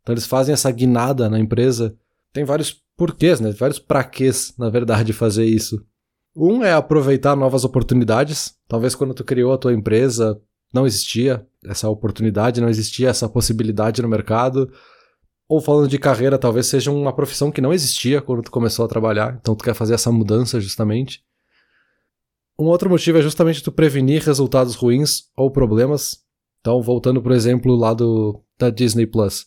Então, 0.07 0.13
eles 0.13 0.25
fazem 0.25 0.53
essa 0.53 0.71
guinada 0.71 1.29
na 1.29 1.37
empresa. 1.37 1.93
Tem 2.31 2.45
vários 2.45 2.81
porquês, 2.95 3.41
né? 3.41 3.51
Vários 3.51 3.77
praquês, 3.77 4.53
na 4.57 4.69
verdade, 4.69 5.11
fazer 5.11 5.43
isso. 5.43 5.85
Um 6.33 6.63
é 6.63 6.71
aproveitar 6.71 7.35
novas 7.35 7.65
oportunidades. 7.65 8.55
Talvez 8.69 8.95
quando 8.95 9.13
tu 9.13 9.25
criou 9.25 9.51
a 9.51 9.57
tua 9.57 9.73
empresa 9.73 10.41
não 10.73 10.87
existia 10.87 11.45
essa 11.65 11.89
oportunidade, 11.89 12.61
não 12.61 12.69
existia 12.69 13.09
essa 13.09 13.27
possibilidade 13.27 14.01
no 14.01 14.07
mercado. 14.07 14.71
Ou 15.45 15.59
falando 15.59 15.89
de 15.89 15.99
carreira, 15.99 16.37
talvez 16.37 16.67
seja 16.67 16.89
uma 16.89 17.11
profissão 17.11 17.51
que 17.51 17.59
não 17.59 17.73
existia 17.73 18.21
quando 18.21 18.43
tu 18.43 18.51
começou 18.51 18.85
a 18.85 18.87
trabalhar, 18.87 19.37
então 19.41 19.55
tu 19.57 19.63
quer 19.63 19.73
fazer 19.73 19.95
essa 19.95 20.09
mudança 20.09 20.61
justamente. 20.61 21.21
Um 22.57 22.67
outro 22.67 22.89
motivo 22.89 23.17
é 23.17 23.21
justamente 23.21 23.61
tu 23.61 23.73
prevenir 23.73 24.23
resultados 24.23 24.73
ruins 24.75 25.23
ou 25.35 25.51
problemas. 25.51 26.23
Então, 26.61 26.81
voltando 26.81 27.21
pro 27.21 27.35
exemplo 27.35 27.75
lá 27.75 27.93
do, 27.93 28.41
da 28.57 28.69
Disney 28.69 29.05
Plus. 29.05 29.45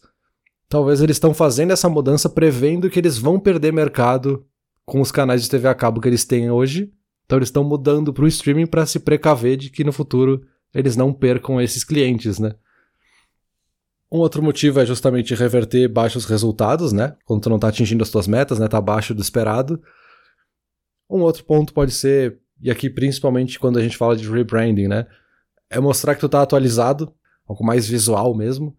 Talvez 0.70 1.00
eles 1.00 1.16
estão 1.16 1.34
fazendo 1.34 1.72
essa 1.72 1.88
mudança 1.88 2.28
prevendo 2.28 2.88
que 2.88 3.00
eles 3.00 3.18
vão 3.18 3.40
perder 3.40 3.72
mercado 3.72 4.46
com 4.86 5.00
os 5.00 5.10
canais 5.10 5.42
de 5.42 5.50
TV 5.50 5.66
a 5.66 5.74
cabo 5.74 6.00
que 6.00 6.06
eles 6.06 6.24
têm 6.24 6.48
hoje. 6.48 6.92
Então 7.26 7.38
eles 7.38 7.48
estão 7.48 7.64
mudando 7.64 8.12
para 8.12 8.22
o 8.22 8.28
streaming 8.28 8.68
para 8.68 8.86
se 8.86 9.00
precaver 9.00 9.56
de 9.56 9.68
que 9.68 9.82
no 9.82 9.92
futuro 9.92 10.46
eles 10.72 10.94
não 10.94 11.12
percam 11.12 11.60
esses 11.60 11.82
clientes, 11.82 12.38
né? 12.38 12.54
Um 14.12 14.18
outro 14.18 14.40
motivo 14.40 14.78
é 14.78 14.86
justamente 14.86 15.34
reverter 15.34 15.88
baixos 15.88 16.24
resultados, 16.24 16.92
né? 16.92 17.16
Quando 17.24 17.42
tu 17.42 17.48
não 17.48 17.56
está 17.56 17.66
atingindo 17.66 18.04
as 18.04 18.10
tuas 18.10 18.28
metas, 18.28 18.60
né? 18.60 18.68
Tá 18.68 18.78
abaixo 18.78 19.12
do 19.12 19.20
esperado. 19.20 19.82
Um 21.10 21.22
outro 21.22 21.44
ponto 21.44 21.74
pode 21.74 21.90
ser, 21.90 22.38
e 22.62 22.70
aqui 22.70 22.88
principalmente 22.88 23.58
quando 23.58 23.76
a 23.76 23.82
gente 23.82 23.96
fala 23.96 24.16
de 24.16 24.30
rebranding, 24.30 24.86
né? 24.86 25.08
É 25.68 25.80
mostrar 25.80 26.14
que 26.14 26.20
tu 26.20 26.28
tá 26.28 26.40
atualizado, 26.42 27.12
algo 27.48 27.64
mais 27.64 27.88
visual 27.88 28.36
mesmo 28.36 28.76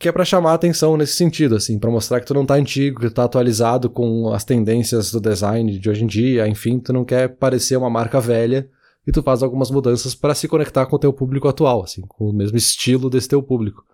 que 0.00 0.08
é 0.08 0.12
para 0.12 0.24
chamar 0.24 0.52
a 0.52 0.54
atenção 0.54 0.96
nesse 0.96 1.12
sentido, 1.12 1.54
assim, 1.54 1.78
para 1.78 1.90
mostrar 1.90 2.20
que 2.20 2.26
tu 2.26 2.32
não 2.32 2.46
tá 2.46 2.54
antigo, 2.54 3.00
que 3.00 3.08
tu 3.10 3.12
tá 3.12 3.24
atualizado 3.24 3.90
com 3.90 4.32
as 4.32 4.44
tendências 4.44 5.12
do 5.12 5.20
design 5.20 5.78
de 5.78 5.90
hoje 5.90 6.04
em 6.04 6.06
dia, 6.06 6.48
enfim, 6.48 6.80
tu 6.80 6.90
não 6.90 7.04
quer 7.04 7.28
parecer 7.36 7.76
uma 7.76 7.90
marca 7.90 8.18
velha 8.18 8.66
e 9.06 9.12
tu 9.12 9.22
faz 9.22 9.42
algumas 9.42 9.70
mudanças 9.70 10.14
para 10.14 10.34
se 10.34 10.48
conectar 10.48 10.86
com 10.86 10.96
o 10.96 10.98
teu 10.98 11.12
público 11.12 11.46
atual, 11.46 11.82
assim, 11.82 12.00
com 12.00 12.30
o 12.30 12.32
mesmo 12.32 12.56
estilo 12.56 13.10
desse 13.10 13.28
teu 13.28 13.42
público. 13.42 13.84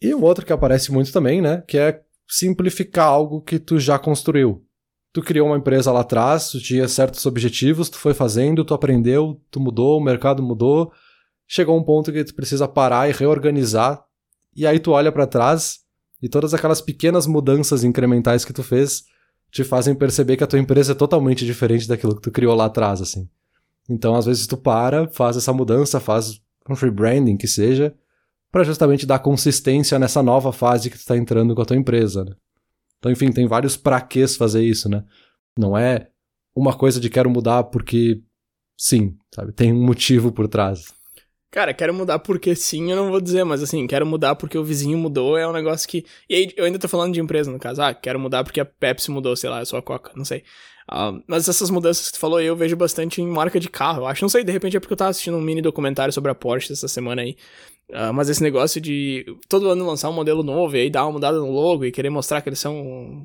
E 0.00 0.14
um 0.14 0.22
outro 0.22 0.46
que 0.46 0.52
aparece 0.52 0.92
muito 0.92 1.12
também, 1.12 1.42
né, 1.42 1.64
que 1.66 1.76
é 1.76 2.02
simplificar 2.28 3.08
algo 3.08 3.40
que 3.40 3.58
tu 3.58 3.80
já 3.80 3.98
construiu. 3.98 4.64
Tu 5.12 5.22
criou 5.22 5.48
uma 5.48 5.56
empresa 5.56 5.90
lá 5.90 6.02
atrás, 6.02 6.50
tu 6.50 6.60
tinha 6.60 6.86
certos 6.86 7.26
objetivos, 7.26 7.90
tu 7.90 7.98
foi 7.98 8.14
fazendo, 8.14 8.64
tu 8.64 8.74
aprendeu, 8.74 9.40
tu 9.50 9.58
mudou, 9.58 9.98
o 9.98 10.04
mercado 10.04 10.40
mudou, 10.40 10.92
chegou 11.48 11.76
um 11.76 11.82
ponto 11.82 12.12
que 12.12 12.22
tu 12.22 12.32
precisa 12.32 12.68
parar 12.68 13.10
e 13.10 13.12
reorganizar 13.12 14.04
e 14.60 14.66
aí 14.66 14.78
tu 14.78 14.90
olha 14.90 15.10
para 15.10 15.26
trás 15.26 15.80
e 16.20 16.28
todas 16.28 16.52
aquelas 16.52 16.82
pequenas 16.82 17.26
mudanças 17.26 17.82
incrementais 17.82 18.44
que 18.44 18.52
tu 18.52 18.62
fez 18.62 19.04
te 19.50 19.64
fazem 19.64 19.94
perceber 19.94 20.36
que 20.36 20.44
a 20.44 20.46
tua 20.46 20.58
empresa 20.58 20.92
é 20.92 20.94
totalmente 20.94 21.46
diferente 21.46 21.88
daquilo 21.88 22.14
que 22.14 22.20
tu 22.20 22.30
criou 22.30 22.54
lá 22.54 22.66
atrás, 22.66 23.00
assim. 23.00 23.26
Então, 23.88 24.14
às 24.14 24.26
vezes 24.26 24.46
tu 24.46 24.58
para, 24.58 25.08
faz 25.08 25.38
essa 25.38 25.50
mudança, 25.50 25.98
faz 25.98 26.42
um 26.68 26.74
rebranding 26.74 27.38
que 27.38 27.48
seja, 27.48 27.94
para 28.52 28.62
justamente 28.62 29.06
dar 29.06 29.20
consistência 29.20 29.98
nessa 29.98 30.22
nova 30.22 30.52
fase 30.52 30.90
que 30.90 30.98
tu 30.98 31.06
tá 31.06 31.16
entrando 31.16 31.54
com 31.54 31.62
a 31.62 31.64
tua 31.64 31.76
empresa, 31.76 32.22
né? 32.22 32.36
Então, 32.98 33.10
enfim, 33.10 33.32
tem 33.32 33.48
vários 33.48 33.78
praquês 33.78 34.36
fazer 34.36 34.62
isso, 34.62 34.90
né? 34.90 35.02
Não 35.58 35.76
é 35.76 36.10
uma 36.54 36.76
coisa 36.76 37.00
de 37.00 37.08
quero 37.08 37.30
mudar 37.30 37.64
porque 37.64 38.22
sim, 38.76 39.16
sabe? 39.34 39.52
Tem 39.52 39.72
um 39.72 39.82
motivo 39.82 40.30
por 40.30 40.46
trás. 40.46 40.92
Cara, 41.50 41.74
quero 41.74 41.92
mudar 41.92 42.20
porque 42.20 42.54
sim, 42.54 42.90
eu 42.92 42.96
não 42.96 43.10
vou 43.10 43.20
dizer, 43.20 43.42
mas 43.44 43.60
assim, 43.60 43.84
quero 43.86 44.06
mudar 44.06 44.36
porque 44.36 44.56
o 44.56 44.62
vizinho 44.62 44.96
mudou, 44.96 45.36
é 45.36 45.46
um 45.48 45.52
negócio 45.52 45.88
que. 45.88 46.04
E 46.28 46.34
aí, 46.34 46.52
eu 46.56 46.64
ainda 46.64 46.78
tô 46.78 46.86
falando 46.86 47.12
de 47.12 47.20
empresa, 47.20 47.50
no 47.50 47.58
caso. 47.58 47.82
Ah, 47.82 47.92
quero 47.92 48.20
mudar 48.20 48.44
porque 48.44 48.60
a 48.60 48.64
Pepsi 48.64 49.10
mudou, 49.10 49.34
sei 49.34 49.50
lá, 49.50 49.60
eu 49.60 49.66
sou 49.66 49.78
a 49.78 49.82
Coca, 49.82 50.12
não 50.14 50.24
sei. 50.24 50.44
Uh, 50.90 51.22
mas 51.26 51.48
essas 51.48 51.70
mudanças 51.70 52.08
que 52.08 52.14
tu 52.14 52.18
falou 52.20 52.40
eu 52.40 52.56
vejo 52.56 52.76
bastante 52.76 53.22
em 53.22 53.26
marca 53.26 53.58
de 53.58 53.68
carro, 53.68 54.02
eu 54.02 54.06
acho. 54.06 54.22
Não 54.22 54.28
sei, 54.28 54.44
de 54.44 54.52
repente 54.52 54.76
é 54.76 54.80
porque 54.80 54.92
eu 54.92 54.96
tava 54.96 55.10
assistindo 55.10 55.36
um 55.36 55.40
mini 55.40 55.60
documentário 55.60 56.12
sobre 56.12 56.30
a 56.30 56.34
Porsche 56.34 56.72
essa 56.72 56.86
semana 56.88 57.22
aí. 57.22 57.36
Uh, 57.88 58.12
mas 58.14 58.28
esse 58.28 58.42
negócio 58.42 58.80
de 58.80 59.26
todo 59.48 59.68
ano 59.68 59.84
lançar 59.84 60.08
um 60.08 60.12
modelo 60.12 60.44
novo 60.44 60.76
e 60.76 60.80
aí 60.80 60.90
dar 60.90 61.04
uma 61.04 61.12
mudada 61.12 61.38
no 61.38 61.50
logo 61.50 61.84
e 61.84 61.90
querer 61.90 62.10
mostrar 62.10 62.40
que 62.40 62.48
eles 62.48 62.60
são 62.60 62.74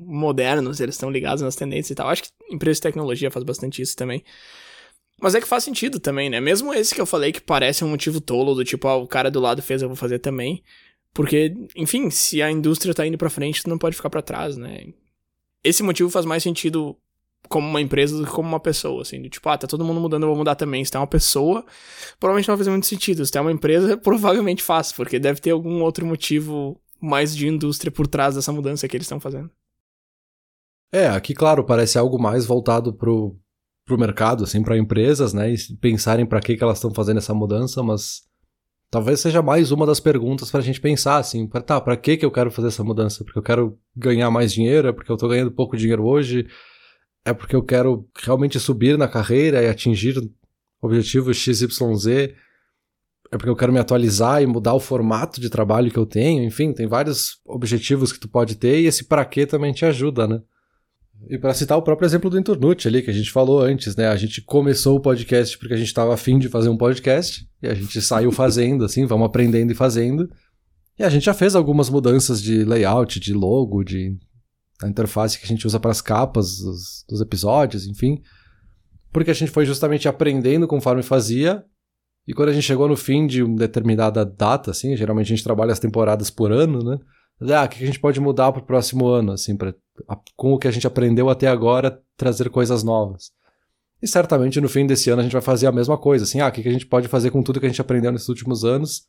modernos, 0.04 0.80
eles 0.80 0.96
estão 0.96 1.10
ligados 1.10 1.42
nas 1.42 1.54
tendências 1.54 1.90
e 1.90 1.94
tal. 1.94 2.08
Acho 2.08 2.24
que 2.24 2.30
empresa 2.50 2.74
de 2.76 2.82
tecnologia 2.82 3.30
faz 3.30 3.44
bastante 3.44 3.80
isso 3.80 3.94
também. 3.94 4.24
Mas 5.20 5.34
é 5.34 5.40
que 5.40 5.48
faz 5.48 5.64
sentido 5.64 5.98
também, 5.98 6.28
né? 6.28 6.40
Mesmo 6.40 6.72
esse 6.74 6.94
que 6.94 7.00
eu 7.00 7.06
falei 7.06 7.32
que 7.32 7.40
parece 7.40 7.84
um 7.84 7.88
motivo 7.88 8.20
tolo, 8.20 8.54
do 8.54 8.64
tipo, 8.64 8.86
ah, 8.86 8.96
o 8.96 9.06
cara 9.06 9.30
do 9.30 9.40
lado 9.40 9.62
fez, 9.62 9.80
eu 9.80 9.88
vou 9.88 9.96
fazer 9.96 10.18
também. 10.18 10.62
Porque, 11.14 11.54
enfim, 11.74 12.10
se 12.10 12.42
a 12.42 12.50
indústria 12.50 12.92
tá 12.92 13.06
indo 13.06 13.16
pra 13.16 13.30
frente, 13.30 13.62
tu 13.62 13.70
não 13.70 13.78
pode 13.78 13.96
ficar 13.96 14.10
para 14.10 14.20
trás, 14.20 14.56
né? 14.56 14.88
Esse 15.64 15.82
motivo 15.82 16.10
faz 16.10 16.26
mais 16.26 16.42
sentido 16.42 16.94
como 17.48 17.66
uma 17.66 17.80
empresa 17.80 18.18
do 18.18 18.26
que 18.26 18.30
como 18.30 18.48
uma 18.48 18.60
pessoa, 18.60 19.00
assim. 19.00 19.22
Do 19.22 19.30
tipo, 19.30 19.48
ah, 19.48 19.56
tá 19.56 19.66
todo 19.66 19.84
mundo 19.84 20.00
mudando, 20.00 20.24
eu 20.24 20.28
vou 20.28 20.36
mudar 20.36 20.54
também. 20.54 20.84
Se 20.84 20.90
tem 20.90 21.00
uma 21.00 21.06
pessoa, 21.06 21.64
provavelmente 22.20 22.48
não 22.48 22.54
vai 22.54 22.58
fazer 22.58 22.70
muito 22.70 22.86
sentido. 22.86 23.24
Se 23.24 23.32
tem 23.32 23.40
uma 23.40 23.52
empresa, 23.52 23.96
provavelmente 23.98 24.62
faz, 24.62 24.92
porque 24.92 25.18
deve 25.18 25.40
ter 25.40 25.52
algum 25.52 25.82
outro 25.82 26.04
motivo 26.04 26.78
mais 27.00 27.34
de 27.34 27.48
indústria 27.48 27.90
por 27.90 28.06
trás 28.06 28.34
dessa 28.34 28.52
mudança 28.52 28.86
que 28.86 28.96
eles 28.96 29.06
estão 29.06 29.20
fazendo. 29.20 29.50
É, 30.92 31.08
aqui, 31.08 31.34
claro, 31.34 31.64
parece 31.64 31.98
algo 31.98 32.18
mais 32.18 32.46
voltado 32.46 32.92
pro, 32.92 33.36
para 33.86 33.94
o 33.94 33.98
mercado, 33.98 34.42
assim, 34.42 34.62
para 34.62 34.76
empresas, 34.76 35.32
né, 35.32 35.54
e 35.54 35.56
pensarem 35.80 36.26
para 36.26 36.40
que, 36.40 36.56
que 36.56 36.62
elas 36.62 36.78
estão 36.78 36.92
fazendo 36.92 37.18
essa 37.18 37.32
mudança, 37.32 37.82
mas 37.84 38.22
talvez 38.90 39.20
seja 39.20 39.40
mais 39.40 39.70
uma 39.70 39.86
das 39.86 40.00
perguntas 40.00 40.50
para 40.50 40.58
a 40.58 40.62
gente 40.62 40.80
pensar, 40.80 41.18
assim, 41.18 41.46
pra, 41.46 41.60
tá, 41.60 41.80
para 41.80 41.96
que 41.96 42.16
que 42.16 42.24
eu 42.24 42.30
quero 42.30 42.50
fazer 42.50 42.68
essa 42.68 42.82
mudança? 42.82 43.24
Porque 43.24 43.38
eu 43.38 43.42
quero 43.42 43.78
ganhar 43.96 44.28
mais 44.28 44.52
dinheiro? 44.52 44.88
É 44.88 44.92
porque 44.92 45.10
eu 45.10 45.14
estou 45.14 45.28
ganhando 45.28 45.52
pouco 45.52 45.76
dinheiro 45.76 46.04
hoje? 46.04 46.48
É 47.24 47.32
porque 47.32 47.54
eu 47.54 47.62
quero 47.62 48.08
realmente 48.16 48.58
subir 48.58 48.98
na 48.98 49.06
carreira 49.06 49.62
e 49.62 49.68
atingir 49.68 50.16
objetivos 50.82 51.36
XYZ? 51.36 52.34
É 53.32 53.36
porque 53.36 53.50
eu 53.50 53.56
quero 53.56 53.72
me 53.72 53.78
atualizar 53.78 54.42
e 54.42 54.46
mudar 54.46 54.74
o 54.74 54.80
formato 54.80 55.40
de 55.40 55.48
trabalho 55.48 55.90
que 55.90 55.98
eu 55.98 56.06
tenho? 56.06 56.44
Enfim, 56.44 56.72
tem 56.72 56.86
vários 56.86 57.40
objetivos 57.44 58.12
que 58.12 58.20
tu 58.20 58.28
pode 58.28 58.56
ter 58.56 58.80
e 58.80 58.86
esse 58.86 59.04
para 59.04 59.24
que 59.24 59.46
também 59.46 59.72
te 59.72 59.84
ajuda, 59.84 60.26
né? 60.26 60.40
E 61.28 61.38
para 61.38 61.54
citar 61.54 61.76
o 61.76 61.82
próprio 61.82 62.06
exemplo 62.06 62.30
do 62.30 62.38
Inturnute 62.38 62.86
ali, 62.86 63.02
que 63.02 63.10
a 63.10 63.14
gente 63.14 63.32
falou 63.32 63.60
antes, 63.60 63.96
né? 63.96 64.06
A 64.08 64.16
gente 64.16 64.40
começou 64.42 64.96
o 64.96 65.00
podcast 65.00 65.58
porque 65.58 65.74
a 65.74 65.76
gente 65.76 65.88
estava 65.88 66.14
afim 66.14 66.38
de 66.38 66.48
fazer 66.48 66.68
um 66.68 66.76
podcast, 66.76 67.48
e 67.62 67.66
a 67.66 67.74
gente 67.74 68.00
saiu 68.00 68.30
fazendo, 68.30 68.84
assim, 68.84 69.06
vamos 69.06 69.26
aprendendo 69.26 69.72
e 69.72 69.74
fazendo. 69.74 70.30
E 70.98 71.02
a 71.02 71.08
gente 71.08 71.24
já 71.24 71.34
fez 71.34 71.54
algumas 71.54 71.90
mudanças 71.90 72.40
de 72.40 72.64
layout, 72.64 73.18
de 73.18 73.34
logo, 73.34 73.82
de 73.82 74.16
a 74.82 74.88
interface 74.88 75.38
que 75.38 75.44
a 75.44 75.48
gente 75.48 75.66
usa 75.66 75.80
para 75.80 75.90
as 75.90 76.00
capas 76.00 76.58
dos, 76.58 77.04
dos 77.08 77.20
episódios, 77.20 77.86
enfim. 77.86 78.20
Porque 79.12 79.30
a 79.30 79.34
gente 79.34 79.50
foi 79.50 79.64
justamente 79.64 80.08
aprendendo 80.08 80.68
conforme 80.68 81.02
fazia 81.02 81.64
E 82.26 82.34
quando 82.34 82.50
a 82.50 82.52
gente 82.52 82.64
chegou 82.64 82.88
no 82.88 82.96
fim 82.96 83.26
de 83.26 83.42
uma 83.42 83.56
determinada 83.56 84.24
data, 84.24 84.70
assim, 84.70 84.96
geralmente 84.96 85.26
a 85.26 85.36
gente 85.36 85.44
trabalha 85.44 85.72
as 85.72 85.78
temporadas 85.78 86.30
por 86.30 86.52
ano, 86.52 86.82
né? 86.82 86.98
Ah, 87.54 87.64
o 87.64 87.68
que 87.68 87.82
a 87.82 87.86
gente 87.86 88.00
pode 88.00 88.20
mudar 88.20 88.52
para 88.52 88.62
o 88.62 88.66
próximo 88.66 89.06
ano, 89.06 89.32
assim, 89.32 89.56
pra, 89.56 89.74
com 90.36 90.52
o 90.52 90.58
que 90.58 90.68
a 90.68 90.70
gente 90.70 90.86
aprendeu 90.86 91.28
até 91.28 91.46
agora, 91.46 92.00
trazer 92.16 92.50
coisas 92.50 92.82
novas. 92.82 93.30
E 94.02 94.06
certamente 94.06 94.60
no 94.60 94.68
fim 94.68 94.86
desse 94.86 95.10
ano 95.10 95.20
a 95.20 95.22
gente 95.22 95.32
vai 95.32 95.42
fazer 95.42 95.66
a 95.66 95.72
mesma 95.72 95.96
coisa, 95.96 96.24
assim, 96.24 96.40
ah, 96.40 96.48
o 96.48 96.52
que 96.52 96.66
a 96.66 96.72
gente 96.72 96.86
pode 96.86 97.08
fazer 97.08 97.30
com 97.30 97.42
tudo 97.42 97.60
que 97.60 97.66
a 97.66 97.68
gente 97.68 97.80
aprendeu 97.80 98.12
nesses 98.12 98.28
últimos 98.28 98.64
anos 98.64 99.06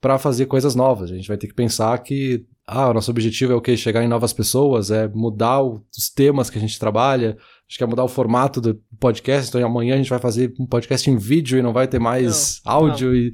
para 0.00 0.18
fazer 0.18 0.46
coisas 0.46 0.74
novas. 0.74 1.10
A 1.10 1.14
gente 1.16 1.28
vai 1.28 1.36
ter 1.36 1.46
que 1.46 1.54
pensar 1.54 1.96
que, 1.98 2.44
ah, 2.66 2.88
o 2.88 2.94
nosso 2.94 3.10
objetivo 3.10 3.52
é 3.52 3.56
o 3.56 3.60
quê? 3.60 3.76
Chegar 3.76 4.02
em 4.02 4.08
novas 4.08 4.32
pessoas, 4.32 4.90
é 4.90 5.08
mudar 5.08 5.62
os 5.62 6.10
temas 6.14 6.50
que 6.50 6.58
a 6.58 6.60
gente 6.60 6.78
trabalha, 6.78 7.30
a 7.30 7.62
gente 7.68 7.78
quer 7.78 7.86
mudar 7.86 8.04
o 8.04 8.08
formato 8.08 8.60
do 8.60 8.80
podcast, 9.00 9.48
então 9.48 9.64
amanhã 9.64 9.94
a 9.94 9.98
gente 9.98 10.10
vai 10.10 10.18
fazer 10.18 10.52
um 10.58 10.66
podcast 10.66 11.08
em 11.10 11.16
vídeo 11.16 11.58
e 11.58 11.62
não 11.62 11.72
vai 11.72 11.86
ter 11.88 11.98
mais 11.98 12.60
não, 12.64 12.72
áudio 12.72 13.08
não. 13.08 13.16
e... 13.16 13.32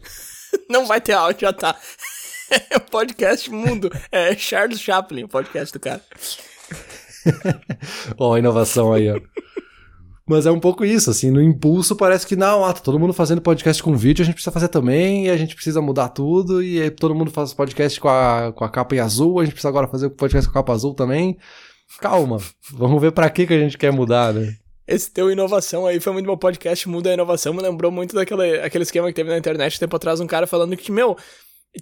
não 0.68 0.86
vai 0.86 1.00
ter 1.00 1.12
áudio, 1.12 1.42
já 1.42 1.52
tá. 1.52 1.76
É 2.50 2.76
o 2.76 2.80
podcast 2.80 3.50
mundo. 3.50 3.90
É 4.10 4.36
Charles 4.36 4.80
Chaplin, 4.80 5.24
o 5.24 5.28
podcast 5.28 5.72
do 5.72 5.80
cara. 5.80 6.02
ó, 8.18 8.34
a 8.34 8.38
inovação 8.38 8.92
aí, 8.92 9.10
ó. 9.10 9.20
Mas 10.26 10.46
é 10.46 10.50
um 10.50 10.58
pouco 10.58 10.86
isso, 10.86 11.10
assim, 11.10 11.30
no 11.30 11.42
impulso 11.42 11.94
parece 11.94 12.26
que 12.26 12.34
não, 12.34 12.64
ah, 12.64 12.72
tá 12.72 12.80
todo 12.80 12.98
mundo 12.98 13.12
fazendo 13.12 13.42
podcast 13.42 13.82
com 13.82 13.94
vídeo, 13.94 14.22
a 14.22 14.24
gente 14.24 14.36
precisa 14.36 14.52
fazer 14.52 14.68
também, 14.68 15.26
e 15.26 15.30
a 15.30 15.36
gente 15.36 15.54
precisa 15.54 15.82
mudar 15.82 16.08
tudo, 16.08 16.62
e 16.62 16.90
todo 16.90 17.14
mundo 17.14 17.30
faz 17.30 17.52
podcast 17.52 18.00
com 18.00 18.08
a, 18.08 18.50
com 18.50 18.64
a 18.64 18.70
capa 18.70 18.96
em 18.96 19.00
azul, 19.00 19.38
a 19.38 19.44
gente 19.44 19.52
precisa 19.52 19.68
agora 19.68 19.86
fazer 19.86 20.08
podcast 20.08 20.50
com 20.50 20.58
a 20.58 20.62
capa 20.62 20.72
azul 20.72 20.94
também. 20.94 21.36
Calma, 22.00 22.38
vamos 22.70 23.02
ver 23.02 23.12
para 23.12 23.28
que 23.28 23.46
que 23.46 23.52
a 23.52 23.58
gente 23.58 23.76
quer 23.76 23.92
mudar, 23.92 24.32
né? 24.32 24.56
Esse 24.86 25.10
teu 25.10 25.30
inovação 25.30 25.86
aí 25.86 26.00
foi 26.00 26.12
muito 26.14 26.26
bom 26.26 26.36
podcast, 26.38 26.88
muda 26.88 27.10
a 27.10 27.14
inovação, 27.14 27.52
me 27.52 27.62
lembrou 27.62 27.90
muito 27.90 28.14
daquele 28.14 28.60
aquele 28.60 28.84
esquema 28.84 29.08
que 29.08 29.14
teve 29.14 29.28
na 29.28 29.38
internet 29.38 29.78
tempo 29.78 29.96
atrás, 29.96 30.20
um 30.20 30.26
cara 30.26 30.46
falando 30.46 30.74
que, 30.74 30.90
meu, 30.90 31.16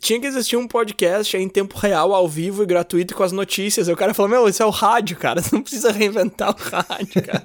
tinha 0.00 0.20
que 0.20 0.26
existir 0.26 0.56
um 0.56 0.66
podcast 0.66 1.36
em 1.36 1.48
tempo 1.48 1.78
real, 1.78 2.14
ao 2.14 2.28
vivo 2.28 2.62
e 2.62 2.66
gratuito 2.66 3.14
com 3.14 3.22
as 3.22 3.32
notícias. 3.32 3.88
Aí 3.88 3.94
o 3.94 3.96
cara 3.96 4.14
falou: 4.14 4.30
Meu, 4.30 4.48
isso 4.48 4.62
é 4.62 4.66
o 4.66 4.70
rádio, 4.70 5.16
cara. 5.16 5.40
Você 5.42 5.54
não 5.54 5.62
precisa 5.62 5.92
reinventar 5.92 6.50
o 6.50 6.58
rádio, 6.58 7.22
cara. 7.22 7.44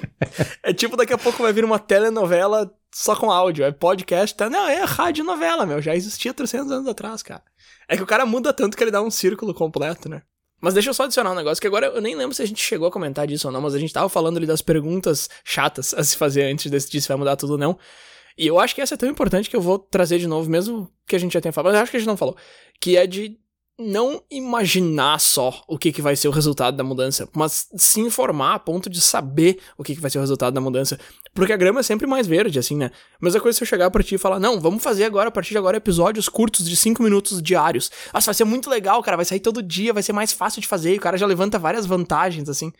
é 0.62 0.72
tipo, 0.72 0.96
daqui 0.96 1.12
a 1.12 1.18
pouco 1.18 1.42
vai 1.42 1.52
vir 1.52 1.64
uma 1.64 1.78
telenovela 1.78 2.70
só 2.94 3.16
com 3.16 3.30
áudio. 3.30 3.64
É 3.64 3.72
podcast. 3.72 4.36
Tá? 4.36 4.50
Não, 4.50 4.68
é 4.68 4.84
rádio 4.84 5.24
novela, 5.24 5.64
meu. 5.64 5.80
Já 5.80 5.94
existia 5.94 6.34
300 6.34 6.70
anos 6.70 6.88
atrás, 6.88 7.22
cara. 7.22 7.42
É 7.88 7.96
que 7.96 8.02
o 8.02 8.06
cara 8.06 8.26
muda 8.26 8.52
tanto 8.52 8.76
que 8.76 8.84
ele 8.84 8.90
dá 8.90 9.00
um 9.00 9.10
círculo 9.10 9.54
completo, 9.54 10.08
né? 10.08 10.22
Mas 10.60 10.74
deixa 10.74 10.90
eu 10.90 10.94
só 10.94 11.04
adicionar 11.04 11.30
um 11.30 11.36
negócio, 11.36 11.60
que 11.60 11.68
agora 11.68 11.86
eu 11.86 12.00
nem 12.00 12.16
lembro 12.16 12.34
se 12.34 12.42
a 12.42 12.46
gente 12.46 12.60
chegou 12.60 12.88
a 12.88 12.90
comentar 12.90 13.26
disso 13.26 13.46
ou 13.46 13.52
não, 13.52 13.60
mas 13.60 13.74
a 13.74 13.78
gente 13.78 13.92
tava 13.92 14.08
falando 14.08 14.38
ali 14.38 14.46
das 14.46 14.60
perguntas 14.60 15.30
chatas 15.44 15.94
a 15.94 16.02
se 16.02 16.16
fazer 16.16 16.42
antes 16.42 16.64
de 16.64 16.70
decidir 16.70 17.00
se 17.00 17.06
vai 17.06 17.16
mudar 17.16 17.36
tudo 17.36 17.52
ou 17.52 17.58
não. 17.58 17.78
E 18.38 18.46
eu 18.46 18.60
acho 18.60 18.74
que 18.74 18.80
essa 18.80 18.94
é 18.94 18.96
tão 18.96 19.08
importante 19.08 19.50
que 19.50 19.56
eu 19.56 19.60
vou 19.60 19.80
trazer 19.80 20.18
de 20.20 20.28
novo, 20.28 20.48
mesmo 20.48 20.88
que 21.04 21.16
a 21.16 21.18
gente 21.18 21.32
já 21.32 21.40
tenha 21.40 21.52
falado, 21.52 21.72
mas 21.72 21.82
acho 21.82 21.90
que 21.90 21.96
a 21.96 22.00
gente 22.00 22.08
não 22.08 22.16
falou. 22.16 22.36
Que 22.80 22.96
é 22.96 23.04
de 23.04 23.36
não 23.80 24.22
imaginar 24.30 25.20
só 25.20 25.62
o 25.68 25.78
que, 25.78 25.92
que 25.92 26.02
vai 26.02 26.16
ser 26.16 26.26
o 26.26 26.32
resultado 26.32 26.76
da 26.76 26.82
mudança, 26.82 27.28
mas 27.32 27.68
se 27.76 28.00
informar 28.00 28.54
a 28.54 28.58
ponto 28.58 28.90
de 28.90 29.00
saber 29.00 29.60
o 29.76 29.84
que, 29.84 29.94
que 29.94 30.00
vai 30.00 30.10
ser 30.10 30.18
o 30.18 30.20
resultado 30.20 30.52
da 30.52 30.60
mudança. 30.60 30.98
Porque 31.32 31.52
a 31.52 31.56
grama 31.56 31.80
é 31.80 31.82
sempre 31.82 32.06
mais 32.06 32.26
verde, 32.26 32.58
assim, 32.58 32.76
né? 32.76 32.90
Mesma 33.20 33.40
coisa 33.40 33.56
se 33.56 33.62
eu 33.62 33.68
chegar 33.68 33.90
pra 33.90 34.02
ti 34.02 34.16
e 34.16 34.18
falar, 34.18 34.40
não, 34.40 34.60
vamos 34.60 34.82
fazer 34.82 35.04
agora, 35.04 35.28
a 35.28 35.32
partir 35.32 35.50
de 35.50 35.58
agora, 35.58 35.76
episódios 35.76 36.28
curtos 36.28 36.68
de 36.68 36.76
5 36.76 37.02
minutos 37.02 37.40
diários. 37.42 37.90
Nossa, 38.12 38.26
vai 38.26 38.34
ser 38.34 38.44
muito 38.44 38.68
legal, 38.70 39.02
cara, 39.02 39.16
vai 39.16 39.24
sair 39.24 39.40
todo 39.40 39.62
dia, 39.62 39.92
vai 39.92 40.02
ser 40.02 40.12
mais 40.12 40.32
fácil 40.32 40.60
de 40.60 40.66
fazer, 40.66 40.94
e 40.94 40.98
o 40.98 41.00
cara 41.00 41.16
já 41.16 41.26
levanta 41.26 41.58
várias 41.58 41.86
vantagens, 41.86 42.48
assim. 42.48 42.72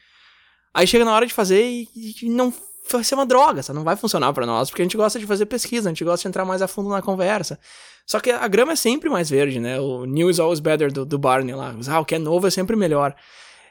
Aí 0.74 0.86
chega 0.86 1.04
na 1.04 1.14
hora 1.14 1.26
de 1.26 1.34
fazer 1.34 1.64
e, 1.64 1.88
e 2.22 2.28
não 2.28 2.52
vai 2.92 3.04
ser 3.04 3.14
uma 3.14 3.26
droga, 3.26 3.62
sabe? 3.62 3.76
não 3.76 3.84
vai 3.84 3.96
funcionar 3.96 4.32
para 4.32 4.46
nós, 4.46 4.70
porque 4.70 4.82
a 4.82 4.84
gente 4.84 4.96
gosta 4.96 5.18
de 5.18 5.26
fazer 5.26 5.46
pesquisa, 5.46 5.88
a 5.88 5.92
gente 5.92 6.04
gosta 6.04 6.22
de 6.22 6.28
entrar 6.28 6.44
mais 6.44 6.62
a 6.62 6.68
fundo 6.68 6.88
na 6.88 7.02
conversa. 7.02 7.58
Só 8.06 8.20
que 8.20 8.30
a 8.30 8.48
grama 8.48 8.72
é 8.72 8.76
sempre 8.76 9.10
mais 9.10 9.28
verde, 9.28 9.60
né? 9.60 9.78
O 9.78 10.06
new 10.06 10.30
is 10.30 10.40
always 10.40 10.60
better 10.60 10.90
do, 10.90 11.04
do 11.04 11.18
Barney 11.18 11.54
lá. 11.54 11.74
Ah, 11.88 12.00
o 12.00 12.04
que 12.04 12.14
é 12.14 12.18
novo 12.18 12.46
é 12.46 12.50
sempre 12.50 12.74
melhor. 12.74 13.14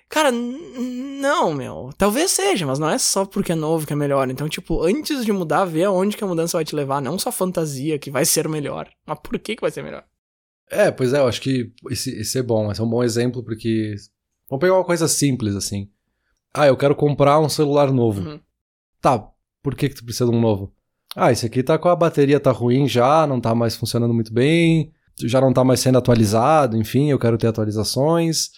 Cara, 0.09 0.31
não, 0.31 1.53
meu. 1.53 1.89
Talvez 1.97 2.31
seja, 2.31 2.65
mas 2.65 2.79
não 2.79 2.89
é 2.89 2.97
só 2.97 3.25
porque 3.25 3.51
é 3.51 3.55
novo 3.55 3.85
que 3.85 3.93
é 3.93 3.95
melhor. 3.95 4.29
Então, 4.29 4.47
tipo, 4.47 4.83
antes 4.83 5.25
de 5.25 5.31
mudar, 5.31 5.65
vê 5.65 5.83
aonde 5.83 6.15
que 6.15 6.23
a 6.23 6.27
mudança 6.27 6.57
vai 6.57 6.63
te 6.63 6.75
levar. 6.75 7.01
Não 7.01 7.19
só 7.19 7.31
fantasia 7.31 7.99
que 7.99 8.11
vai 8.11 8.25
ser 8.25 8.47
melhor. 8.47 8.89
Mas 9.05 9.19
por 9.19 9.37
que 9.39 9.55
que 9.55 9.61
vai 9.61 9.71
ser 9.71 9.83
melhor? 9.83 10.05
É, 10.69 10.91
pois 10.91 11.13
é, 11.13 11.19
eu 11.19 11.27
acho 11.27 11.41
que 11.41 11.71
esse, 11.89 12.11
esse 12.11 12.37
é 12.37 12.43
bom. 12.43 12.71
Esse 12.71 12.79
é 12.79 12.83
um 12.83 12.89
bom 12.89 13.03
exemplo 13.03 13.43
porque... 13.43 13.95
Vamos 14.49 14.61
pegar 14.61 14.75
uma 14.75 14.85
coisa 14.85 15.07
simples, 15.07 15.55
assim. 15.55 15.89
Ah, 16.53 16.67
eu 16.67 16.77
quero 16.77 16.95
comprar 16.95 17.39
um 17.39 17.49
celular 17.49 17.91
novo. 17.91 18.21
Uhum. 18.21 18.39
Tá, 19.01 19.27
por 19.61 19.75
que, 19.75 19.89
que 19.89 19.95
tu 19.95 20.03
precisa 20.03 20.29
de 20.29 20.35
um 20.35 20.39
novo? 20.41 20.73
Ah, 21.15 21.31
esse 21.31 21.45
aqui 21.45 21.63
tá 21.63 21.77
com 21.77 21.89
a 21.89 21.95
bateria 21.95 22.39
tá 22.39 22.51
ruim 22.51 22.87
já, 22.87 23.25
não 23.25 23.41
tá 23.41 23.55
mais 23.55 23.75
funcionando 23.75 24.13
muito 24.13 24.33
bem, 24.33 24.91
já 25.23 25.41
não 25.41 25.51
tá 25.51 25.63
mais 25.63 25.79
sendo 25.79 25.97
atualizado, 25.97 26.77
enfim, 26.77 27.09
eu 27.09 27.19
quero 27.19 27.37
ter 27.37 27.47
atualizações. 27.47 28.51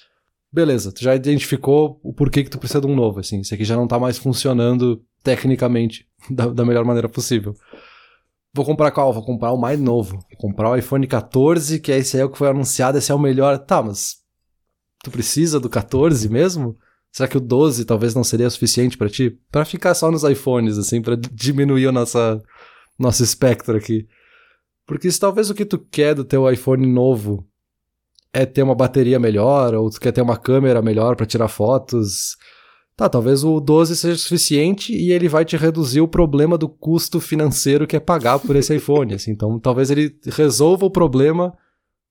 Beleza, 0.51 0.91
tu 0.91 1.03
já 1.03 1.15
identificou 1.15 1.99
o 2.03 2.11
porquê 2.11 2.43
que 2.43 2.49
tu 2.49 2.57
precisa 2.57 2.81
de 2.81 2.87
um 2.87 2.95
novo, 2.95 3.19
assim, 3.19 3.41
esse 3.41 3.53
aqui 3.53 3.63
já 3.63 3.75
não 3.75 3.87
tá 3.87 3.99
mais 3.99 4.17
funcionando 4.17 5.03
tecnicamente 5.23 6.07
da, 6.29 6.47
da 6.47 6.65
melhor 6.65 6.83
maneira 6.85 7.07
possível. 7.07 7.55
Vou 8.53 8.65
comprar 8.65 8.91
qual? 8.91 9.13
Vou 9.13 9.23
comprar 9.23 9.51
o 9.51 9.57
mais 9.57 9.79
novo. 9.79 10.13
Vou 10.13 10.37
comprar 10.37 10.71
o 10.71 10.75
iPhone 10.75 11.05
14, 11.05 11.79
que 11.79 11.91
é 11.91 11.99
esse 11.99 12.17
aí 12.17 12.23
o 12.23 12.29
que 12.29 12.37
foi 12.37 12.49
anunciado, 12.49 12.97
esse 12.97 13.11
é 13.11 13.15
o 13.15 13.19
melhor. 13.19 13.59
Tá, 13.59 13.81
mas 13.81 14.17
tu 15.03 15.11
precisa 15.11 15.59
do 15.59 15.69
14 15.69 16.27
mesmo? 16.27 16.75
Será 17.11 17.27
que 17.27 17.37
o 17.37 17.41
12 17.41 17.85
talvez 17.85 18.13
não 18.13 18.23
seria 18.23 18.49
suficiente 18.49 18.97
para 18.97 19.09
ti? 19.09 19.37
Para 19.51 19.65
ficar 19.65 19.93
só 19.93 20.11
nos 20.11 20.23
iPhones, 20.23 20.77
assim, 20.77 21.01
para 21.01 21.15
diminuir 21.15 21.87
o 21.87 21.91
nossa, 21.91 22.41
nosso 22.97 23.23
espectro 23.23 23.75
aqui. 23.75 24.07
Porque 24.85 25.11
se 25.11 25.19
talvez 25.19 25.49
o 25.49 25.53
que 25.53 25.65
tu 25.65 25.77
quer 25.77 26.15
do 26.15 26.23
teu 26.23 26.49
iPhone 26.51 26.85
novo 26.85 27.47
é 28.33 28.45
ter 28.45 28.63
uma 28.63 28.75
bateria 28.75 29.19
melhor, 29.19 29.73
ou 29.73 29.89
tu 29.89 29.99
quer 29.99 30.11
ter 30.11 30.21
uma 30.21 30.37
câmera 30.37 30.81
melhor 30.81 31.15
para 31.15 31.25
tirar 31.25 31.47
fotos, 31.47 32.37
tá, 32.95 33.09
talvez 33.09 33.43
o 33.43 33.59
12 33.59 33.95
seja 33.95 34.17
suficiente 34.17 34.93
e 34.93 35.11
ele 35.11 35.27
vai 35.27 35.45
te 35.45 35.57
reduzir 35.57 36.01
o 36.01 36.07
problema 36.07 36.57
do 36.57 36.69
custo 36.69 37.19
financeiro 37.19 37.87
que 37.87 37.95
é 37.95 37.99
pagar 37.99 38.39
por 38.39 38.55
esse 38.55 38.73
iPhone, 38.77 39.13
assim. 39.15 39.31
Então, 39.31 39.59
talvez 39.59 39.89
ele 39.89 40.15
resolva 40.25 40.85
o 40.85 40.91
problema, 40.91 41.55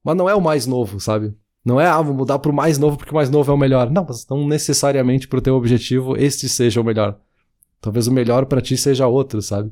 mas 0.04 0.16
não 0.16 0.28
é 0.28 0.34
o 0.34 0.40
mais 0.40 0.66
novo, 0.66 0.98
sabe? 0.98 1.34
Não 1.68 1.78
é, 1.78 1.86
ah, 1.86 2.00
vou 2.00 2.14
mudar 2.14 2.38
pro 2.38 2.50
mais 2.50 2.78
novo 2.78 2.96
porque 2.96 3.12
o 3.12 3.14
mais 3.14 3.28
novo 3.28 3.52
é 3.52 3.54
o 3.54 3.58
melhor. 3.58 3.90
Não, 3.90 4.02
mas 4.08 4.26
não 4.26 4.48
necessariamente 4.48 5.28
pro 5.28 5.42
teu 5.42 5.54
objetivo 5.54 6.16
este 6.16 6.48
seja 6.48 6.80
o 6.80 6.84
melhor. 6.84 7.20
Talvez 7.78 8.06
o 8.06 8.12
melhor 8.12 8.46
para 8.46 8.62
ti 8.62 8.74
seja 8.74 9.06
outro, 9.06 9.42
sabe? 9.42 9.70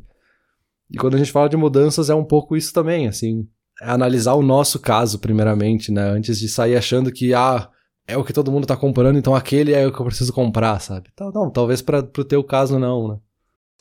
E 0.91 0.99
quando 0.99 1.15
a 1.15 1.19
gente 1.19 1.33
fala 1.33 1.49
de 1.49 1.57
mudanças 1.57 2.11
é 2.11 2.15
um 2.15 2.23
pouco 2.23 2.55
isso 2.55 2.71
também, 2.71 3.09
assim, 3.09 3.49
é 3.81 3.89
analisar 3.89 4.35
o 4.35 4.43
nosso 4.43 4.79
caso 4.79 5.19
primeiramente, 5.19 5.91
né, 5.91 6.03
antes 6.03 6.39
de 6.39 6.51
sair 6.51 6.77
achando 6.77 7.11
que 7.11 7.33
ah, 7.33 7.71
é 8.07 8.15
o 8.15 8.23
que 8.23 8.33
todo 8.33 8.53
mundo 8.53 8.67
tá 8.67 8.77
comprando, 8.77 9.19
então 9.19 9.35
aquele 9.35 9.73
é 9.73 9.87
o 9.87 9.93
que 9.93 9.99
eu 9.99 10.05
preciso 10.05 10.35
comprar, 10.35 10.79
sabe? 10.81 11.09
Então, 11.15 11.33
não, 11.33 11.51
talvez 11.51 11.81
para 11.81 12.03
pro 12.03 12.27
teu 12.27 12.45
caso 12.45 12.79
não, 12.79 13.09
né? 13.09 13.19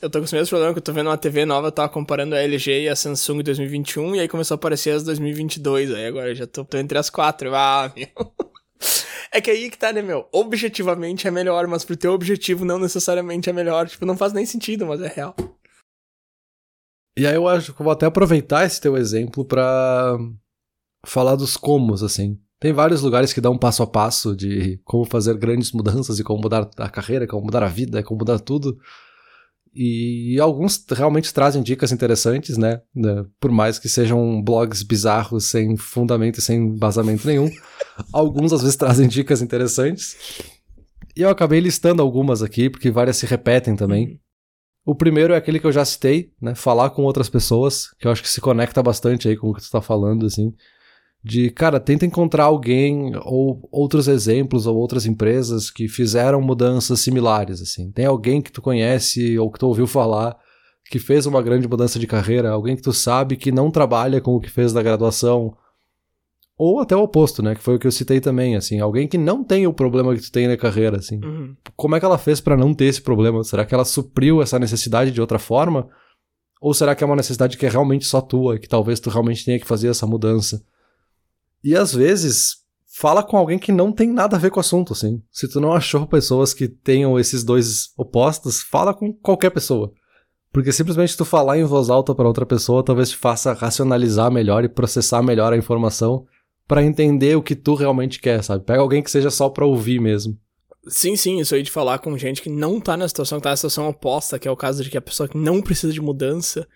Eu 0.02 0.10
tô 0.10 0.20
com 0.20 0.26
os 0.26 0.34
mesmos 0.34 0.50
problemas 0.50 0.74
que 0.74 0.80
eu 0.80 0.84
tô 0.84 0.92
vendo 0.92 1.08
uma 1.08 1.18
TV 1.18 1.46
nova, 1.46 1.68
eu 1.68 1.72
tava 1.72 1.88
comparando 1.88 2.36
a 2.36 2.40
LG 2.40 2.84
e 2.84 2.90
a 2.90 2.96
Samsung 2.96 3.42
2021, 3.42 4.16
e 4.16 4.20
aí 4.20 4.28
começou 4.28 4.56
a 4.56 4.58
aparecer 4.58 4.92
as 4.92 5.04
2022, 5.04 5.94
aí 5.94 6.06
agora 6.06 6.30
eu 6.30 6.36
já 6.36 6.46
tô, 6.46 6.66
tô 6.66 6.78
entre 6.78 6.98
as 6.98 7.10
quatro. 7.10 7.56
Ah, 7.56 7.92
meu. 7.96 8.08
É 9.32 9.42
que 9.42 9.52
aí 9.52 9.70
que 9.70 9.78
tá, 9.78 9.92
né, 9.92 10.02
meu? 10.02 10.30
Objetivamente 10.32 11.28
é 11.28 11.32
melhor, 11.32 11.68
mas 11.68 11.84
pro 11.84 11.98
teu 11.98 12.14
objetivo 12.14 12.64
não 12.64 12.80
necessariamente 12.80 13.50
é 13.50 13.54
melhor. 13.54 13.86
Tipo, 13.86 14.06
não 14.06 14.16
faz 14.16 14.32
nem 14.32 14.46
sentido, 14.46 14.86
mas 14.86 15.02
é 15.02 15.10
real. 15.10 15.36
E 17.18 17.28
aí 17.28 17.36
eu 17.36 17.46
acho 17.46 17.74
que 17.74 17.82
eu 17.82 17.84
vou 17.84 17.92
até 17.92 18.06
aproveitar 18.06 18.66
esse 18.66 18.80
teu 18.80 18.96
exemplo 18.96 19.44
para 19.44 20.18
falar 21.06 21.36
dos 21.36 21.58
comos, 21.58 22.02
assim. 22.02 22.40
Tem 22.62 22.72
vários 22.72 23.02
lugares 23.02 23.34
que 23.34 23.42
dão 23.42 23.54
um 23.54 23.58
passo 23.58 23.84
a 23.84 23.88
passo 23.88 24.34
de 24.34 24.80
como 24.86 25.04
fazer 25.04 25.38
grandes 25.38 25.74
mudanças 25.74 26.18
e 26.18 26.24
como 26.24 26.42
mudar 26.42 26.70
a 26.78 26.90
carreira, 26.90 27.28
como 27.28 27.44
mudar 27.44 27.64
a 27.64 27.68
vida, 27.68 28.02
como 28.04 28.20
mudar 28.20 28.40
tudo. 28.40 28.80
E 29.76 30.40
alguns 30.40 30.86
realmente 30.90 31.34
trazem 31.34 31.62
dicas 31.62 31.92
interessantes, 31.92 32.58
né? 32.58 32.82
Por 33.40 33.52
mais 33.52 33.78
que 33.78 33.90
sejam 33.90 34.42
blogs 34.42 34.84
bizarros, 34.84 35.50
sem 35.50 35.76
fundamento 35.76 36.40
e 36.40 36.42
sem 36.42 36.58
embasamento 36.58 37.28
nenhum. 37.28 37.50
alguns 38.14 38.54
às 38.54 38.62
vezes 38.62 38.78
trazem 38.78 39.08
dicas 39.08 39.42
interessantes. 39.42 40.16
E 41.16 41.22
eu 41.22 41.30
acabei 41.30 41.60
listando 41.60 42.02
algumas 42.02 42.42
aqui, 42.42 42.70
porque 42.70 42.90
várias 42.90 43.18
se 43.18 43.26
repetem 43.26 43.76
também. 43.76 44.08
Uhum. 44.08 44.20
O 44.88 44.96
primeiro 44.96 45.34
é 45.34 45.38
aquele 45.38 45.60
que 45.60 45.66
eu 45.66 45.72
já 45.72 45.84
citei, 45.84 46.32
né? 46.42 46.56
Falar 46.56 46.92
com 46.92 47.04
outras 47.04 47.28
pessoas, 47.28 47.90
que 48.00 48.08
eu 48.08 48.12
acho 48.12 48.22
que 48.22 48.30
se 48.30 48.40
conecta 48.40 48.82
bastante 48.82 49.28
aí 49.28 49.36
com 49.36 49.50
o 49.50 49.54
que 49.54 49.62
tu 49.62 49.70
tá 49.70 49.82
falando, 49.82 50.26
assim 50.26 50.54
de, 51.26 51.50
cara, 51.50 51.80
tenta 51.80 52.06
encontrar 52.06 52.44
alguém 52.44 53.14
ou 53.24 53.68
outros 53.72 54.08
exemplos 54.08 54.68
ou 54.68 54.78
outras 54.78 55.08
empresas 55.08 55.72
que 55.72 55.88
fizeram 55.88 56.40
mudanças 56.40 57.00
similares, 57.00 57.60
assim. 57.60 57.92
Tem 57.92 58.06
alguém 58.06 58.44
que 58.44 58.52
tu 58.52 58.62
conhece 58.62 59.36
ou 59.40 59.52
que 59.52 59.58
tu 59.58 59.68
ouviu 59.68 59.88
falar 59.88 60.38
que 60.88 61.00
fez 61.00 61.26
uma 61.26 61.42
grande 61.42 61.68
mudança 61.68 61.98
de 61.98 62.06
carreira, 62.06 62.52
alguém 62.52 62.76
que 62.76 62.84
tu 62.84 62.94
sabe 62.94 63.38
que 63.38 63.52
não 63.52 63.72
trabalha 63.72 64.22
com 64.22 64.36
o 64.36 64.40
que 64.40 64.52
fez 64.52 64.72
na 64.72 64.84
graduação, 64.84 65.58
ou 66.56 66.80
até 66.80 66.96
o 66.96 67.02
oposto, 67.02 67.42
né, 67.42 67.56
que 67.56 67.64
foi 67.64 67.74
o 67.76 67.80
que 67.80 67.88
eu 67.88 67.92
citei 67.92 68.22
também, 68.22 68.56
assim, 68.56 68.80
alguém 68.80 69.08
que 69.08 69.18
não 69.18 69.44
tem 69.44 69.66
o 69.66 69.74
problema 69.74 70.14
que 70.14 70.22
tu 70.22 70.32
tem 70.32 70.48
na 70.48 70.56
carreira, 70.56 70.98
assim. 70.98 71.20
Uhum. 71.26 71.56
Como 71.76 71.96
é 71.96 72.00
que 72.00 72.06
ela 72.06 72.20
fez 72.20 72.40
para 72.40 72.56
não 72.56 72.72
ter 72.72 72.86
esse 72.86 73.02
problema? 73.02 73.44
Será 73.44 73.66
que 73.66 73.74
ela 73.74 73.84
supriu 73.84 74.44
essa 74.44 74.60
necessidade 74.60 75.10
de 75.10 75.20
outra 75.20 75.40
forma? 75.40 75.90
Ou 76.62 76.72
será 76.72 76.94
que 76.94 77.04
é 77.04 77.08
uma 77.08 77.16
necessidade 77.16 77.58
que 77.58 77.66
é 77.66 77.70
realmente 77.70 78.06
só 78.06 78.22
tua, 78.22 78.60
que 78.60 78.70
talvez 78.70 79.00
tu 79.00 79.10
realmente 79.10 79.44
tenha 79.44 79.60
que 79.60 79.66
fazer 79.66 79.88
essa 79.88 80.06
mudança? 80.06 80.64
E 81.66 81.76
às 81.76 81.92
vezes, 81.92 82.58
fala 82.96 83.24
com 83.24 83.36
alguém 83.36 83.58
que 83.58 83.72
não 83.72 83.92
tem 83.92 84.08
nada 84.08 84.36
a 84.36 84.40
ver 84.40 84.52
com 84.52 84.58
o 84.58 84.62
assunto, 84.62 84.94
assim. 84.94 85.20
Se 85.32 85.50
tu 85.50 85.60
não 85.60 85.74
achou 85.74 86.06
pessoas 86.06 86.54
que 86.54 86.68
tenham 86.68 87.20
esses 87.20 87.44
dois 87.44 87.90
opostos, 87.98 88.62
fala 88.62 88.94
com 88.94 89.12
qualquer 89.12 89.50
pessoa. 89.50 89.92
Porque 90.54 90.72
simplesmente 90.72 91.18
tu 91.18 91.26
falar 91.26 91.58
em 91.58 91.64
voz 91.64 91.90
alta 91.90 92.14
para 92.14 92.28
outra 92.28 92.46
pessoa 92.46 92.86
talvez 92.86 93.10
te 93.10 93.18
faça 93.18 93.52
racionalizar 93.52 94.32
melhor 94.32 94.64
e 94.64 94.70
processar 94.70 95.24
melhor 95.24 95.52
a 95.54 95.58
informação 95.58 96.28
para 96.68 96.84
entender 96.84 97.36
o 97.36 97.42
que 97.42 97.56
tu 97.56 97.74
realmente 97.74 98.22
quer, 98.22 98.44
sabe? 98.44 98.64
Pega 98.64 98.80
alguém 98.80 99.02
que 99.02 99.10
seja 99.10 99.32
só 99.32 99.50
pra 99.50 99.66
ouvir 99.66 100.00
mesmo. 100.00 100.38
Sim, 100.88 101.16
sim, 101.16 101.40
isso 101.40 101.56
aí 101.56 101.64
de 101.64 101.72
falar 101.72 101.98
com 101.98 102.16
gente 102.16 102.44
que 102.44 102.50
não 102.50 102.80
tá 102.80 102.96
na 102.96 103.08
situação, 103.08 103.40
que 103.40 103.44
tá 103.44 103.50
na 103.50 103.58
situação 103.58 103.90
oposta, 103.90 104.38
que 104.38 104.48
é 104.48 104.52
o 104.52 104.56
caso 104.56 104.84
de 104.84 104.92
que 104.92 104.98
a 105.00 105.02
pessoa 105.02 105.28
que 105.28 105.38
não 105.38 105.64
precisa 105.64 105.92
de 105.92 106.00
mudança. 106.00 106.68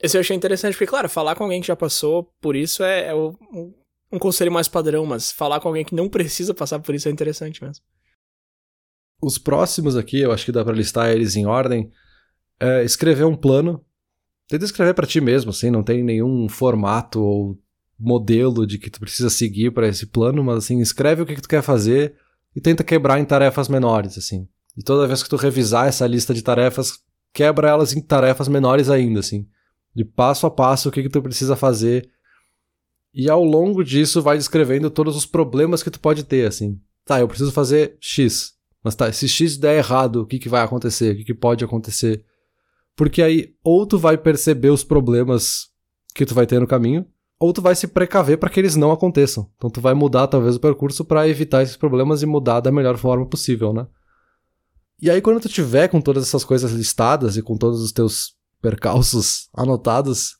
Esse 0.00 0.16
eu 0.16 0.20
achei 0.20 0.36
interessante, 0.36 0.74
porque, 0.74 0.86
claro, 0.86 1.08
falar 1.08 1.34
com 1.34 1.42
alguém 1.42 1.60
que 1.60 1.66
já 1.66 1.74
passou 1.74 2.32
por 2.40 2.54
isso 2.54 2.84
é, 2.84 3.08
é 3.08 3.14
o, 3.14 3.34
um 4.10 4.18
conselho 4.18 4.52
mais 4.52 4.68
padrão, 4.68 5.04
mas 5.04 5.30
falar 5.30 5.60
com 5.60 5.68
alguém 5.68 5.84
que 5.84 5.94
não 5.94 6.08
precisa 6.08 6.54
passar 6.54 6.78
por 6.80 6.94
isso 6.94 7.08
é 7.08 7.10
interessante 7.10 7.62
mesmo. 7.62 7.84
Os 9.20 9.36
próximos 9.36 9.96
aqui, 9.96 10.20
eu 10.20 10.32
acho 10.32 10.44
que 10.44 10.52
dá 10.52 10.64
pra 10.64 10.72
listar 10.72 11.10
eles 11.10 11.36
em 11.36 11.46
ordem. 11.46 11.90
É 12.60 12.84
escrever 12.84 13.24
um 13.24 13.36
plano. 13.36 13.84
Tenta 14.48 14.64
escrever 14.64 14.94
para 14.94 15.06
ti 15.06 15.20
mesmo, 15.20 15.50
assim, 15.50 15.70
não 15.70 15.82
tem 15.82 16.02
nenhum 16.02 16.48
formato 16.48 17.20
ou 17.20 17.58
modelo 17.98 18.66
de 18.66 18.78
que 18.78 18.88
tu 18.88 19.00
precisa 19.00 19.28
seguir 19.28 19.72
para 19.72 19.88
esse 19.88 20.06
plano, 20.06 20.42
mas 20.42 20.58
assim, 20.58 20.80
escreve 20.80 21.22
o 21.22 21.26
que, 21.26 21.34
que 21.34 21.42
tu 21.42 21.48
quer 21.48 21.62
fazer 21.62 22.14
e 22.54 22.60
tenta 22.60 22.84
quebrar 22.84 23.18
em 23.18 23.24
tarefas 23.24 23.68
menores, 23.68 24.16
assim. 24.16 24.48
E 24.76 24.82
toda 24.82 25.06
vez 25.06 25.22
que 25.22 25.28
tu 25.28 25.36
revisar 25.36 25.88
essa 25.88 26.06
lista 26.06 26.32
de 26.32 26.40
tarefas, 26.40 27.00
quebra 27.34 27.68
elas 27.68 27.92
em 27.92 28.00
tarefas 28.00 28.48
menores 28.48 28.88
ainda, 28.88 29.20
assim. 29.20 29.46
De 29.94 30.04
passo 30.04 30.46
a 30.46 30.50
passo 30.50 30.88
o 30.88 30.92
que, 30.92 31.02
que 31.02 31.08
tu 31.08 31.20
precisa 31.20 31.56
fazer 31.56 32.08
e 33.18 33.28
ao 33.28 33.42
longo 33.42 33.82
disso 33.82 34.22
vai 34.22 34.38
descrevendo 34.38 34.88
todos 34.88 35.16
os 35.16 35.26
problemas 35.26 35.82
que 35.82 35.90
tu 35.90 35.98
pode 35.98 36.22
ter, 36.22 36.46
assim. 36.46 36.80
Tá, 37.04 37.18
eu 37.18 37.26
preciso 37.26 37.50
fazer 37.50 37.96
X. 38.00 38.52
Mas 38.80 38.94
tá, 38.94 39.10
se 39.10 39.28
X 39.28 39.56
der 39.56 39.78
errado, 39.78 40.22
o 40.22 40.26
que, 40.26 40.38
que 40.38 40.48
vai 40.48 40.62
acontecer? 40.62 41.12
O 41.12 41.16
que, 41.16 41.24
que 41.24 41.34
pode 41.34 41.64
acontecer? 41.64 42.24
Porque 42.94 43.20
aí, 43.20 43.56
ou 43.64 43.84
tu 43.84 43.98
vai 43.98 44.16
perceber 44.16 44.70
os 44.70 44.84
problemas 44.84 45.66
que 46.14 46.24
tu 46.24 46.32
vai 46.32 46.46
ter 46.46 46.60
no 46.60 46.66
caminho, 46.66 47.04
ou 47.40 47.52
tu 47.52 47.60
vai 47.60 47.74
se 47.74 47.88
precaver 47.88 48.38
para 48.38 48.48
que 48.48 48.60
eles 48.60 48.76
não 48.76 48.92
aconteçam. 48.92 49.50
Então 49.56 49.68
tu 49.68 49.80
vai 49.80 49.94
mudar 49.94 50.28
talvez 50.28 50.54
o 50.54 50.60
percurso 50.60 51.04
para 51.04 51.28
evitar 51.28 51.64
esses 51.64 51.76
problemas 51.76 52.22
e 52.22 52.26
mudar 52.26 52.60
da 52.60 52.70
melhor 52.70 52.96
forma 52.96 53.26
possível, 53.26 53.72
né? 53.72 53.88
E 55.02 55.10
aí 55.10 55.20
quando 55.20 55.40
tu 55.40 55.48
tiver 55.48 55.88
com 55.88 56.00
todas 56.00 56.22
essas 56.22 56.44
coisas 56.44 56.70
listadas 56.70 57.36
e 57.36 57.42
com 57.42 57.56
todos 57.56 57.82
os 57.82 57.90
teus 57.90 58.36
percalços 58.62 59.48
anotados, 59.52 60.38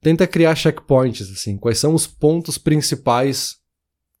tenta 0.00 0.26
criar 0.26 0.54
checkpoints, 0.54 1.30
assim. 1.30 1.56
Quais 1.56 1.78
são 1.78 1.94
os 1.94 2.06
pontos 2.06 2.58
principais 2.58 3.56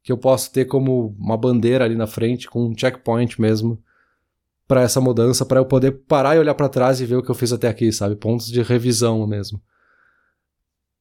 que 0.02 0.12
eu 0.12 0.18
posso 0.18 0.52
ter 0.52 0.64
como 0.64 1.14
uma 1.18 1.36
bandeira 1.36 1.84
ali 1.84 1.94
na 1.94 2.06
frente, 2.06 2.48
com 2.48 2.66
um 2.66 2.76
checkpoint 2.76 3.40
mesmo, 3.40 3.82
para 4.66 4.82
essa 4.82 5.00
mudança, 5.00 5.46
para 5.46 5.60
eu 5.60 5.64
poder 5.64 5.92
parar 6.06 6.36
e 6.36 6.38
olhar 6.38 6.54
para 6.54 6.68
trás 6.68 7.00
e 7.00 7.06
ver 7.06 7.16
o 7.16 7.22
que 7.22 7.30
eu 7.30 7.34
fiz 7.34 7.52
até 7.52 7.68
aqui, 7.68 7.90
sabe? 7.90 8.16
Pontos 8.16 8.46
de 8.46 8.62
revisão 8.62 9.26
mesmo. 9.26 9.60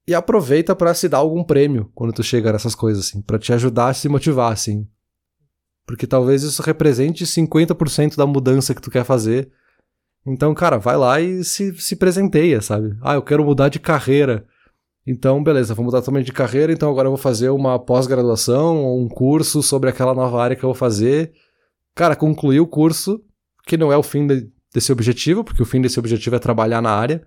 E 0.07 0.15
aproveita 0.15 0.73
para 0.73 0.93
se 0.93 1.09
dar 1.09 1.17
algum 1.17 1.43
prêmio 1.43 1.91
quando 1.93 2.13
tu 2.13 2.23
chega 2.23 2.53
nessas 2.53 2.73
coisas, 2.73 3.05
assim, 3.05 3.21
para 3.21 3.37
te 3.37 3.51
ajudar 3.51 3.89
a 3.89 3.93
se 3.93 4.07
motivar, 4.07 4.53
assim. 4.53 4.87
Porque 5.85 6.07
talvez 6.07 6.43
isso 6.43 6.61
represente 6.61 7.25
50% 7.25 8.15
da 8.15 8.25
mudança 8.25 8.73
que 8.73 8.81
tu 8.81 8.89
quer 8.89 9.03
fazer. 9.03 9.51
Então, 10.25 10.53
cara, 10.53 10.77
vai 10.77 10.95
lá 10.95 11.19
e 11.19 11.43
se, 11.43 11.73
se 11.79 11.95
presenteia, 11.95 12.61
sabe? 12.61 12.97
Ah, 13.01 13.15
eu 13.15 13.21
quero 13.21 13.43
mudar 13.43 13.67
de 13.67 13.79
carreira. 13.79 14.45
Então, 15.07 15.41
beleza, 15.41 15.73
vou 15.73 15.85
mudar 15.85 16.01
totalmente 16.01 16.25
de 16.25 16.33
carreira, 16.33 16.73
então 16.73 16.89
agora 16.89 17.07
eu 17.07 17.11
vou 17.11 17.17
fazer 17.17 17.49
uma 17.49 17.79
pós-graduação 17.79 18.83
ou 18.83 19.01
um 19.01 19.07
curso 19.07 19.63
sobre 19.63 19.89
aquela 19.89 20.13
nova 20.13 20.43
área 20.43 20.53
que 20.53 20.65
eu 20.65 20.67
vou 20.67 20.75
fazer. 20.75 21.31
Cara, 21.95 22.13
concluir 22.13 22.59
o 22.59 22.67
curso, 22.67 23.23
que 23.65 23.77
não 23.77 23.89
é 23.89 23.95
o 23.95 24.03
fim 24.03 24.27
de, 24.27 24.51
desse 24.73 24.91
objetivo, 24.91 25.45
porque 25.45 25.63
o 25.63 25.65
fim 25.65 25.79
desse 25.79 25.97
objetivo 25.97 26.35
é 26.35 26.39
trabalhar 26.39 26.81
na 26.81 26.91
área, 26.91 27.25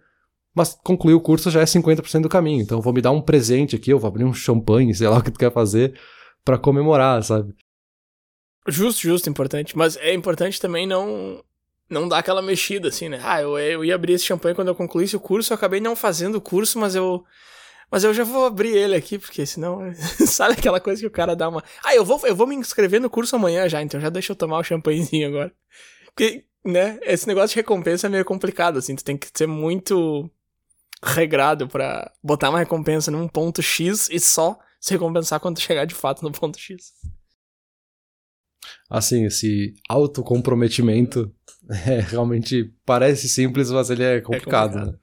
mas 0.54 0.78
concluir 0.84 1.14
o 1.14 1.22
curso 1.22 1.50
já 1.50 1.62
é 1.62 1.64
50% 1.64 2.20
do 2.20 2.28
caminho. 2.28 2.60
Então, 2.60 2.76
eu 2.76 2.82
vou 2.82 2.92
me 2.92 3.00
dar 3.00 3.12
um 3.12 3.22
presente 3.22 3.76
aqui, 3.76 3.90
eu 3.90 3.98
vou 3.98 4.08
abrir 4.08 4.24
um 4.24 4.34
champanhe, 4.34 4.92
sei 4.94 5.08
lá 5.08 5.16
o 5.16 5.22
que 5.22 5.30
tu 5.30 5.38
quer 5.38 5.50
fazer, 5.50 5.98
para 6.44 6.58
comemorar, 6.58 7.22
sabe? 7.22 7.54
Justo, 8.68 9.00
justo, 9.00 9.30
importante. 9.30 9.74
Mas 9.74 9.96
é 9.96 10.12
importante 10.12 10.60
também 10.60 10.86
não 10.86 11.42
não 11.88 12.06
dar 12.06 12.18
aquela 12.18 12.42
mexida, 12.42 12.88
assim, 12.88 13.08
né? 13.08 13.20
Ah, 13.24 13.40
eu, 13.40 13.58
eu 13.58 13.84
ia 13.84 13.94
abrir 13.94 14.12
esse 14.12 14.24
champanhe 14.24 14.54
quando 14.54 14.68
eu 14.68 14.76
concluísse 14.76 15.16
o 15.16 15.20
curso, 15.20 15.52
eu 15.52 15.56
acabei 15.56 15.80
não 15.80 15.96
fazendo 15.96 16.36
o 16.36 16.40
curso, 16.40 16.78
mas 16.78 16.94
eu 16.94 17.24
mas 17.90 18.04
eu 18.04 18.14
já 18.14 18.22
vou 18.22 18.46
abrir 18.46 18.76
ele 18.76 18.94
aqui, 18.94 19.18
porque 19.18 19.44
senão. 19.44 19.80
sabe 20.26 20.54
aquela 20.54 20.80
coisa 20.80 21.00
que 21.00 21.06
o 21.06 21.10
cara 21.10 21.34
dá 21.34 21.48
uma. 21.48 21.62
Ah, 21.84 21.94
eu 21.94 22.04
vou, 22.04 22.20
eu 22.24 22.36
vou 22.36 22.46
me 22.46 22.54
inscrever 22.54 23.00
no 23.00 23.10
curso 23.10 23.34
amanhã 23.34 23.68
já, 23.68 23.82
então 23.82 24.00
já 24.00 24.08
deixa 24.08 24.32
eu 24.32 24.36
tomar 24.36 24.58
o 24.58 24.64
champanhezinho 24.64 25.28
agora. 25.28 25.52
Porque, 26.06 26.44
né, 26.64 26.98
esse 27.02 27.26
negócio 27.26 27.54
de 27.54 27.56
recompensa 27.56 28.06
é 28.06 28.10
meio 28.10 28.24
complicado, 28.24 28.78
assim, 28.78 28.94
tu 28.94 29.04
tem 29.04 29.16
que 29.16 29.28
ser 29.34 29.46
muito 29.46 30.30
regrado 31.02 31.66
para 31.66 32.12
botar 32.22 32.50
uma 32.50 32.58
recompensa 32.58 33.10
num 33.10 33.26
ponto 33.26 33.62
X 33.62 34.08
e 34.10 34.20
só 34.20 34.58
se 34.80 34.92
recompensar 34.92 35.40
quando 35.40 35.60
chegar 35.60 35.84
de 35.84 35.94
fato 35.94 36.22
no 36.22 36.30
ponto 36.30 36.58
X. 36.58 36.92
Assim, 38.88 39.24
esse 39.26 39.74
autocomprometimento 39.88 41.34
é, 41.86 42.00
realmente 42.00 42.72
parece 42.84 43.28
simples, 43.28 43.70
mas 43.70 43.90
ele 43.90 44.02
é 44.02 44.20
complicado, 44.20 44.70
é 44.70 44.80
complicado. 44.80 44.92
né? 44.92 44.98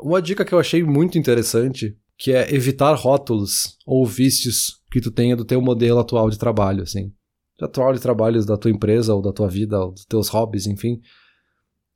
Uma 0.00 0.20
dica 0.20 0.44
que 0.44 0.52
eu 0.52 0.58
achei 0.58 0.82
muito 0.82 1.18
interessante, 1.18 1.96
que 2.16 2.32
é 2.32 2.52
evitar 2.54 2.94
rótulos 2.94 3.78
ou 3.86 4.04
vícios 4.04 4.82
que 4.90 5.00
tu 5.00 5.10
tenha 5.10 5.36
do 5.36 5.44
teu 5.44 5.60
modelo 5.60 5.98
atual 5.98 6.30
de 6.30 6.38
trabalho, 6.38 6.82
assim. 6.82 7.12
De 7.58 7.64
atual 7.64 7.92
de 7.92 8.00
trabalhos 8.00 8.44
da 8.44 8.56
tua 8.56 8.70
empresa 8.70 9.14
ou 9.14 9.22
da 9.22 9.32
tua 9.32 9.48
vida, 9.48 9.78
ou 9.80 9.92
dos 9.92 10.04
teus 10.04 10.28
hobbies, 10.28 10.66
enfim. 10.66 11.00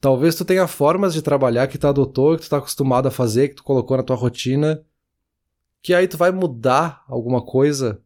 Talvez 0.00 0.34
tu 0.34 0.44
tenha 0.44 0.66
formas 0.66 1.12
de 1.12 1.20
trabalhar 1.20 1.66
que 1.66 1.78
tu 1.78 1.86
adotou, 1.86 2.36
que 2.36 2.44
tu 2.44 2.50
tá 2.50 2.58
acostumado 2.58 3.08
a 3.08 3.10
fazer, 3.10 3.48
que 3.48 3.56
tu 3.56 3.64
colocou 3.64 3.96
na 3.96 4.02
tua 4.02 4.16
rotina, 4.16 4.82
que 5.82 5.92
aí 5.92 6.06
tu 6.06 6.16
vai 6.16 6.30
mudar 6.30 7.02
alguma 7.08 7.44
coisa 7.44 8.00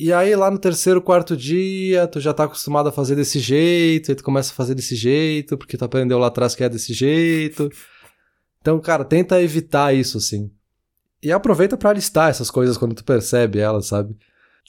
e 0.00 0.12
aí 0.12 0.36
lá 0.36 0.48
no 0.48 0.58
terceiro, 0.58 1.02
quarto 1.02 1.36
dia, 1.36 2.06
tu 2.06 2.20
já 2.20 2.32
tá 2.32 2.44
acostumado 2.44 2.88
a 2.88 2.92
fazer 2.92 3.16
desse 3.16 3.40
jeito, 3.40 4.12
aí 4.12 4.14
tu 4.14 4.22
começa 4.22 4.52
a 4.52 4.54
fazer 4.54 4.76
desse 4.76 4.94
jeito, 4.94 5.58
porque 5.58 5.76
tu 5.76 5.84
aprendeu 5.84 6.20
lá 6.20 6.28
atrás 6.28 6.54
que 6.54 6.62
é 6.62 6.68
desse 6.68 6.94
jeito. 6.94 7.68
Então, 8.60 8.78
cara, 8.80 9.04
tenta 9.04 9.40
evitar 9.42 9.94
isso, 9.94 10.18
assim. 10.18 10.50
E 11.22 11.32
aproveita 11.32 11.76
para 11.76 11.92
listar 11.92 12.30
essas 12.30 12.50
coisas 12.50 12.76
quando 12.76 12.94
tu 12.94 13.04
percebe 13.04 13.58
elas, 13.58 13.86
sabe? 13.86 14.16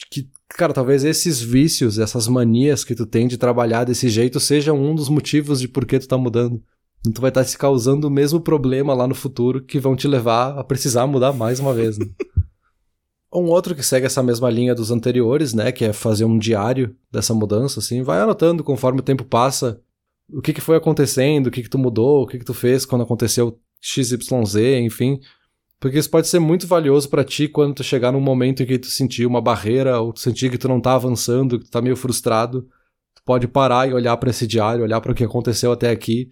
Que, 0.09 0.29
cara, 0.49 0.73
talvez 0.73 1.03
esses 1.03 1.41
vícios, 1.41 1.99
essas 1.99 2.27
manias 2.27 2.83
que 2.83 2.95
tu 2.95 3.05
tem 3.05 3.27
de 3.27 3.37
trabalhar 3.37 3.83
desse 3.83 4.09
jeito 4.09 4.39
sejam 4.39 4.81
um 4.81 4.95
dos 4.95 5.09
motivos 5.09 5.59
de 5.59 5.67
por 5.67 5.85
que 5.85 5.99
tu 5.99 6.07
tá 6.07 6.17
mudando. 6.17 6.63
Então 7.01 7.13
tu 7.13 7.21
vai 7.21 7.29
estar 7.29 7.41
tá 7.41 7.47
se 7.47 7.57
causando 7.57 8.07
o 8.07 8.11
mesmo 8.11 8.41
problema 8.41 8.93
lá 8.93 9.07
no 9.07 9.15
futuro 9.15 9.61
que 9.63 9.79
vão 9.79 9.95
te 9.95 10.07
levar 10.07 10.57
a 10.57 10.63
precisar 10.63 11.05
mudar 11.07 11.33
mais 11.33 11.59
uma 11.59 11.73
vez, 11.73 11.97
né? 11.97 12.05
um 13.33 13.45
outro 13.45 13.75
que 13.75 13.83
segue 13.83 14.05
essa 14.05 14.23
mesma 14.23 14.49
linha 14.49 14.73
dos 14.73 14.89
anteriores, 14.89 15.53
né, 15.53 15.71
que 15.71 15.85
é 15.85 15.93
fazer 15.93 16.25
um 16.25 16.37
diário 16.37 16.95
dessa 17.11 17.33
mudança, 17.33 17.79
assim, 17.79 18.01
vai 18.01 18.19
anotando 18.19 18.63
conforme 18.63 18.99
o 19.01 19.03
tempo 19.03 19.23
passa 19.23 19.79
o 20.31 20.41
que, 20.41 20.53
que 20.53 20.61
foi 20.61 20.77
acontecendo, 20.77 21.47
o 21.47 21.51
que, 21.51 21.63
que 21.63 21.69
tu 21.69 21.77
mudou, 21.77 22.23
o 22.23 22.27
que, 22.27 22.39
que 22.39 22.45
tu 22.45 22.53
fez 22.53 22.85
quando 22.85 23.03
aconteceu 23.03 23.59
XYZ, 23.81 24.55
enfim. 24.81 25.19
Porque 25.79 25.97
isso 25.97 26.09
pode 26.09 26.27
ser 26.27 26.39
muito 26.39 26.67
valioso 26.67 27.09
para 27.09 27.23
ti 27.23 27.47
quando 27.47 27.75
tu 27.75 27.83
chegar 27.83 28.11
num 28.11 28.19
momento 28.19 28.61
em 28.61 28.65
que 28.65 28.77
tu 28.77 28.87
sentir 28.87 29.25
uma 29.25 29.41
barreira 29.41 29.99
ou 29.99 30.11
tu 30.11 30.19
sentir 30.19 30.51
que 30.51 30.57
tu 30.57 30.67
não 30.67 30.81
tá 30.81 30.93
avançando, 30.93 31.57
que 31.57 31.65
tu 31.65 31.71
tá 31.71 31.81
meio 31.81 31.95
frustrado. 31.95 32.63
Tu 33.15 33.23
pode 33.25 33.47
parar 33.47 33.87
e 33.87 33.93
olhar 33.93 34.17
para 34.17 34.29
esse 34.29 34.45
diário, 34.45 34.83
olhar 34.83 34.99
para 34.99 35.13
o 35.13 35.15
que 35.15 35.23
aconteceu 35.23 35.71
até 35.71 35.89
aqui 35.89 36.29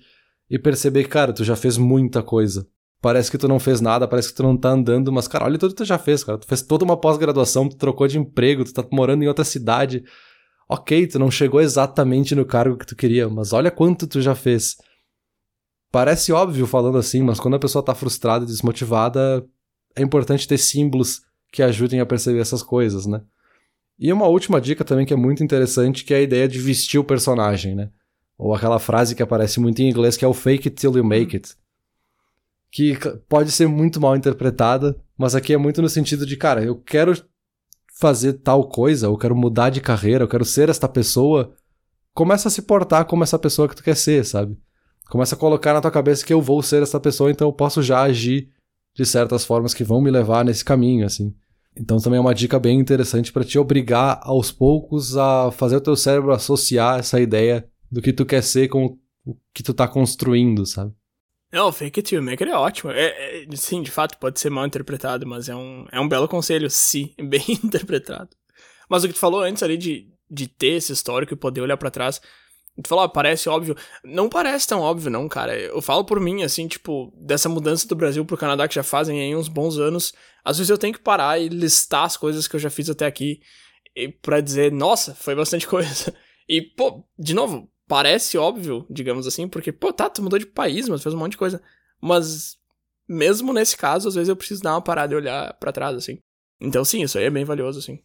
e 0.50 0.60
perceber 0.60 1.04
que, 1.04 1.10
cara, 1.10 1.32
tu 1.32 1.44
já 1.44 1.56
fez 1.56 1.78
muita 1.78 2.22
coisa. 2.22 2.68
Parece 3.02 3.30
que 3.30 3.38
tu 3.38 3.48
não 3.48 3.60
fez 3.60 3.80
nada, 3.80 4.08
parece 4.08 4.30
que 4.30 4.36
tu 4.36 4.44
não 4.44 4.58
tá 4.58 4.70
andando, 4.70 5.12
mas, 5.14 5.28
cara, 5.28 5.46
olha 5.46 5.58
tudo 5.58 5.72
que 5.72 5.78
tu 5.78 5.86
já 5.86 5.98
fez, 5.98 6.24
cara. 6.24 6.38
Tu 6.38 6.48
fez 6.48 6.62
toda 6.62 6.84
uma 6.84 6.98
pós-graduação, 6.98 7.70
tu 7.70 7.78
trocou 7.78 8.08
de 8.08 8.18
emprego, 8.18 8.66
tu 8.66 8.74
tá 8.74 8.84
morando 8.92 9.24
em 9.24 9.28
outra 9.28 9.46
cidade. 9.46 10.04
Ok, 10.68 11.08
tu 11.08 11.20
não 11.20 11.32
chegou 11.32 11.62
exatamente 11.62 12.36
no 12.36 12.44
cargo 12.44 12.76
que 12.76 12.86
tu 12.86 12.96
queria, 12.96 13.30
mas 13.30 13.54
olha 13.54 13.72
quanto 13.72 14.08
tu 14.08 14.20
já 14.22 14.36
fez. 14.36 14.76
Parece 15.92 16.32
óbvio 16.32 16.68
falando 16.68 16.98
assim, 16.98 17.22
mas 17.22 17.40
quando 17.40 17.56
a 17.56 17.60
pessoa 17.60 17.84
tá 17.84 17.96
frustrada 17.96 18.44
e 18.44 18.48
desmotivada, 18.48 19.46
é 19.96 20.02
importante 20.02 20.48
ter 20.48 20.58
símbolos 20.58 21.22
que 21.52 21.64
ajudem 21.64 22.00
a 22.00 22.06
perceber 22.06 22.40
essas 22.40 22.62
coisas, 22.62 23.06
né? 23.06 23.22
E 24.00 24.14
uma 24.14 24.28
última 24.28 24.62
dica 24.62 24.86
também 24.86 25.06
que 25.06 25.14
é 25.14 25.18
muito 25.18 25.44
interessante, 25.44 26.04
que 26.04 26.14
é 26.14 26.18
a 26.18 26.22
ideia 26.22 26.48
de 26.48 26.60
vestir 26.60 27.00
o 27.00 27.04
personagem, 27.04 27.74
né? 27.74 27.90
Ou 28.38 28.54
aquela 28.54 28.80
frase 28.80 29.16
que 29.16 29.24
aparece 29.24 29.60
muito 29.60 29.82
em 29.82 29.90
inglês 29.90 30.16
que 30.16 30.24
é 30.24 30.28
o 30.28 30.34
fake 30.34 30.68
it 30.68 30.80
till 30.80 30.96
you 30.96 31.04
make 31.04 31.36
it. 31.36 31.56
Que 32.70 32.96
pode 33.28 33.52
ser 33.52 33.68
muito 33.68 34.00
mal 34.00 34.16
interpretada, 34.16 34.96
mas 35.18 35.34
aqui 35.34 35.54
é 35.54 35.58
muito 35.58 35.82
no 35.82 35.90
sentido 35.90 36.26
de, 36.26 36.38
cara, 36.38 36.64
eu 36.64 36.76
quero 36.76 37.14
fazer 38.00 38.34
tal 38.34 38.68
coisa, 38.68 39.08
eu 39.08 39.18
quero 39.18 39.36
mudar 39.36 39.72
de 39.72 39.82
carreira, 39.82 40.24
eu 40.24 40.28
quero 40.28 40.46
ser 40.46 40.70
esta 40.70 40.88
pessoa. 40.88 41.56
Começa 42.14 42.50
a 42.50 42.52
se 42.52 42.62
portar 42.62 43.06
como 43.06 43.24
essa 43.24 43.40
pessoa 43.40 43.68
que 43.68 43.76
tu 43.76 43.84
quer 43.84 43.96
ser, 43.96 44.24
sabe? 44.24 44.56
Começa 45.10 45.36
a 45.36 45.38
colocar 45.38 45.74
na 45.74 45.82
tua 45.82 45.92
cabeça 45.92 46.26
que 46.26 46.34
eu 46.34 46.42
vou 46.42 46.62
ser 46.62 46.84
essa 46.84 47.00
pessoa, 47.00 47.32
então 47.32 47.48
eu 47.48 47.54
posso 47.54 47.82
já 47.82 48.02
agir 48.02 48.50
de 48.94 49.06
certas 49.06 49.46
formas 49.46 49.74
que 49.74 49.84
vão 49.84 50.02
me 50.02 50.12
levar 50.12 50.44
nesse 50.44 50.66
caminho, 50.66 51.06
assim. 51.06 51.34
Então 51.80 51.98
também 52.00 52.18
é 52.18 52.22
uma 52.22 52.34
dica 52.34 52.60
bem 52.60 52.80
interessante 52.80 53.32
para 53.32 53.44
te 53.44 53.60
obrigar 53.60 54.20
aos 54.24 54.52
poucos 54.52 55.16
a 55.16 55.52
fazer 55.52 55.76
o 55.76 55.82
teu 55.82 55.96
cérebro 55.96 56.32
associar 56.32 57.00
essa 57.00 57.20
ideia 57.22 57.68
do 57.92 58.02
que 58.02 58.12
tu 58.12 58.26
quer 58.26 58.42
ser 58.42 58.68
com 58.68 58.98
o 59.26 59.38
que 59.54 59.62
tu 59.62 59.74
tá 59.74 59.88
construindo, 59.88 60.66
sabe? 60.66 60.94
Não, 61.52 61.72
fake 61.72 62.00
it 62.00 62.10
till 62.10 62.22
make 62.22 62.44
it 62.44 62.52
é 62.52 62.58
ótimo. 62.58 62.92
É, 62.92 63.44
é, 63.44 63.56
sim, 63.56 63.82
de 63.82 63.92
fato, 63.92 64.18
pode 64.18 64.40
ser 64.40 64.50
mal 64.50 64.66
interpretado, 64.66 65.26
mas 65.26 65.48
é 65.48 65.56
um, 65.56 65.86
é 65.92 66.00
um 66.00 66.08
belo 66.08 66.28
conselho, 66.28 66.70
sim, 66.70 67.14
bem 67.22 67.44
interpretado. 67.64 68.30
Mas 68.90 69.04
o 69.04 69.08
que 69.08 69.14
tu 69.14 69.20
falou 69.20 69.42
antes 69.42 69.64
ali 69.64 69.78
de, 69.78 70.10
de 70.30 70.48
ter 70.48 70.74
esse 70.78 70.92
histórico 70.92 71.34
e 71.34 71.38
poder 71.38 71.62
olhar 71.62 71.78
para 71.78 71.92
trás, 71.92 72.22
tu 72.84 72.88
falou, 72.88 73.04
ah, 73.06 73.10
parece 73.10 73.50
óbvio. 73.50 73.76
Não 74.04 74.30
parece 74.30 74.68
tão 74.68 74.82
óbvio, 74.82 75.10
não, 75.10 75.28
cara. 75.28 75.58
Eu 75.58 75.82
falo 75.82 76.04
por 76.04 76.20
mim, 76.20 76.44
assim, 76.44 76.68
tipo, 76.68 77.14
dessa 77.18 77.50
mudança 77.50 77.88
do 77.88 77.96
Brasil 77.96 78.24
pro 78.26 78.38
Canadá 78.38 78.68
que 78.68 78.76
já 78.76 78.84
fazem 78.84 79.20
aí 79.20 79.36
uns 79.36 79.48
bons 79.48 79.78
anos. 79.78 80.14
Às 80.44 80.58
vezes 80.58 80.70
eu 80.70 80.78
tenho 80.78 80.94
que 80.94 81.00
parar 81.00 81.40
e 81.40 81.50
listar 81.50 82.06
as 82.06 82.16
coisas 82.16 82.48
que 82.48 82.56
eu 82.56 82.60
já 82.60 82.70
fiz 82.70 82.90
até 82.90 83.06
aqui 83.06 83.42
pra 84.22 84.42
dizer, 84.42 84.72
nossa, 84.72 85.16
foi 85.16 85.36
bastante 85.36 85.66
coisa. 85.68 86.14
E, 86.48 86.62
pô, 86.62 87.04
de 87.18 87.34
novo, 87.34 87.70
parece 87.88 88.38
óbvio, 88.38 88.86
digamos 88.90 89.26
assim, 89.26 89.48
porque, 89.48 89.72
pô, 89.72 89.92
tá, 89.92 90.10
tu 90.10 90.22
mudou 90.22 90.38
de 90.38 90.46
país, 90.46 90.88
mas 90.88 91.02
fez 91.02 91.16
um 91.16 91.18
monte 91.18 91.32
de 91.32 91.38
coisa. 91.38 91.62
Mas, 92.02 92.58
mesmo 93.08 93.52
nesse 93.54 93.76
caso, 93.76 94.08
às 94.08 94.16
vezes 94.16 94.30
eu 94.30 94.36
preciso 94.36 94.62
dar 94.62 94.74
uma 94.74 94.82
parada 94.82 95.14
e 95.14 95.18
olhar 95.18 95.54
para 95.56 95.72
trás, 95.72 95.96
assim. 95.96 96.20
Então, 96.60 96.84
sim, 96.86 97.02
isso 97.02 97.18
aí 97.18 97.26
é 97.26 97.30
bem 97.30 97.46
valioso, 97.46 97.80
assim. 97.80 98.00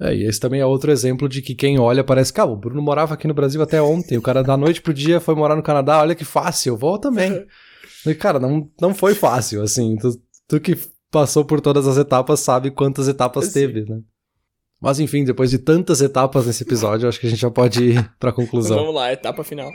É, 0.00 0.14
e 0.14 0.24
esse 0.24 0.38
também 0.38 0.60
é 0.60 0.66
outro 0.66 0.90
exemplo 0.90 1.28
de 1.28 1.42
que 1.42 1.54
quem 1.54 1.78
olha 1.78 2.04
parece, 2.04 2.32
cara, 2.32 2.48
o 2.48 2.56
Bruno 2.56 2.80
morava 2.80 3.14
aqui 3.14 3.26
no 3.26 3.34
Brasil 3.34 3.60
até 3.60 3.80
ontem, 3.82 4.16
o 4.16 4.22
cara 4.22 4.42
da 4.42 4.56
noite 4.56 4.80
pro 4.80 4.94
dia 4.94 5.20
foi 5.20 5.34
morar 5.34 5.56
no 5.56 5.62
Canadá, 5.62 6.00
olha 6.00 6.14
que 6.14 6.24
fácil, 6.24 6.74
eu 6.74 6.76
vou 6.76 6.98
também. 6.98 7.44
e, 8.06 8.14
cara, 8.14 8.38
não, 8.38 8.70
não 8.80 8.94
foi 8.94 9.14
fácil, 9.14 9.62
assim, 9.62 9.96
tu, 9.96 10.20
tu 10.46 10.60
que 10.60 10.78
passou 11.10 11.44
por 11.44 11.60
todas 11.60 11.86
as 11.86 11.96
etapas 11.96 12.40
sabe 12.40 12.70
quantas 12.70 13.08
etapas 13.08 13.46
Sim. 13.46 13.52
teve, 13.52 13.84
né? 13.84 14.00
Mas 14.80 15.00
enfim, 15.00 15.24
depois 15.24 15.50
de 15.50 15.58
tantas 15.58 16.00
etapas 16.00 16.46
nesse 16.46 16.62
episódio, 16.62 17.08
acho 17.08 17.18
que 17.18 17.26
a 17.26 17.30
gente 17.30 17.40
já 17.40 17.50
pode 17.50 17.82
ir 17.82 18.14
pra 18.20 18.32
conclusão. 18.32 18.76
Vamos 18.76 18.94
lá, 18.94 19.12
etapa 19.12 19.42
final. 19.42 19.70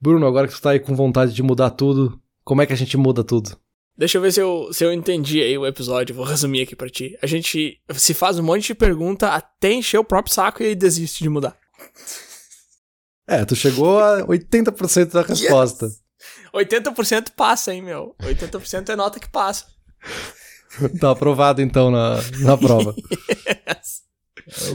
Bruno, 0.00 0.26
agora 0.26 0.46
que 0.46 0.54
tu 0.54 0.62
tá 0.62 0.70
aí 0.70 0.78
com 0.78 0.94
vontade 0.94 1.32
de 1.32 1.42
mudar 1.42 1.70
tudo, 1.70 2.20
como 2.44 2.62
é 2.62 2.66
que 2.66 2.72
a 2.72 2.76
gente 2.76 2.96
muda 2.96 3.24
tudo? 3.24 3.58
Deixa 3.96 4.18
eu 4.18 4.22
ver 4.22 4.32
se 4.32 4.40
eu, 4.40 4.68
se 4.72 4.84
eu 4.84 4.92
entendi 4.92 5.40
aí 5.40 5.56
o 5.56 5.66
episódio, 5.66 6.14
vou 6.14 6.24
resumir 6.24 6.60
aqui 6.60 6.76
pra 6.76 6.90
ti. 6.90 7.18
A 7.22 7.26
gente 7.26 7.80
se 7.94 8.12
faz 8.12 8.38
um 8.38 8.42
monte 8.42 8.66
de 8.66 8.74
pergunta 8.74 9.28
até 9.28 9.72
encher 9.72 9.98
o 9.98 10.04
próprio 10.04 10.34
saco 10.34 10.62
e 10.62 10.74
desiste 10.74 11.22
de 11.22 11.28
mudar. 11.28 11.56
É, 13.28 13.44
tu 13.44 13.56
chegou 13.56 13.98
a 13.98 14.24
80% 14.24 15.10
da 15.10 15.22
resposta. 15.22 15.86
Yes! 15.86 16.00
80% 16.54 17.32
passa, 17.36 17.74
hein, 17.74 17.82
meu? 17.82 18.14
80% 18.22 18.88
é 18.90 18.94
nota 18.94 19.18
que 19.18 19.28
passa. 19.28 19.66
tá 21.00 21.10
aprovado 21.10 21.60
então 21.60 21.90
na, 21.90 22.18
na 22.38 22.56
prova. 22.56 22.94
yes. 23.68 24.02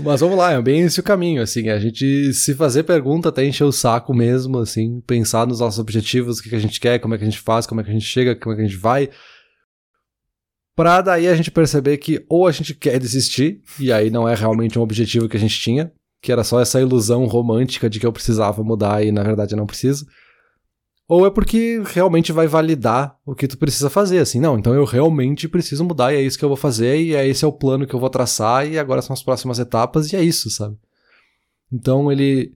Mas 0.03 0.19
vamos 0.19 0.37
lá, 0.37 0.51
é 0.51 0.61
bem 0.61 0.81
esse 0.81 0.99
o 0.99 1.03
caminho, 1.03 1.41
assim, 1.41 1.69
a 1.69 1.79
gente 1.79 2.33
se 2.33 2.53
fazer 2.53 2.83
pergunta 2.83 3.29
até 3.29 3.45
encher 3.45 3.63
o 3.63 3.71
saco 3.71 4.13
mesmo, 4.13 4.59
assim, 4.59 4.99
pensar 5.07 5.47
nos 5.47 5.61
nossos 5.61 5.79
objetivos, 5.79 6.39
o 6.39 6.43
que, 6.43 6.49
que 6.49 6.55
a 6.55 6.59
gente 6.59 6.79
quer, 6.79 6.99
como 6.99 7.15
é 7.15 7.17
que 7.17 7.23
a 7.23 7.29
gente 7.29 7.39
faz, 7.39 7.65
como 7.65 7.79
é 7.79 7.83
que 7.83 7.89
a 7.89 7.93
gente 7.93 8.05
chega, 8.05 8.35
como 8.35 8.53
é 8.53 8.57
que 8.57 8.63
a 8.63 8.67
gente 8.67 8.77
vai, 8.77 9.09
pra 10.75 11.01
daí 11.01 11.27
a 11.27 11.35
gente 11.35 11.49
perceber 11.49 11.97
que 11.97 12.25
ou 12.27 12.47
a 12.47 12.51
gente 12.51 12.73
quer 12.73 12.99
desistir, 12.99 13.61
e 13.79 13.93
aí 13.93 14.09
não 14.09 14.27
é 14.27 14.35
realmente 14.35 14.77
um 14.77 14.81
objetivo 14.81 15.29
que 15.29 15.37
a 15.37 15.39
gente 15.39 15.57
tinha, 15.57 15.91
que 16.21 16.31
era 16.31 16.43
só 16.43 16.59
essa 16.59 16.81
ilusão 16.81 17.25
romântica 17.25 17.89
de 17.89 17.99
que 17.99 18.05
eu 18.05 18.11
precisava 18.11 18.61
mudar 18.63 19.03
e 19.03 19.11
na 19.11 19.23
verdade 19.23 19.53
eu 19.53 19.57
não 19.57 19.65
preciso, 19.65 20.05
ou 21.13 21.25
é 21.25 21.29
porque 21.29 21.83
realmente 21.87 22.31
vai 22.31 22.47
validar 22.47 23.19
o 23.25 23.35
que 23.35 23.45
tu 23.45 23.57
precisa 23.57 23.89
fazer, 23.89 24.19
assim, 24.19 24.39
não, 24.39 24.57
então 24.57 24.73
eu 24.73 24.85
realmente 24.85 25.45
preciso 25.45 25.83
mudar 25.83 26.13
e 26.13 26.15
é 26.15 26.21
isso 26.21 26.39
que 26.39 26.45
eu 26.45 26.47
vou 26.47 26.55
fazer 26.55 27.01
e 27.01 27.13
é 27.13 27.27
esse 27.27 27.43
é 27.43 27.47
o 27.47 27.51
plano 27.51 27.85
que 27.85 27.93
eu 27.93 27.99
vou 27.99 28.09
traçar 28.09 28.65
e 28.65 28.79
agora 28.79 29.01
são 29.01 29.13
as 29.13 29.21
próximas 29.21 29.59
etapas 29.59 30.13
e 30.13 30.15
é 30.15 30.23
isso, 30.23 30.49
sabe? 30.49 30.77
Então 31.69 32.09
ele 32.09 32.53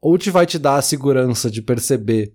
ou 0.00 0.16
te 0.16 0.30
vai 0.30 0.46
te 0.46 0.56
dar 0.56 0.76
a 0.76 0.82
segurança 0.82 1.50
de 1.50 1.60
perceber 1.60 2.32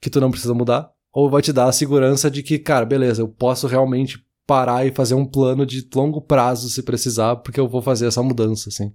que 0.00 0.08
tu 0.08 0.22
não 0.22 0.30
precisa 0.30 0.54
mudar, 0.54 0.90
ou 1.12 1.28
vai 1.28 1.42
te 1.42 1.52
dar 1.52 1.66
a 1.66 1.72
segurança 1.72 2.30
de 2.30 2.42
que, 2.42 2.58
cara, 2.58 2.86
beleza, 2.86 3.20
eu 3.20 3.28
posso 3.28 3.66
realmente 3.66 4.24
parar 4.46 4.86
e 4.86 4.90
fazer 4.90 5.16
um 5.16 5.26
plano 5.26 5.66
de 5.66 5.86
longo 5.94 6.22
prazo 6.22 6.70
se 6.70 6.82
precisar, 6.82 7.36
porque 7.36 7.60
eu 7.60 7.68
vou 7.68 7.82
fazer 7.82 8.06
essa 8.06 8.22
mudança, 8.22 8.70
assim. 8.70 8.90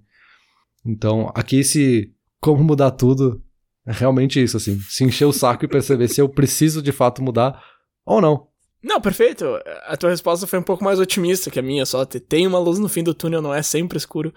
Então, 0.84 1.30
aqui 1.36 1.60
esse 1.60 2.12
como 2.40 2.64
mudar 2.64 2.90
tudo 2.90 3.40
é 3.86 3.92
realmente 3.92 4.42
isso, 4.42 4.56
assim. 4.56 4.80
Se 4.80 5.04
encher 5.04 5.26
o 5.26 5.32
saco 5.32 5.64
e 5.64 5.68
perceber 5.68 6.08
se 6.08 6.20
eu 6.20 6.28
preciso 6.28 6.82
de 6.82 6.92
fato 6.92 7.22
mudar 7.22 7.62
ou 8.04 8.20
não. 8.20 8.48
Não, 8.82 9.00
perfeito. 9.00 9.44
A 9.86 9.96
tua 9.96 10.10
resposta 10.10 10.46
foi 10.46 10.58
um 10.58 10.62
pouco 10.62 10.84
mais 10.84 10.98
otimista 10.98 11.50
que 11.50 11.58
a 11.58 11.62
minha, 11.62 11.86
só 11.86 12.04
tem 12.04 12.46
uma 12.46 12.58
luz 12.58 12.78
no 12.78 12.88
fim 12.88 13.02
do 13.02 13.14
túnel, 13.14 13.40
não 13.40 13.54
é 13.54 13.62
sempre 13.62 13.96
escuro. 13.96 14.34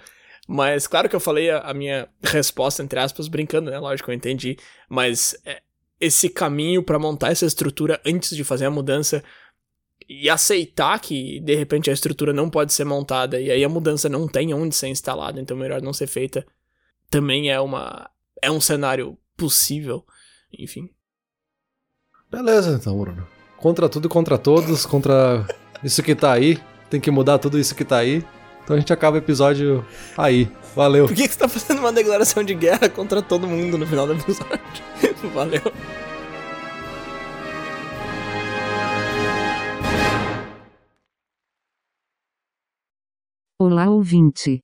Mas 0.47 0.87
claro 0.87 1.09
que 1.09 1.15
eu 1.15 1.19
falei 1.19 1.49
a, 1.49 1.59
a 1.59 1.73
minha 1.73 2.07
resposta, 2.23 2.81
entre 2.81 2.99
aspas, 2.99 3.27
brincando, 3.27 3.69
né? 3.69 3.77
Lógico, 3.77 4.09
eu 4.09 4.15
entendi. 4.15 4.57
Mas 4.89 5.35
é, 5.45 5.61
esse 5.99 6.29
caminho 6.29 6.81
para 6.81 6.97
montar 6.97 7.31
essa 7.31 7.45
estrutura 7.45 7.99
antes 8.05 8.35
de 8.35 8.43
fazer 8.43 8.65
a 8.65 8.71
mudança 8.71 9.23
e 10.07 10.29
aceitar 10.29 10.99
que 10.99 11.39
de 11.41 11.55
repente 11.55 11.89
a 11.89 11.93
estrutura 11.93 12.33
não 12.33 12.49
pode 12.49 12.73
ser 12.73 12.83
montada 12.83 13.39
e 13.39 13.51
aí 13.51 13.63
a 13.63 13.69
mudança 13.69 14.09
não 14.09 14.27
tem 14.27 14.53
onde 14.53 14.75
ser 14.75 14.87
instalada, 14.87 15.39
então 15.39 15.55
melhor 15.55 15.81
não 15.81 15.93
ser 15.93 16.07
feita, 16.07 16.45
também 17.11 17.51
é 17.51 17.59
uma 17.59 18.09
é 18.41 18.49
um 18.49 18.61
cenário 18.61 19.17
possível. 19.39 20.03
Enfim. 20.57 20.89
Beleza, 22.29 22.77
então, 22.79 22.99
Bruno. 22.99 23.25
Contra 23.57 23.89
tudo 23.89 24.07
e 24.07 24.09
contra 24.09 24.37
todos, 24.37 24.85
contra 24.85 25.47
isso 25.83 26.03
que 26.03 26.13
tá 26.13 26.33
aí. 26.33 26.59
Tem 26.89 26.99
que 26.99 27.09
mudar 27.09 27.39
tudo 27.39 27.57
isso 27.57 27.73
que 27.73 27.85
tá 27.85 27.97
aí. 27.97 28.23
Então 28.63 28.75
a 28.75 28.79
gente 28.79 28.93
acaba 28.93 29.15
o 29.15 29.19
episódio 29.19 29.85
aí. 30.17 30.47
Valeu. 30.75 31.07
Por 31.07 31.15
que, 31.15 31.27
que 31.27 31.33
você 31.33 31.39
tá 31.39 31.47
fazendo 31.47 31.79
uma 31.79 31.91
declaração 31.91 32.43
de 32.43 32.53
guerra 32.53 32.87
contra 32.89 33.21
todo 33.21 33.47
mundo 33.47 33.77
no 33.77 33.87
final 33.87 34.05
do 34.05 34.13
episódio? 34.13 34.59
Valeu. 35.33 35.61
Olá, 43.61 43.89
ouvinte. 43.89 44.63